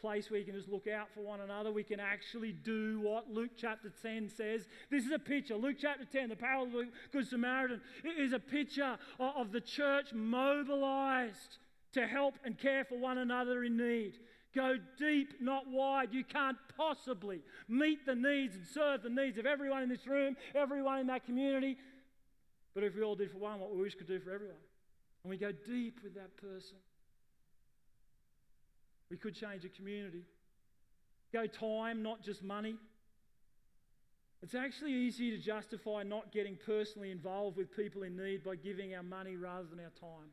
Place 0.00 0.30
where 0.30 0.38
you 0.38 0.46
can 0.46 0.54
just 0.54 0.68
look 0.68 0.86
out 0.86 1.08
for 1.12 1.22
one 1.22 1.40
another. 1.40 1.72
We 1.72 1.82
can 1.82 1.98
actually 1.98 2.52
do 2.52 3.00
what 3.00 3.28
Luke 3.28 3.50
chapter 3.56 3.92
10 4.02 4.28
says. 4.28 4.68
This 4.88 5.04
is 5.04 5.10
a 5.10 5.18
picture. 5.18 5.56
Luke 5.56 5.78
chapter 5.80 6.04
10, 6.04 6.28
the 6.28 6.36
parable 6.36 6.66
of 6.66 6.72
the 6.86 6.88
Good 7.10 7.26
Samaritan, 7.26 7.80
it 8.04 8.16
is 8.16 8.32
a 8.32 8.38
picture 8.38 8.98
of 9.18 9.50
the 9.50 9.60
church 9.60 10.12
mobilized 10.14 11.58
to 11.94 12.06
help 12.06 12.36
and 12.44 12.56
care 12.56 12.84
for 12.84 13.00
one 13.00 13.18
another 13.18 13.64
in 13.64 13.76
need. 13.76 14.20
Go 14.54 14.76
deep, 14.98 15.40
not 15.40 15.68
wide. 15.68 16.12
You 16.12 16.24
can't 16.24 16.56
possibly 16.76 17.40
meet 17.68 18.04
the 18.04 18.14
needs 18.14 18.56
and 18.56 18.66
serve 18.66 19.02
the 19.02 19.08
needs 19.08 19.38
of 19.38 19.46
everyone 19.46 19.82
in 19.82 19.88
this 19.88 20.06
room, 20.06 20.36
everyone 20.54 20.98
in 20.98 21.06
that 21.06 21.24
community. 21.24 21.76
But 22.74 22.82
if 22.82 22.94
we 22.96 23.02
all 23.02 23.14
did 23.14 23.30
for 23.30 23.38
one 23.38 23.60
what 23.60 23.74
we 23.74 23.80
wish 23.80 23.94
could 23.94 24.08
do 24.08 24.18
for 24.18 24.32
everyone, 24.32 24.56
and 25.22 25.30
we 25.30 25.36
go 25.36 25.52
deep 25.52 26.00
with 26.02 26.14
that 26.14 26.36
person, 26.36 26.76
we 29.10 29.16
could 29.16 29.34
change 29.34 29.64
a 29.64 29.68
community. 29.68 30.22
Go 31.32 31.46
time, 31.46 32.02
not 32.02 32.22
just 32.22 32.42
money. 32.42 32.76
It's 34.42 34.54
actually 34.54 34.94
easy 34.94 35.30
to 35.30 35.38
justify 35.38 36.02
not 36.02 36.32
getting 36.32 36.56
personally 36.64 37.10
involved 37.10 37.56
with 37.56 37.76
people 37.76 38.02
in 38.02 38.16
need 38.16 38.42
by 38.42 38.56
giving 38.56 38.94
our 38.94 39.02
money 39.02 39.36
rather 39.36 39.66
than 39.68 39.78
our 39.78 39.92
time. 40.00 40.30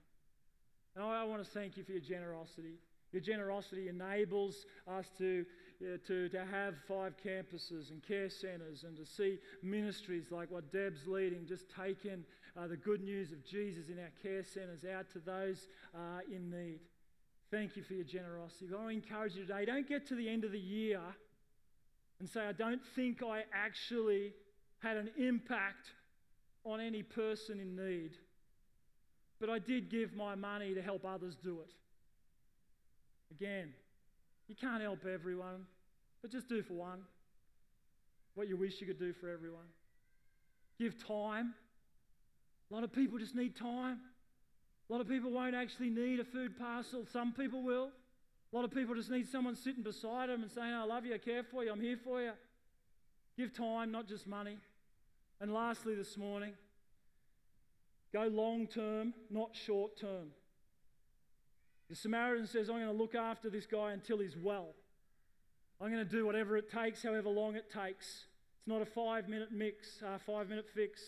And 0.95 1.03
I 1.03 1.23
want 1.25 1.43
to 1.43 1.49
thank 1.49 1.77
you 1.77 1.83
for 1.83 1.91
your 1.91 2.01
generosity. 2.01 2.79
Your 3.11 3.21
generosity 3.21 3.87
enables 3.87 4.65
us 4.87 5.07
to, 5.17 5.45
yeah, 5.79 5.97
to, 6.07 6.29
to 6.29 6.45
have 6.45 6.75
five 6.87 7.13
campuses 7.23 7.89
and 7.91 8.03
care 8.05 8.29
centres 8.29 8.83
and 8.83 8.97
to 8.97 9.05
see 9.05 9.37
ministries 9.63 10.31
like 10.31 10.51
what 10.51 10.71
Deb's 10.71 11.07
leading, 11.07 11.45
just 11.45 11.65
taking 11.73 12.25
uh, 12.57 12.67
the 12.67 12.77
good 12.77 13.01
news 13.01 13.31
of 13.31 13.45
Jesus 13.45 13.89
in 13.89 13.97
our 13.99 14.11
care 14.21 14.43
centres 14.43 14.83
out 14.83 15.09
to 15.13 15.19
those 15.19 15.67
uh, 15.95 16.19
in 16.29 16.49
need. 16.49 16.79
Thank 17.49 17.77
you 17.77 17.83
for 17.83 17.93
your 17.93 18.03
generosity. 18.03 18.67
I 18.77 18.91
encourage 18.91 19.35
you 19.35 19.45
today 19.45 19.63
don't 19.65 19.87
get 19.87 20.05
to 20.07 20.15
the 20.15 20.27
end 20.27 20.43
of 20.43 20.51
the 20.51 20.59
year 20.59 20.99
and 22.19 22.27
say, 22.27 22.41
I 22.41 22.51
don't 22.51 22.81
think 22.95 23.23
I 23.23 23.43
actually 23.53 24.33
had 24.79 24.97
an 24.97 25.11
impact 25.17 25.91
on 26.65 26.81
any 26.81 27.03
person 27.03 27.59
in 27.59 27.75
need, 27.75 28.11
but 29.39 29.49
I 29.49 29.59
did 29.59 29.89
give 29.89 30.13
my 30.13 30.35
money 30.35 30.73
to 30.73 30.81
help 30.81 31.05
others 31.05 31.37
do 31.41 31.59
it. 31.61 31.71
Again, 33.31 33.73
you 34.47 34.55
can't 34.55 34.81
help 34.81 35.05
everyone, 35.05 35.65
but 36.21 36.31
just 36.31 36.47
do 36.47 36.61
for 36.63 36.73
one 36.73 37.01
what 38.37 38.47
you 38.47 38.55
wish 38.55 38.79
you 38.79 38.85
could 38.85 38.99
do 38.99 39.13
for 39.13 39.29
everyone. 39.29 39.65
Give 40.79 40.95
time. 41.07 41.55
A 42.69 42.73
lot 42.73 42.83
of 42.83 42.93
people 42.93 43.17
just 43.17 43.33
need 43.33 43.55
time. 43.55 43.97
A 44.87 44.93
lot 44.93 45.01
of 45.01 45.07
people 45.07 45.31
won't 45.31 45.55
actually 45.55 45.89
need 45.89 46.19
a 46.19 46.23
food 46.23 46.57
parcel. 46.57 47.05
Some 47.11 47.33
people 47.33 47.63
will. 47.63 47.89
A 48.53 48.55
lot 48.55 48.63
of 48.63 48.71
people 48.71 48.93
just 48.93 49.09
need 49.09 49.27
someone 49.27 49.55
sitting 49.55 49.81
beside 49.81 50.29
them 50.29 50.43
and 50.43 50.51
saying, 50.51 50.71
I 50.71 50.83
love 50.83 51.03
you, 51.03 51.15
I 51.15 51.17
care 51.17 51.43
for 51.43 51.63
you, 51.63 51.71
I'm 51.71 51.81
here 51.81 51.97
for 52.01 52.21
you. 52.21 52.31
Give 53.37 53.51
time, 53.51 53.91
not 53.91 54.07
just 54.07 54.27
money. 54.27 54.57
And 55.41 55.53
lastly, 55.53 55.95
this 55.95 56.15
morning, 56.15 56.53
go 58.13 58.27
long 58.27 58.67
term, 58.67 59.13
not 59.29 59.55
short 59.55 59.99
term. 59.99 60.27
The 61.89 61.95
Samaritan 61.95 62.47
says, 62.47 62.69
I'm 62.69 62.75
going 62.75 62.87
to 62.87 62.91
look 62.91 63.15
after 63.15 63.49
this 63.49 63.65
guy 63.65 63.91
until 63.93 64.19
he's 64.19 64.35
well. 64.35 64.73
I'm 65.79 65.91
going 65.91 66.03
to 66.03 66.11
do 66.11 66.25
whatever 66.25 66.57
it 66.57 66.71
takes, 66.71 67.03
however 67.03 67.29
long 67.29 67.55
it 67.55 67.71
takes. 67.71 68.25
It's 68.59 68.67
not 68.67 68.81
a 68.81 68.85
five 68.85 69.29
minute 69.29 69.51
mix, 69.51 70.01
uh, 70.03 70.15
a 70.15 70.19
five 70.19 70.49
minute 70.49 70.67
fix. 70.73 71.01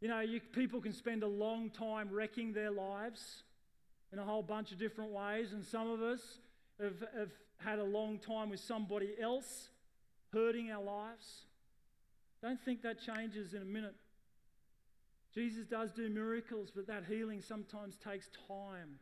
You 0.00 0.08
know, 0.08 0.20
you, 0.20 0.40
people 0.40 0.80
can 0.80 0.92
spend 0.92 1.22
a 1.22 1.28
long 1.28 1.70
time 1.70 2.10
wrecking 2.10 2.52
their 2.52 2.70
lives 2.70 3.42
in 4.12 4.18
a 4.18 4.24
whole 4.24 4.42
bunch 4.42 4.70
of 4.70 4.78
different 4.78 5.10
ways, 5.10 5.52
and 5.52 5.64
some 5.64 5.90
of 5.90 6.02
us 6.02 6.20
have, 6.80 7.00
have 7.16 7.30
had 7.58 7.78
a 7.78 7.84
long 7.84 8.18
time 8.18 8.50
with 8.50 8.60
somebody 8.60 9.14
else 9.20 9.70
hurting 10.32 10.70
our 10.70 10.82
lives. 10.82 11.46
Don't 12.42 12.60
think 12.60 12.82
that 12.82 13.00
changes 13.00 13.54
in 13.54 13.62
a 13.62 13.64
minute. 13.64 13.96
Jesus 15.34 15.66
does 15.66 15.92
do 15.92 16.08
miracles, 16.08 16.70
but 16.74 16.86
that 16.86 17.04
healing 17.08 17.40
sometimes 17.40 17.96
takes 17.96 18.28
time. 18.48 18.98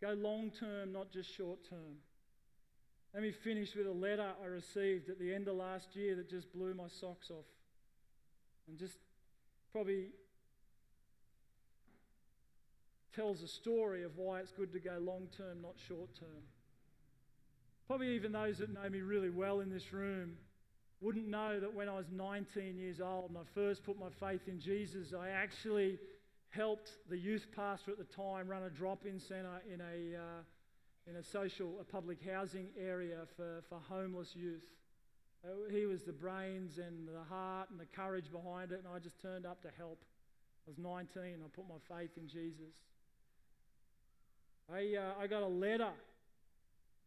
Go 0.00 0.12
long 0.14 0.50
term, 0.50 0.92
not 0.92 1.10
just 1.12 1.34
short 1.34 1.58
term. 1.68 1.98
Let 3.12 3.22
me 3.22 3.32
finish 3.32 3.74
with 3.74 3.86
a 3.86 3.92
letter 3.92 4.32
I 4.42 4.46
received 4.46 5.10
at 5.10 5.18
the 5.18 5.34
end 5.34 5.48
of 5.48 5.56
last 5.56 5.96
year 5.96 6.14
that 6.16 6.30
just 6.30 6.52
blew 6.52 6.74
my 6.74 6.88
socks 6.88 7.30
off. 7.30 7.44
And 8.68 8.78
just 8.78 8.98
probably 9.72 10.06
tells 13.14 13.42
a 13.42 13.48
story 13.48 14.04
of 14.04 14.16
why 14.16 14.40
it's 14.40 14.52
good 14.52 14.72
to 14.72 14.78
go 14.78 14.96
long 15.00 15.28
term, 15.36 15.60
not 15.60 15.74
short 15.88 16.14
term. 16.18 16.44
Probably 17.86 18.14
even 18.14 18.32
those 18.32 18.58
that 18.58 18.72
know 18.72 18.88
me 18.88 19.00
really 19.00 19.30
well 19.30 19.60
in 19.60 19.68
this 19.68 19.92
room 19.92 20.36
wouldn't 21.00 21.26
know 21.26 21.58
that 21.58 21.74
when 21.74 21.88
I 21.88 21.96
was 21.96 22.06
19 22.12 22.76
years 22.76 23.00
old 23.00 23.30
and 23.30 23.38
I 23.38 23.42
first 23.54 23.84
put 23.84 23.98
my 23.98 24.10
faith 24.20 24.46
in 24.46 24.60
Jesus, 24.60 25.12
I 25.12 25.30
actually 25.30 25.98
helped 26.50 26.90
the 27.08 27.16
youth 27.16 27.46
pastor 27.54 27.92
at 27.92 27.98
the 27.98 28.04
time 28.04 28.48
run 28.48 28.64
a 28.64 28.70
drop-in 28.70 29.20
centre 29.20 29.62
in 29.72 29.80
a, 29.80 30.16
uh, 30.16 30.42
in 31.08 31.16
a 31.16 31.22
social, 31.22 31.78
a 31.80 31.84
public 31.84 32.18
housing 32.28 32.68
area 32.78 33.18
for, 33.36 33.62
for 33.68 33.78
homeless 33.88 34.34
youth. 34.34 34.64
Uh, 35.44 35.70
he 35.70 35.86
was 35.86 36.02
the 36.02 36.12
brains 36.12 36.78
and 36.78 37.08
the 37.08 37.22
heart 37.28 37.70
and 37.70 37.78
the 37.78 37.86
courage 37.86 38.30
behind 38.32 38.72
it, 38.72 38.82
and 38.84 38.88
I 38.94 38.98
just 38.98 39.20
turned 39.22 39.46
up 39.46 39.62
to 39.62 39.68
help. 39.78 40.04
I 40.66 40.70
was 40.70 40.78
19, 40.78 41.22
I 41.22 41.48
put 41.54 41.64
my 41.68 41.96
faith 41.96 42.10
in 42.16 42.28
Jesus. 42.28 42.74
I, 44.72 44.96
uh, 44.98 45.22
I 45.22 45.26
got 45.26 45.42
a 45.42 45.48
letter 45.48 45.90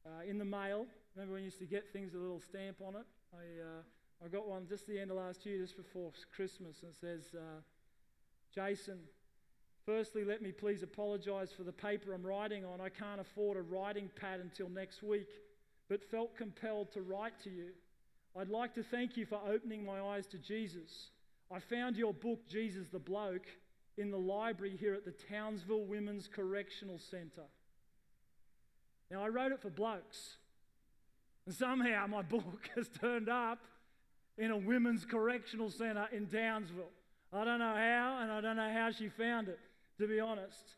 uh, 0.06 0.24
in 0.28 0.38
the 0.38 0.46
mail. 0.46 0.86
Remember 1.16 1.34
when 1.34 1.44
you 1.44 1.46
used 1.46 1.60
to 1.60 1.66
get 1.66 1.92
things 1.94 2.14
with 2.14 2.22
a 2.22 2.26
little 2.26 2.42
stamp 2.42 2.78
on 2.82 2.96
it? 2.96 3.06
I, 3.34 3.62
uh, 3.62 4.26
I 4.26 4.30
got 4.30 4.48
one 4.48 4.68
just 4.68 4.88
the 4.88 5.00
end 5.00 5.12
of 5.12 5.18
last 5.18 5.46
year, 5.46 5.60
just 5.60 5.78
before 5.78 6.12
Christmas, 6.36 6.82
and 6.82 6.92
it 6.92 6.98
says, 7.00 7.36
Jason, 8.54 9.00
Firstly, 9.86 10.24
let 10.24 10.42
me 10.42 10.52
please 10.54 10.82
apologise 10.82 11.52
for 11.52 11.64
the 11.64 11.72
paper 11.74 12.14
I'm 12.14 12.26
writing 12.26 12.64
on. 12.64 12.80
I 12.80 12.88
can't 12.88 13.20
afford 13.20 13.58
a 13.58 13.62
writing 13.62 14.10
pad 14.16 14.40
until 14.40 14.70
next 14.70 15.04
week, 15.04 15.28
but 15.90 16.02
felt 16.10 16.38
compelled 16.38 16.92
to 16.94 17.02
write 17.02 17.38
to 17.44 17.50
you. 17.50 17.72
I'd 18.40 18.50
like 18.50 18.74
to 18.76 18.84
thank 18.84 19.18
you 19.18 19.26
for 19.26 19.42
opening 19.46 19.86
my 19.86 20.00
eyes 20.00 20.26
to 20.28 20.38
Jesus. 20.38 21.10
I 21.52 21.60
found 21.60 21.98
your 21.98 22.14
book, 22.14 22.48
Jesus 22.48 22.88
the 22.90 23.00
Bloke, 23.00 23.46
in 23.98 24.10
the 24.10 24.18
library 24.18 24.78
here 24.80 24.94
at 24.94 25.04
the 25.04 25.14
Townsville 25.30 25.86
Women's 25.86 26.30
Correctional 26.34 26.98
Centre. 26.98 27.50
Now, 29.12 29.22
I 29.22 29.28
wrote 29.28 29.52
it 29.52 29.62
for 29.62 29.70
blokes, 29.70 30.38
and 31.46 31.54
somehow 31.54 32.08
my 32.08 32.22
book 32.22 32.70
has 32.76 32.88
turned 32.88 33.28
up 33.28 33.60
in 34.38 34.50
a 34.50 34.58
women's 34.58 35.04
correctional 35.04 35.70
centre 35.70 36.08
in 36.14 36.28
Townsville. 36.28 36.90
I 37.34 37.44
don't 37.44 37.60
know 37.60 37.76
how, 37.76 38.20
and 38.22 38.32
I 38.32 38.40
don't 38.40 38.56
know 38.56 38.72
how 38.72 38.90
she 38.90 39.10
found 39.10 39.50
it 39.50 39.60
to 40.04 40.08
be 40.08 40.20
honest. 40.20 40.76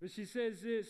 But 0.00 0.10
she 0.10 0.24
says 0.24 0.60
this 0.60 0.86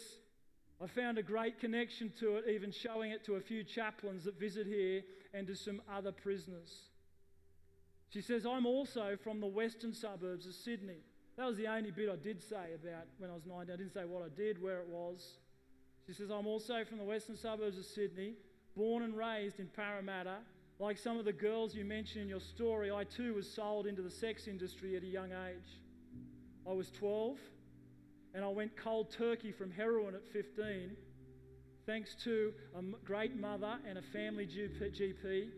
I 0.83 0.87
found 0.87 1.19
a 1.19 1.23
great 1.23 1.59
connection 1.59 2.13
to 2.21 2.37
it, 2.37 2.45
even 2.49 2.71
showing 2.71 3.11
it 3.11 3.25
to 3.25 3.35
a 3.35 3.41
few 3.41 3.65
chaplains 3.65 4.25
that 4.25 4.39
visit 4.39 4.67
here 4.67 5.03
and 5.35 5.47
to 5.47 5.57
some 5.57 5.83
other 5.93 6.13
prisoners. 6.13 6.83
She 8.11 8.21
says, 8.21 8.47
I'm 8.47 8.65
also 8.65 9.17
from 9.23 9.41
the 9.41 9.47
western 9.47 9.93
suburbs 9.93 10.47
of 10.47 10.55
Sydney. 10.55 11.01
That 11.37 11.47
was 11.47 11.57
the 11.57 11.67
only 11.67 11.91
bit 11.91 12.09
I 12.09 12.17
did 12.17 12.43
say 12.43 12.75
about 12.75 13.07
when 13.19 13.31
I 13.31 13.35
was 13.35 13.45
19. 13.45 13.73
I 13.73 13.77
didn't 13.77 13.93
say 13.93 14.05
what 14.05 14.23
I 14.23 14.29
did, 14.35 14.63
where 14.63 14.81
it 14.81 14.89
was. 14.89 15.39
She 16.07 16.13
says, 16.13 16.31
I'm 16.31 16.47
also 16.47 16.85
from 16.85 16.99
the 16.99 17.05
western 17.05 17.37
suburbs 17.37 17.77
of 17.77 17.85
Sydney, 17.85 18.35
born 18.77 19.03
and 19.03 19.17
raised 19.17 19.61
in 19.61 19.67
Parramatta. 19.67 20.39
Like 20.79 20.97
some 20.97 21.19
of 21.19 21.25
the 21.25 21.33
girls 21.33 21.75
you 21.75 21.85
mentioned 21.85 22.23
in 22.23 22.29
your 22.29 22.41
story, 22.41 22.91
I 22.91 23.05
too 23.05 23.35
was 23.35 23.51
sold 23.51 23.87
into 23.87 24.01
the 24.01 24.11
sex 24.11 24.47
industry 24.47 24.97
at 24.97 25.03
a 25.03 25.07
young 25.07 25.31
age. 25.33 25.81
I 26.69 26.73
was 26.73 26.91
12 26.91 27.39
and 28.35 28.45
I 28.45 28.49
went 28.49 28.77
cold 28.77 29.11
turkey 29.11 29.53
from 29.53 29.71
heroin 29.71 30.15
at 30.15 30.27
15, 30.33 30.91
thanks 31.87 32.15
to 32.25 32.53
a 32.77 32.83
great 33.05 33.41
mother 33.41 33.79
and 33.89 33.97
a 33.97 34.03
family 34.03 34.47
GP, 34.47 35.49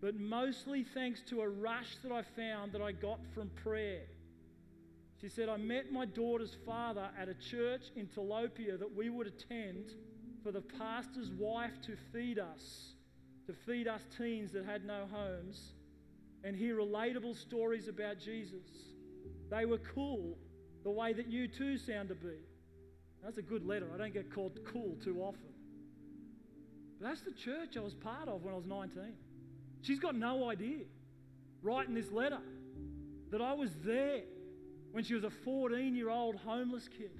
but 0.00 0.18
mostly 0.18 0.82
thanks 0.82 1.22
to 1.28 1.42
a 1.42 1.48
rush 1.48 1.96
that 2.02 2.10
I 2.10 2.22
found 2.22 2.72
that 2.72 2.82
I 2.82 2.90
got 2.90 3.20
from 3.34 3.50
prayer. 3.62 4.02
She 5.20 5.28
said, 5.28 5.48
I 5.48 5.58
met 5.58 5.92
my 5.92 6.06
daughter's 6.06 6.56
father 6.66 7.08
at 7.20 7.28
a 7.28 7.34
church 7.34 7.82
in 7.94 8.06
Telopea 8.06 8.78
that 8.78 8.96
we 8.96 9.10
would 9.10 9.28
attend 9.28 9.92
for 10.42 10.50
the 10.50 10.60
pastor's 10.60 11.30
wife 11.30 11.80
to 11.86 11.96
feed 12.12 12.40
us, 12.40 12.94
to 13.46 13.52
feed 13.52 13.86
us 13.86 14.02
teens 14.16 14.50
that 14.52 14.64
had 14.64 14.84
no 14.84 15.06
homes, 15.10 15.72
and 16.42 16.56
hear 16.56 16.76
relatable 16.76 17.36
stories 17.36 17.86
about 17.86 18.18
Jesus. 18.18 18.66
They 19.50 19.64
were 19.64 19.80
cool 19.94 20.36
the 20.88 20.92
way 20.92 21.12
that 21.12 21.26
you 21.26 21.46
too 21.46 21.76
sound 21.76 22.08
to 22.08 22.14
be. 22.14 22.38
That's 23.22 23.36
a 23.36 23.42
good 23.42 23.66
letter. 23.66 23.86
I 23.94 23.98
don't 23.98 24.14
get 24.14 24.32
called 24.32 24.58
cool 24.72 24.96
too 25.04 25.20
often. 25.20 25.52
But 26.98 27.08
that's 27.08 27.20
the 27.20 27.32
church 27.32 27.76
I 27.76 27.80
was 27.80 27.92
part 27.92 28.26
of 28.26 28.42
when 28.42 28.54
I 28.54 28.56
was 28.56 28.64
19. 28.64 29.12
She's 29.82 29.98
got 29.98 30.14
no 30.14 30.48
idea, 30.48 30.86
writing 31.62 31.94
this 31.94 32.10
letter, 32.10 32.38
that 33.30 33.42
I 33.42 33.52
was 33.52 33.70
there 33.84 34.22
when 34.92 35.04
she 35.04 35.12
was 35.12 35.24
a 35.24 35.30
14 35.30 35.94
year 35.94 36.08
old 36.08 36.36
homeless 36.36 36.88
kid. 36.88 37.10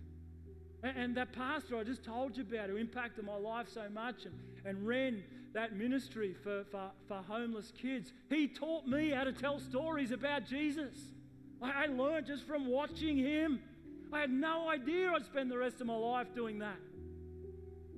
And, 0.83 1.15
that 1.17 1.35
pastor 1.35 1.77
I 1.77 1.85
just 1.85 2.03
told 2.03 2.39
you 2.39 2.45
about, 2.45 2.71
who 2.71 2.77
impacted 2.77 3.27
my 3.27 3.37
life 3.37 3.67
so 3.69 3.85
much 3.93 4.25
and, 4.25 4.35
and 4.65 4.87
ran 4.87 5.23
that 5.53 5.77
ministry 5.77 6.35
for, 6.43 6.65
for, 6.71 6.91
for 7.07 7.17
homeless 7.29 7.71
kids, 7.77 8.15
he 8.31 8.49
taught 8.49 8.87
me 8.87 9.11
how 9.11 9.25
to 9.25 9.33
tell 9.33 9.59
stories 9.59 10.11
about 10.11 10.47
Jesus. 10.47 10.95
I 11.63 11.87
learned 11.87 12.27
just 12.27 12.47
from 12.47 12.67
watching 12.67 13.17
him. 13.17 13.61
I 14.13 14.21
had 14.21 14.31
no 14.31 14.69
idea 14.69 15.11
I'd 15.11 15.25
spend 15.27 15.51
the 15.51 15.59
rest 15.59 15.81
of 15.81 15.87
my 15.87 15.97
life 15.97 16.29
doing 16.35 16.61
that. 16.61 16.77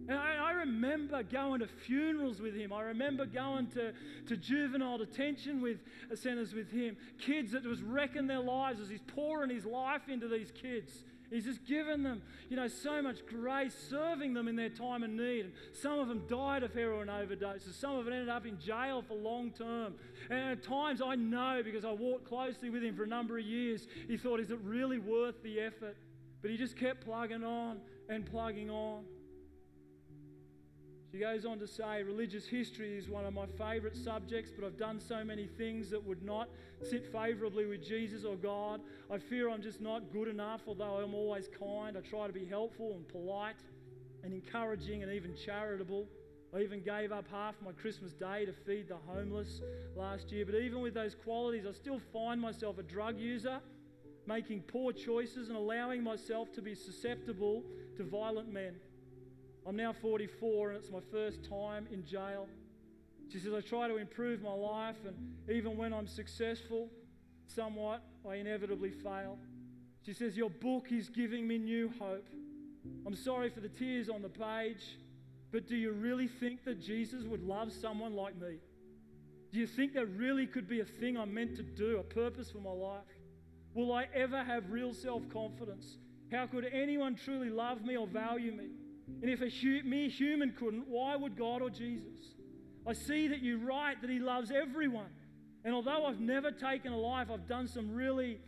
And 0.08 0.18
I, 0.18 0.36
I, 0.36 0.52
remember 0.52 1.22
going 1.22 1.60
to 1.60 1.68
funerals 1.86 2.40
with 2.40 2.56
him. 2.56 2.72
I 2.72 2.82
remember 2.82 3.26
going 3.26 3.68
to, 3.68 3.92
to 4.26 4.36
juvenile 4.36 4.98
detention 4.98 5.60
with 5.60 5.78
uh, 6.10 6.16
centers 6.16 6.52
with 6.52 6.72
him. 6.72 6.96
Kids 7.20 7.52
that 7.52 7.64
was 7.64 7.82
wrecking 7.82 8.26
their 8.26 8.40
lives 8.40 8.80
as 8.80 8.88
he's 8.88 9.02
pouring 9.06 9.50
his 9.50 9.64
life 9.64 10.08
into 10.08 10.26
these 10.26 10.50
kids. 10.50 11.04
He's 11.30 11.44
just 11.44 11.64
given 11.64 12.02
them, 12.02 12.22
you 12.48 12.56
know, 12.56 12.66
so 12.66 13.00
much 13.00 13.24
grace, 13.26 13.74
serving 13.88 14.34
them 14.34 14.48
in 14.48 14.56
their 14.56 14.68
time 14.68 15.04
of 15.04 15.10
need. 15.10 15.44
And 15.46 15.52
some 15.72 16.00
of 16.00 16.08
them 16.08 16.24
died 16.28 16.64
of 16.64 16.74
heroin 16.74 17.08
overdoses. 17.08 17.74
Some 17.74 17.96
of 17.96 18.04
them 18.04 18.14
ended 18.14 18.28
up 18.28 18.46
in 18.46 18.58
jail 18.58 19.02
for 19.06 19.14
long 19.14 19.52
term. 19.52 19.94
And 20.28 20.50
at 20.50 20.62
times 20.62 21.00
I 21.00 21.14
know 21.14 21.62
because 21.64 21.84
I 21.84 21.92
walked 21.92 22.24
closely 22.24 22.68
with 22.68 22.82
him 22.82 22.96
for 22.96 23.04
a 23.04 23.08
number 23.08 23.38
of 23.38 23.44
years, 23.44 23.86
he 24.08 24.16
thought, 24.16 24.40
is 24.40 24.50
it 24.50 24.58
really 24.64 24.98
worth 24.98 25.40
the 25.42 25.60
effort? 25.60 25.96
But 26.42 26.50
he 26.50 26.56
just 26.56 26.76
kept 26.76 27.04
plugging 27.04 27.44
on 27.44 27.78
and 28.08 28.26
plugging 28.26 28.70
on. 28.70 29.04
She 31.10 31.18
goes 31.18 31.44
on 31.44 31.58
to 31.58 31.66
say, 31.66 32.04
religious 32.04 32.46
history 32.46 32.96
is 32.96 33.08
one 33.08 33.26
of 33.26 33.34
my 33.34 33.46
favourite 33.46 33.96
subjects, 33.96 34.52
but 34.56 34.64
I've 34.64 34.78
done 34.78 35.00
so 35.00 35.24
many 35.24 35.46
things 35.46 35.90
that 35.90 36.04
would 36.04 36.22
not 36.22 36.48
sit 36.88 37.04
favourably 37.12 37.66
with 37.66 37.84
Jesus 37.84 38.24
or 38.24 38.36
God. 38.36 38.80
I 39.10 39.18
fear 39.18 39.50
I'm 39.50 39.60
just 39.60 39.80
not 39.80 40.12
good 40.12 40.28
enough, 40.28 40.60
although 40.68 40.98
I'm 41.04 41.14
always 41.14 41.48
kind. 41.48 41.96
I 41.96 42.00
try 42.00 42.28
to 42.28 42.32
be 42.32 42.44
helpful 42.44 42.92
and 42.94 43.08
polite 43.08 43.56
and 44.22 44.32
encouraging 44.32 45.02
and 45.02 45.12
even 45.12 45.34
charitable. 45.34 46.06
I 46.54 46.60
even 46.60 46.80
gave 46.80 47.10
up 47.10 47.26
half 47.28 47.56
my 47.64 47.72
Christmas 47.72 48.12
day 48.12 48.44
to 48.44 48.52
feed 48.52 48.88
the 48.88 48.98
homeless 49.08 49.62
last 49.96 50.30
year. 50.30 50.46
But 50.46 50.54
even 50.56 50.80
with 50.80 50.94
those 50.94 51.16
qualities, 51.16 51.66
I 51.66 51.72
still 51.72 52.00
find 52.12 52.40
myself 52.40 52.78
a 52.78 52.84
drug 52.84 53.18
user, 53.18 53.58
making 54.26 54.62
poor 54.62 54.92
choices 54.92 55.48
and 55.48 55.56
allowing 55.56 56.04
myself 56.04 56.52
to 56.52 56.62
be 56.62 56.76
susceptible 56.76 57.64
to 57.96 58.04
violent 58.04 58.52
men. 58.52 58.76
I'm 59.66 59.76
now 59.76 59.92
44 59.92 60.70
and 60.70 60.78
it's 60.78 60.90
my 60.90 61.00
first 61.10 61.48
time 61.48 61.86
in 61.92 62.04
jail. 62.04 62.48
She 63.30 63.38
says, 63.38 63.52
I 63.54 63.60
try 63.60 63.86
to 63.86 63.96
improve 63.96 64.42
my 64.42 64.52
life, 64.52 64.96
and 65.06 65.16
even 65.48 65.76
when 65.76 65.94
I'm 65.94 66.08
successful, 66.08 66.88
somewhat, 67.46 68.02
I 68.28 68.36
inevitably 68.36 68.90
fail. 68.90 69.38
She 70.04 70.12
says, 70.12 70.36
Your 70.36 70.50
book 70.50 70.90
is 70.90 71.08
giving 71.08 71.46
me 71.46 71.58
new 71.58 71.92
hope. 72.00 72.26
I'm 73.06 73.14
sorry 73.14 73.50
for 73.50 73.60
the 73.60 73.68
tears 73.68 74.08
on 74.08 74.22
the 74.22 74.28
page, 74.28 74.98
but 75.52 75.68
do 75.68 75.76
you 75.76 75.92
really 75.92 76.26
think 76.26 76.64
that 76.64 76.80
Jesus 76.80 77.24
would 77.24 77.42
love 77.42 77.72
someone 77.72 78.14
like 78.14 78.34
me? 78.40 78.56
Do 79.52 79.58
you 79.58 79.66
think 79.66 79.92
there 79.92 80.06
really 80.06 80.46
could 80.46 80.68
be 80.68 80.80
a 80.80 80.84
thing 80.84 81.16
I'm 81.16 81.32
meant 81.32 81.56
to 81.56 81.62
do, 81.62 81.98
a 81.98 82.02
purpose 82.02 82.50
for 82.50 82.58
my 82.58 82.70
life? 82.70 83.04
Will 83.74 83.92
I 83.92 84.06
ever 84.14 84.42
have 84.42 84.70
real 84.70 84.92
self 84.92 85.22
confidence? 85.32 85.98
How 86.32 86.46
could 86.46 86.64
anyone 86.72 87.16
truly 87.16 87.50
love 87.50 87.84
me 87.84 87.96
or 87.96 88.06
value 88.06 88.52
me? 88.52 88.70
And 89.22 89.30
if 89.30 89.42
a 89.42 89.48
hu- 89.48 89.82
mere 89.84 90.08
human 90.08 90.52
couldn't, 90.52 90.88
why 90.88 91.16
would 91.16 91.36
God 91.36 91.62
or 91.62 91.70
Jesus? 91.70 92.34
I 92.86 92.92
see 92.92 93.28
that 93.28 93.40
you 93.42 93.58
write 93.58 94.00
that 94.00 94.10
He 94.10 94.18
loves 94.18 94.50
everyone. 94.50 95.10
And 95.64 95.74
although 95.74 96.06
I've 96.06 96.20
never 96.20 96.50
taken 96.50 96.92
a 96.92 96.98
life, 96.98 97.28
I've 97.32 97.46
done 97.46 97.68
some 97.68 97.94
really 97.94 98.38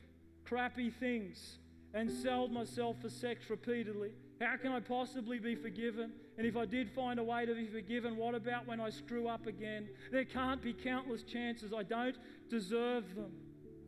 crappy 0.44 0.90
things 0.90 1.58
and 1.94 2.10
sold 2.10 2.50
myself 2.50 2.96
for 3.02 3.10
sex 3.10 3.50
repeatedly. 3.50 4.12
How 4.40 4.56
can 4.56 4.72
I 4.72 4.80
possibly 4.80 5.38
be 5.38 5.54
forgiven? 5.54 6.12
And 6.38 6.46
if 6.46 6.56
I 6.56 6.64
did 6.64 6.90
find 6.90 7.20
a 7.20 7.22
way 7.22 7.46
to 7.46 7.54
be 7.54 7.66
forgiven, 7.66 8.16
what 8.16 8.34
about 8.34 8.66
when 8.66 8.80
I 8.80 8.90
screw 8.90 9.28
up 9.28 9.46
again? 9.46 9.88
There 10.10 10.24
can't 10.24 10.62
be 10.62 10.72
countless 10.72 11.22
chances. 11.22 11.72
I 11.72 11.82
don't 11.82 12.16
deserve 12.48 13.14
them. 13.14 13.30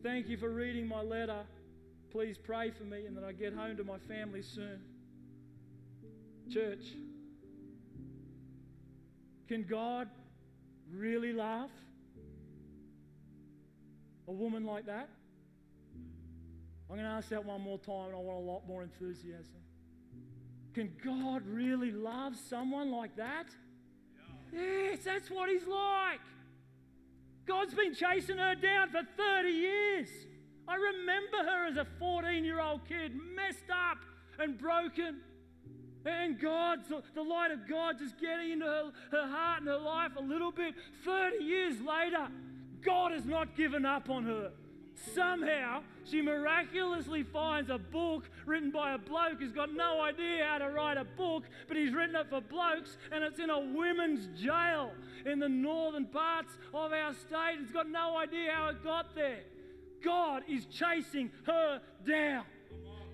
Thank 0.02 0.28
you 0.28 0.36
for 0.36 0.50
reading 0.50 0.86
my 0.86 1.00
letter. 1.00 1.44
Please 2.10 2.36
pray 2.38 2.70
for 2.70 2.84
me 2.84 3.06
and 3.06 3.16
that 3.16 3.24
I 3.24 3.32
get 3.32 3.54
home 3.54 3.76
to 3.78 3.84
my 3.84 3.98
family 3.98 4.42
soon. 4.42 4.80
Church, 6.52 6.84
can 9.48 9.64
God 9.64 10.08
really 10.92 11.32
love 11.32 11.70
a 14.28 14.32
woman 14.32 14.64
like 14.64 14.86
that? 14.86 15.08
I'm 16.90 16.96
going 16.96 17.08
to 17.08 17.16
ask 17.16 17.30
that 17.30 17.44
one 17.44 17.60
more 17.60 17.78
time, 17.78 18.06
and 18.06 18.14
I 18.14 18.18
want 18.18 18.38
a 18.38 18.50
lot 18.50 18.68
more 18.68 18.82
enthusiasm. 18.82 19.56
Can 20.74 20.92
God 21.04 21.42
really 21.46 21.90
love 21.90 22.34
someone 22.48 22.90
like 22.92 23.16
that? 23.16 23.46
Yes, 24.52 24.98
that's 25.04 25.30
what 25.30 25.48
He's 25.48 25.66
like. 25.66 26.20
God's 27.46 27.74
been 27.74 27.94
chasing 27.94 28.38
her 28.38 28.54
down 28.54 28.90
for 28.90 29.02
30 29.16 29.48
years. 29.48 30.08
I 30.66 30.76
remember 30.76 31.38
her 31.38 31.66
as 31.66 31.76
a 31.76 31.86
14 31.98 32.44
year 32.44 32.60
old 32.60 32.86
kid, 32.88 33.12
messed 33.34 33.70
up 33.70 33.98
and 34.38 34.58
broken. 34.58 35.20
And 36.04 36.38
God, 36.38 36.80
the 37.14 37.22
light 37.22 37.50
of 37.50 37.68
God 37.68 37.98
just 37.98 38.18
getting 38.20 38.52
into 38.52 38.66
her, 38.66 38.92
her 39.10 39.26
heart 39.26 39.60
and 39.60 39.68
her 39.68 39.78
life 39.78 40.12
a 40.18 40.22
little 40.22 40.52
bit. 40.52 40.74
30 41.04 41.42
years 41.42 41.80
later, 41.80 42.28
God 42.84 43.12
has 43.12 43.24
not 43.24 43.56
given 43.56 43.86
up 43.86 44.10
on 44.10 44.24
her. 44.24 44.50
Somehow, 45.14 45.82
she 46.04 46.20
miraculously 46.22 47.24
finds 47.24 47.68
a 47.68 47.78
book 47.78 48.28
written 48.46 48.70
by 48.70 48.92
a 48.92 48.98
bloke 48.98 49.40
who's 49.40 49.52
got 49.52 49.72
no 49.72 50.00
idea 50.00 50.46
how 50.46 50.58
to 50.58 50.70
write 50.70 50.96
a 50.96 51.04
book, 51.04 51.44
but 51.66 51.76
he's 51.76 51.92
written 51.92 52.14
it 52.14 52.28
for 52.28 52.40
blokes, 52.40 52.96
and 53.10 53.24
it's 53.24 53.40
in 53.40 53.50
a 53.50 53.58
women's 53.58 54.28
jail 54.40 54.92
in 55.26 55.38
the 55.40 55.48
northern 55.48 56.06
parts 56.06 56.52
of 56.72 56.92
our 56.92 57.12
state. 57.14 57.56
He's 57.60 57.72
got 57.72 57.88
no 57.88 58.16
idea 58.16 58.52
how 58.52 58.68
it 58.68 58.84
got 58.84 59.14
there. 59.14 59.42
God 60.04 60.42
is 60.48 60.66
chasing 60.66 61.30
her 61.46 61.80
down. 62.06 62.44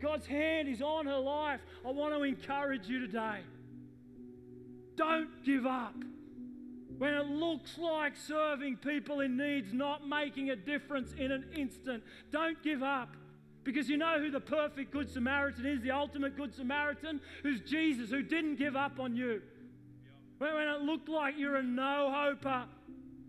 God's 0.01 0.27
hand 0.27 0.69
is 0.69 0.81
on 0.83 1.07
her 1.07 1.19
life. 1.19 1.61
I 1.87 1.91
want 1.91 2.15
to 2.15 2.23
encourage 2.23 2.89
you 2.89 3.01
today. 3.01 3.41
Don't 4.97 5.29
give 5.45 5.67
up. 5.67 5.95
When 6.99 7.15
it 7.15 7.27
looks 7.27 7.79
like 7.79 8.17
serving 8.17 8.77
people 8.77 9.21
in 9.21 9.37
need's 9.37 9.73
not 9.73 10.07
making 10.07 10.51
a 10.51 10.57
difference 10.57 11.13
in 11.19 11.33
an 11.33 11.47
instant, 11.57 12.03
don't 12.31 12.63
give 12.63 12.83
up. 12.83 13.17
Because 13.65 13.89
you 13.89 13.97
know 13.97 14.19
who 14.19 14.31
the 14.31 14.41
perfect 14.41 14.91
Good 14.91 15.11
Samaritan 15.11 15.67
is, 15.67 15.81
the 15.83 15.91
ultimate 15.91 16.37
Good 16.37 16.55
Samaritan, 16.55 17.21
who's 17.43 17.61
Jesus, 17.61 18.11
who 18.11 18.23
didn't 18.23 18.57
give 18.57 18.77
up 18.77 18.99
on 18.99 19.15
you. 19.15 19.43
When 20.39 20.69
it 20.69 20.81
looked 20.81 21.09
like 21.09 21.35
you're 21.37 21.57
a 21.57 21.63
no 21.63 22.11
hoper 22.11 22.65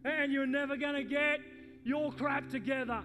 and 0.05 0.31
you're 0.31 0.47
never 0.47 0.77
going 0.77 0.95
to 0.95 1.03
get 1.03 1.39
your 1.83 2.11
crap 2.13 2.49
together, 2.49 3.03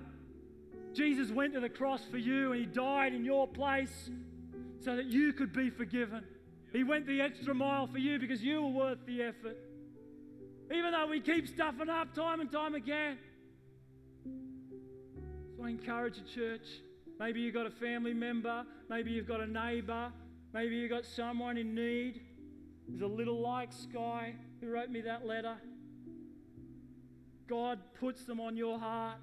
Jesus 0.97 1.30
went 1.30 1.53
to 1.53 1.61
the 1.61 1.68
cross 1.68 2.03
for 2.11 2.18
you 2.18 2.53
and 2.53 2.61
he 2.61 2.66
died 2.66 3.12
in 3.12 3.24
your 3.24 3.47
place 3.47 4.11
so 4.80 4.97
that 4.97 5.07
you 5.07 5.32
could 5.32 5.53
be 5.53 5.68
forgiven. 5.68 6.24
He 6.72 6.84
went 6.84 7.07
the 7.07 7.20
extra 7.20 7.55
mile 7.55 7.86
for 7.86 7.99
you 7.99 8.18
because 8.18 8.42
you 8.42 8.62
were 8.62 8.70
worth 8.70 8.99
the 9.07 9.22
effort. 9.22 9.59
Even 10.72 10.92
though 10.92 11.07
we 11.07 11.20
keep 11.20 11.47
stuffing 11.47 11.88
up 11.88 12.14
time 12.14 12.40
and 12.40 12.51
time 12.51 12.74
again. 12.74 13.18
So 15.57 15.64
I 15.64 15.70
encourage 15.70 16.16
you, 16.16 16.24
church. 16.34 16.66
Maybe 17.18 17.40
you've 17.40 17.55
got 17.55 17.66
a 17.66 17.70
family 17.70 18.12
member, 18.12 18.64
maybe 18.90 19.11
you've 19.11 19.28
got 19.28 19.40
a 19.40 19.47
neighbor, 19.47 20.12
maybe 20.53 20.76
you've 20.76 20.90
got 20.90 21.07
someone 21.07 21.57
in 21.57 21.74
need. 21.74 22.20
There's 22.88 23.01
a 23.01 23.07
little 23.07 23.40
like 23.40 23.72
Sky 23.72 24.34
who 24.61 24.70
wrote 24.70 24.90
me 24.90 25.01
that 25.03 25.26
letter. 25.26 25.57
God 27.49 27.78
puts 27.99 28.24
them 28.24 28.40
on 28.40 28.57
your 28.57 28.78
heart. 28.78 29.18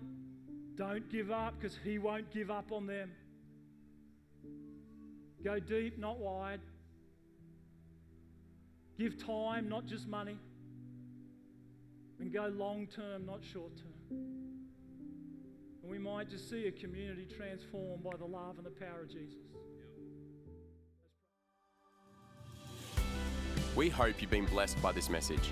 Don't 0.75 1.09
give 1.11 1.31
up 1.31 1.55
because 1.59 1.77
He 1.83 1.99
won't 1.99 2.31
give 2.31 2.49
up 2.49 2.71
on 2.71 2.87
them. 2.87 3.11
Go 5.43 5.59
deep, 5.59 5.97
not 5.97 6.19
wide. 6.19 6.61
Give 8.97 9.17
time, 9.17 9.67
not 9.67 9.85
just 9.85 10.07
money. 10.07 10.37
And 12.19 12.31
go 12.31 12.47
long 12.47 12.87
term, 12.87 13.25
not 13.25 13.43
short 13.43 13.75
term. 13.75 13.93
And 15.81 15.91
we 15.91 15.99
might 15.99 16.29
just 16.29 16.49
see 16.49 16.67
a 16.67 16.71
community 16.71 17.25
transformed 17.25 18.03
by 18.03 18.15
the 18.17 18.25
love 18.25 18.57
and 18.57 18.65
the 18.65 18.71
power 18.71 19.01
of 19.01 19.09
Jesus. 19.09 19.39
We 23.75 23.89
hope 23.89 24.21
you've 24.21 24.31
been 24.31 24.45
blessed 24.45 24.81
by 24.81 24.91
this 24.91 25.09
message. 25.09 25.51